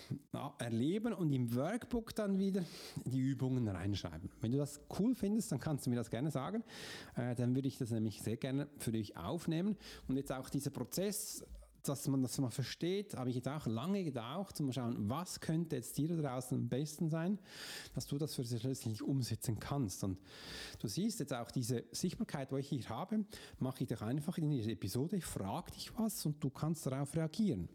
erleben 0.58 1.12
und 1.12 1.32
im 1.32 1.54
Workbook 1.54 2.14
dann 2.14 2.38
wieder 2.38 2.64
die 3.04 3.18
Übungen 3.18 3.66
reinschreiben. 3.68 4.30
Wenn 4.40 4.52
du 4.52 4.58
das 4.58 4.80
cool 4.98 5.14
findest, 5.14 5.50
dann 5.50 5.60
kannst 5.60 5.86
du 5.86 5.90
mir 5.90 5.96
das 5.96 6.10
gerne 6.10 6.30
sagen. 6.30 6.62
Äh, 7.16 7.34
dann 7.34 7.54
würde 7.54 7.68
ich 7.68 7.78
das 7.78 7.90
nämlich 7.90 8.22
sehr 8.22 8.36
gerne 8.36 8.68
für 8.78 8.92
dich 8.92 9.16
aufnehmen. 9.16 9.76
Und 10.08 10.16
jetzt 10.16 10.30
auch 10.30 10.48
dieser 10.50 10.70
Prozess 10.70 11.44
dass 11.88 12.06
man 12.08 12.22
das 12.22 12.38
mal 12.38 12.50
versteht, 12.50 13.14
habe 13.14 13.30
ich 13.30 13.36
jetzt 13.36 13.48
auch 13.48 13.66
lange 13.66 14.04
gedauert, 14.04 14.60
um 14.60 14.66
zu 14.68 14.72
schauen, 14.72 15.08
was 15.08 15.40
könnte 15.40 15.76
jetzt 15.76 15.96
dir 15.98 16.08
da 16.08 16.16
draußen 16.16 16.56
am 16.56 16.68
besten 16.68 17.08
sein, 17.08 17.38
dass 17.94 18.06
du 18.06 18.18
das 18.18 18.34
für 18.34 18.42
dich 18.42 18.60
schließlich 18.60 19.02
umsetzen 19.02 19.58
kannst. 19.58 20.04
Und 20.04 20.18
du 20.80 20.88
siehst 20.88 21.20
jetzt 21.20 21.32
auch 21.32 21.50
diese 21.50 21.84
Sichtbarkeit, 21.92 22.50
die 22.50 22.56
ich 22.56 22.68
hier 22.68 22.88
habe, 22.88 23.24
mache 23.58 23.82
ich 23.82 23.88
doch 23.88 24.02
einfach 24.02 24.38
in 24.38 24.50
dieser 24.50 24.70
Episode, 24.70 25.16
ich 25.16 25.24
frage 25.24 25.72
dich 25.72 25.96
was 25.98 26.24
und 26.26 26.42
du 26.42 26.50
kannst 26.50 26.86
darauf 26.86 27.14
reagieren. 27.14 27.68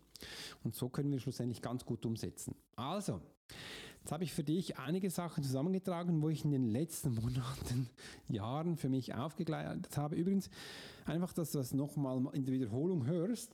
Und 0.63 0.75
so 0.75 0.89
können 0.89 1.11
wir 1.11 1.19
schlussendlich 1.19 1.61
ganz 1.61 1.85
gut 1.85 2.05
umsetzen. 2.05 2.55
Also, 2.75 3.21
Jetzt 4.07 4.13
habe 4.13 4.23
ich 4.23 4.31
für 4.31 4.43
dich 4.45 4.77
einige 4.77 5.09
Sachen 5.09 5.43
zusammengetragen, 5.43 6.21
wo 6.21 6.29
ich 6.29 6.45
in 6.45 6.51
den 6.51 6.69
letzten 6.69 7.13
Monaten, 7.13 7.89
Jahren 8.29 8.77
für 8.77 8.87
mich 8.87 9.13
aufgeklärt 9.13 9.97
habe. 9.97 10.15
Übrigens, 10.15 10.49
einfach, 11.05 11.33
dass 11.33 11.51
du 11.51 11.57
das 11.57 11.73
nochmal 11.73 12.25
in 12.31 12.45
der 12.45 12.53
Wiederholung 12.53 13.05
hörst 13.05 13.53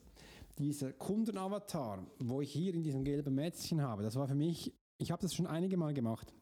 dieser 0.58 0.94
Kundenavatar, 0.94 2.06
wo 2.20 2.42
ich 2.42 2.52
hier 2.52 2.74
in 2.74 2.84
diesem 2.84 3.04
gelben 3.04 3.36
Mätzchen 3.36 3.82
habe, 3.82 4.04
das 4.04 4.16
war 4.16 4.28
für 4.28 4.36
mich, 4.36 4.74
ich 4.98 5.12
habe 5.12 5.22
das 5.22 5.34
schon 5.34 5.48
einige 5.48 5.78
Mal 5.78 5.94
gemacht, 5.94 6.34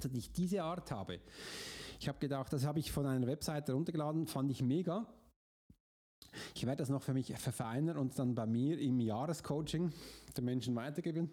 dass 0.00 0.12
ich 0.12 0.32
diese 0.32 0.62
Art 0.62 0.90
habe. 0.90 1.20
Ich 2.00 2.08
habe 2.08 2.18
gedacht, 2.18 2.52
das 2.52 2.64
habe 2.64 2.78
ich 2.78 2.90
von 2.90 3.06
einer 3.06 3.26
Webseite 3.26 3.72
runtergeladen, 3.72 4.26
fand 4.26 4.50
ich 4.50 4.62
mega. 4.62 5.06
Ich 6.54 6.66
werde 6.66 6.78
das 6.78 6.88
noch 6.88 7.02
für 7.02 7.14
mich 7.14 7.32
verfeinern 7.36 7.96
und 7.96 8.18
dann 8.18 8.34
bei 8.34 8.46
mir 8.46 8.78
im 8.78 8.98
Jahrescoaching 9.00 9.92
den 10.36 10.44
Menschen 10.44 10.74
weitergeben 10.74 11.30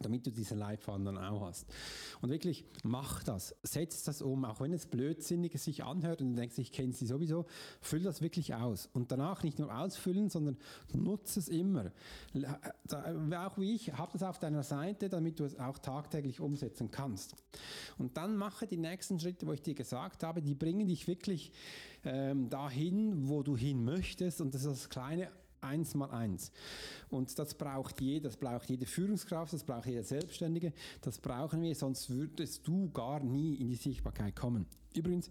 damit 0.00 0.26
du 0.26 0.30
diese 0.30 0.54
Leitfaden 0.54 1.04
dann 1.04 1.18
auch 1.18 1.46
hast. 1.46 1.66
Und 2.20 2.30
wirklich, 2.30 2.64
mach 2.84 3.22
das, 3.22 3.54
setz 3.62 4.04
das 4.04 4.22
um, 4.22 4.44
auch 4.44 4.60
wenn 4.60 4.72
es 4.72 4.86
blödsinnig 4.86 5.60
sich 5.60 5.84
anhört 5.84 6.20
und 6.20 6.30
du 6.30 6.36
denkst, 6.36 6.58
ich 6.58 6.72
kenne 6.72 6.92
sie 6.92 7.06
sowieso, 7.06 7.46
füll 7.80 8.02
das 8.02 8.20
wirklich 8.20 8.54
aus. 8.54 8.88
Und 8.92 9.10
danach 9.12 9.42
nicht 9.42 9.58
nur 9.58 9.74
ausfüllen, 9.74 10.28
sondern 10.28 10.56
nutze 10.92 11.40
es 11.40 11.48
immer. 11.48 11.92
Auch 13.36 13.58
wie 13.58 13.74
ich, 13.74 13.92
hab 13.92 14.12
das 14.12 14.22
auf 14.22 14.38
deiner 14.38 14.62
Seite, 14.62 15.08
damit 15.08 15.40
du 15.40 15.44
es 15.44 15.58
auch 15.58 15.78
tagtäglich 15.78 16.40
umsetzen 16.40 16.90
kannst. 16.90 17.34
Und 17.98 18.16
dann 18.16 18.36
mache 18.36 18.66
die 18.66 18.76
nächsten 18.76 19.18
Schritte, 19.18 19.46
wo 19.46 19.52
ich 19.52 19.62
dir 19.62 19.74
gesagt 19.74 20.22
habe, 20.22 20.42
die 20.42 20.54
bringen 20.54 20.86
dich 20.86 21.06
wirklich 21.06 21.52
ähm, 22.04 22.48
dahin, 22.50 23.28
wo 23.28 23.42
du 23.42 23.56
hin 23.56 23.84
möchtest. 23.84 24.40
Und 24.40 24.54
das 24.54 24.64
ist 24.64 24.70
das 24.70 24.88
kleine 24.90 25.30
eins 25.66 25.94
mal 25.94 26.10
eins. 26.10 26.52
Und 27.10 27.38
das 27.38 27.54
braucht 27.54 28.00
jeder, 28.00 28.28
das 28.28 28.36
braucht 28.36 28.68
jede 28.68 28.86
Führungskraft, 28.86 29.52
das 29.52 29.64
braucht 29.64 29.86
jeder 29.86 30.02
Selbstständige, 30.02 30.72
das 31.02 31.18
brauchen 31.18 31.62
wir, 31.62 31.74
sonst 31.74 32.10
würdest 32.10 32.66
du 32.66 32.90
gar 32.90 33.20
nie 33.20 33.54
in 33.54 33.68
die 33.68 33.76
Sichtbarkeit 33.76 34.34
kommen. 34.34 34.66
Übrigens, 34.94 35.30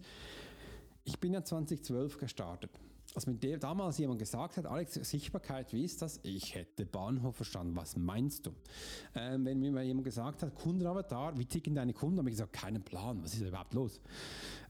ich 1.06 1.18
bin 1.18 1.32
ja 1.32 1.42
2012 1.42 2.18
gestartet 2.18 2.70
als 3.16 3.26
mir 3.26 3.58
damals 3.58 3.96
jemand 3.96 4.18
gesagt 4.18 4.58
hat, 4.58 4.66
Alex, 4.66 4.94
Sichtbarkeit, 4.94 5.72
wie 5.72 5.84
ist 5.84 6.02
das? 6.02 6.20
Ich 6.22 6.54
hätte 6.54 6.84
Bahnhof 6.84 7.36
verstanden. 7.36 7.74
Was 7.74 7.96
meinst 7.96 8.44
du? 8.44 8.50
Ähm, 9.14 9.46
wenn 9.46 9.58
mir 9.58 9.82
jemand 9.82 10.04
gesagt 10.04 10.42
hat, 10.42 10.54
Kundenavatar, 10.54 11.38
wie 11.38 11.46
ticken 11.46 11.74
deine 11.74 11.94
Kunden? 11.94 12.18
habe 12.18 12.28
ich 12.28 12.34
gesagt, 12.34 12.52
keinen 12.52 12.82
Plan, 12.82 13.22
was 13.22 13.32
ist 13.32 13.42
da 13.42 13.48
überhaupt 13.48 13.72
los? 13.72 14.00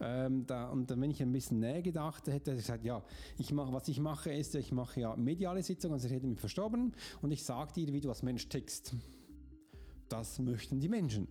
Ähm, 0.01 0.47
da, 0.47 0.68
und 0.68 0.89
dann, 0.89 1.01
wenn 1.01 1.11
ich 1.11 1.20
ein 1.20 1.32
bisschen 1.32 1.59
näher 1.59 1.82
gedacht 1.82 2.28
hätte, 2.28 2.34
hätte 2.34 2.51
ich 2.53 2.59
gesagt, 2.59 2.84
ja, 2.84 3.03
ich 3.37 3.53
mach, 3.53 3.72
was 3.72 3.89
ich 3.89 3.99
mache 3.99 4.32
ist, 4.32 4.55
ich 4.55 4.70
mache 4.70 5.01
ja 5.01 5.16
mediale 5.16 5.64
Sitzungen, 5.64 5.95
also 5.95 6.07
ich 6.07 6.12
rede 6.12 6.28
mit 6.28 6.39
Verstorbenen 6.39 6.95
und 7.22 7.32
ich 7.32 7.43
sage 7.43 7.72
dir, 7.72 7.93
wie 7.93 8.01
du 8.01 8.11
als 8.11 8.22
Mensch 8.22 8.49
tickst. 8.49 8.95
Das 10.09 10.39
möchten 10.39 10.78
die 10.78 10.89
Menschen. 10.89 11.26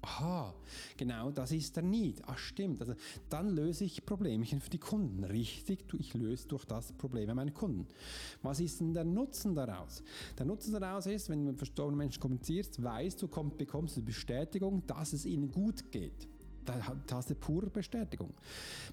Aha, 0.00 0.54
genau, 0.96 1.32
das 1.32 1.50
ist 1.50 1.74
der 1.74 1.82
Need. 1.82 2.22
Ach, 2.26 2.38
stimmt. 2.38 2.80
Also, 2.80 2.94
dann 3.28 3.48
löse 3.48 3.84
ich 3.84 4.06
Problemchen 4.06 4.60
für 4.60 4.70
die 4.70 4.78
Kunden. 4.78 5.24
Richtig, 5.24 5.84
ich 5.98 6.14
löse 6.14 6.46
durch 6.46 6.64
das 6.64 6.92
Probleme 6.92 7.34
meiner 7.34 7.50
Kunden. 7.50 7.86
Was 8.42 8.60
ist 8.60 8.80
denn 8.80 8.94
der 8.94 9.04
Nutzen 9.04 9.54
daraus? 9.54 10.04
Der 10.38 10.46
Nutzen 10.46 10.72
daraus 10.72 11.06
ist, 11.06 11.28
wenn 11.28 11.40
du 11.40 11.46
mit 11.50 11.58
verstorbenen 11.58 11.98
Menschen 11.98 12.20
kommunizierst, 12.20 12.82
weißt 12.82 13.20
du, 13.20 13.28
komm, 13.28 13.56
bekommst 13.56 13.96
du 13.96 14.02
Bestätigung, 14.02 14.86
dass 14.86 15.12
es 15.12 15.26
ihnen 15.26 15.50
gut 15.50 15.90
geht. 15.90 16.28
Da 16.64 16.74
hast 17.12 17.30
du 17.30 17.34
pure 17.34 17.70
Bestätigung. 17.70 18.34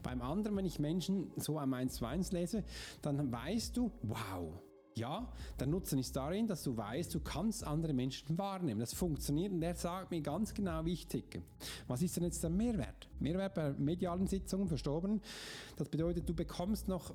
Beim 0.01 0.22
anderen, 0.22 0.58
wenn 0.58 0.66
ich 0.66 0.80
Menschen 0.80 1.32
so 1.36 1.60
am 1.60 1.74
1 1.74 1.95
zu 1.95 2.06
1 2.06 2.32
lese, 2.32 2.64
dann 3.01 3.32
weißt 3.32 3.76
du, 3.78 3.91
wow, 4.01 4.53
ja, 4.98 5.30
der 5.60 5.68
Nutzen 5.68 6.00
ist 6.00 6.16
darin, 6.16 6.48
dass 6.48 6.64
du 6.64 6.76
weißt, 6.78 7.14
du 7.14 7.20
kannst 7.20 7.66
andere 7.66 7.93
Menschen 7.93 8.38
wahrnehmen. 8.38 8.80
Das 8.80 8.93
funktioniert 8.93 9.52
und 9.52 9.60
der 9.60 9.76
sagt 9.76 10.12
mir 10.12 10.22
ganz 10.22 10.54
genau, 10.54 10.86
wie 10.86 10.93
ich 10.93 11.08
ticke. 11.08 11.41
Was 11.88 12.02
ist 12.02 12.16
denn 12.16 12.24
jetzt 12.24 12.41
der 12.43 12.50
Mehrwert? 12.50 13.10
Mehrwert 13.20 13.56
bei 13.56 13.74
medialen 13.74 14.28
Sitzungen, 14.28 14.68
verstorben. 14.68 15.22
Das 15.76 15.89
bedeutet, 15.89 16.30
du 16.30 16.34
bekommst 16.34 16.88
noch 16.88 17.14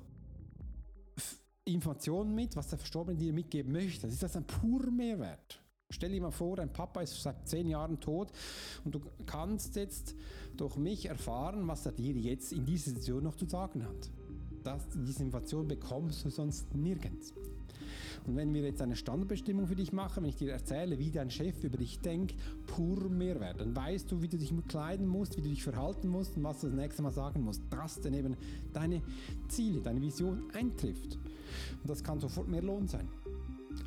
Informationen 1.65 2.35
mit, 2.35 2.55
was 2.55 2.67
der 2.67 2.77
Verstorbene 2.77 3.17
dir 3.17 3.33
mitgeben 3.33 3.71
möchte. 3.71 4.03
Das 4.03 4.13
ist 4.13 4.23
das 4.23 4.35
ein 4.35 4.45
purer 4.45 4.91
Mehrwert. 4.91 5.61
Stell 5.89 6.11
dir 6.11 6.21
mal 6.21 6.31
vor, 6.31 6.55
dein 6.55 6.71
Papa 6.71 7.01
ist 7.01 7.21
seit 7.21 7.47
zehn 7.47 7.67
Jahren 7.67 7.99
tot 7.99 8.31
und 8.85 8.95
du 8.95 9.01
kannst 9.25 9.75
jetzt 9.75 10.15
durch 10.55 10.77
mich 10.77 11.07
erfahren, 11.07 11.67
was 11.67 11.85
er 11.85 11.91
dir 11.91 12.13
jetzt 12.13 12.53
in 12.53 12.65
dieser 12.65 12.91
Situation 12.91 13.23
noch 13.23 13.35
zu 13.35 13.45
sagen 13.45 13.83
hat. 13.83 14.09
Das, 14.63 14.87
diese 14.93 15.23
Information 15.23 15.67
bekommst 15.67 16.25
du 16.25 16.29
sonst 16.29 16.73
nirgends. 16.75 17.33
Und 18.27 18.35
wenn 18.35 18.53
wir 18.53 18.61
jetzt 18.61 18.81
eine 18.81 18.95
Standardbestimmung 18.95 19.65
für 19.65 19.75
dich 19.75 19.93
machen, 19.93 20.23
wenn 20.23 20.29
ich 20.29 20.35
dir 20.35 20.51
erzähle, 20.51 20.99
wie 20.99 21.09
dein 21.09 21.31
Chef 21.31 21.63
über 21.63 21.77
dich 21.77 21.99
denkt, 22.01 22.35
pur 22.67 23.09
Mehrwert, 23.09 23.59
dann 23.59 23.75
weißt 23.75 24.11
du, 24.11 24.21
wie 24.21 24.27
du 24.27 24.37
dich 24.37 24.53
kleiden 24.67 25.07
musst, 25.07 25.37
wie 25.37 25.41
du 25.41 25.49
dich 25.49 25.63
verhalten 25.63 26.07
musst 26.07 26.37
und 26.37 26.43
was 26.43 26.61
du 26.61 26.67
das 26.67 26.75
nächste 26.75 27.01
Mal 27.01 27.11
sagen 27.11 27.41
musst, 27.41 27.63
dass 27.71 27.99
dann 27.99 28.13
eben 28.13 28.35
deine 28.73 29.01
Ziele, 29.47 29.81
deine 29.81 30.01
Vision 30.01 30.43
eintrifft. 30.53 31.15
Und 31.15 31.89
das 31.89 32.03
kann 32.03 32.19
sofort 32.19 32.47
mehr 32.47 32.61
Lohn 32.61 32.87
sein. 32.87 33.07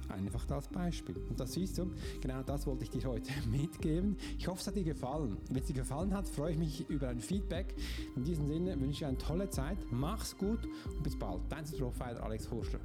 Einfach 0.09 0.45
das 0.47 0.69
Beispiel. 0.69 1.17
Und 1.29 1.39
das 1.39 1.53
siehst 1.53 1.79
du, 1.79 1.91
genau 2.21 2.43
das 2.43 2.67
wollte 2.67 2.85
ich 2.85 2.91
dir 2.91 3.05
heute 3.05 3.31
mitgeben. 3.51 4.17
Ich 4.39 4.47
hoffe, 4.49 4.61
es 4.61 4.67
hat 4.67 4.77
dir 4.77 4.85
gefallen. 4.85 5.37
Wenn 5.49 5.63
es 5.63 5.67
dir 5.67 5.75
gefallen 5.75 6.15
hat, 6.15 6.29
freue 6.29 6.53
ich 6.53 6.59
mich 6.59 6.89
über 6.89 7.09
ein 7.09 7.21
Feedback. 7.21 7.75
In 8.17 8.25
diesem 8.25 8.47
Sinne 8.47 8.79
wünsche 8.81 8.91
ich 8.91 8.99
dir 8.99 9.09
eine 9.09 9.19
tolle 9.19 9.51
Zeit. 9.51 9.79
Mach's 9.91 10.37
gut 10.37 10.61
und 10.87 11.03
bis 11.03 11.19
bald. 11.19 11.41
Dein 11.49 11.65
Profiler 11.65 12.23
Alex 12.23 12.51
Horschler. 12.51 12.81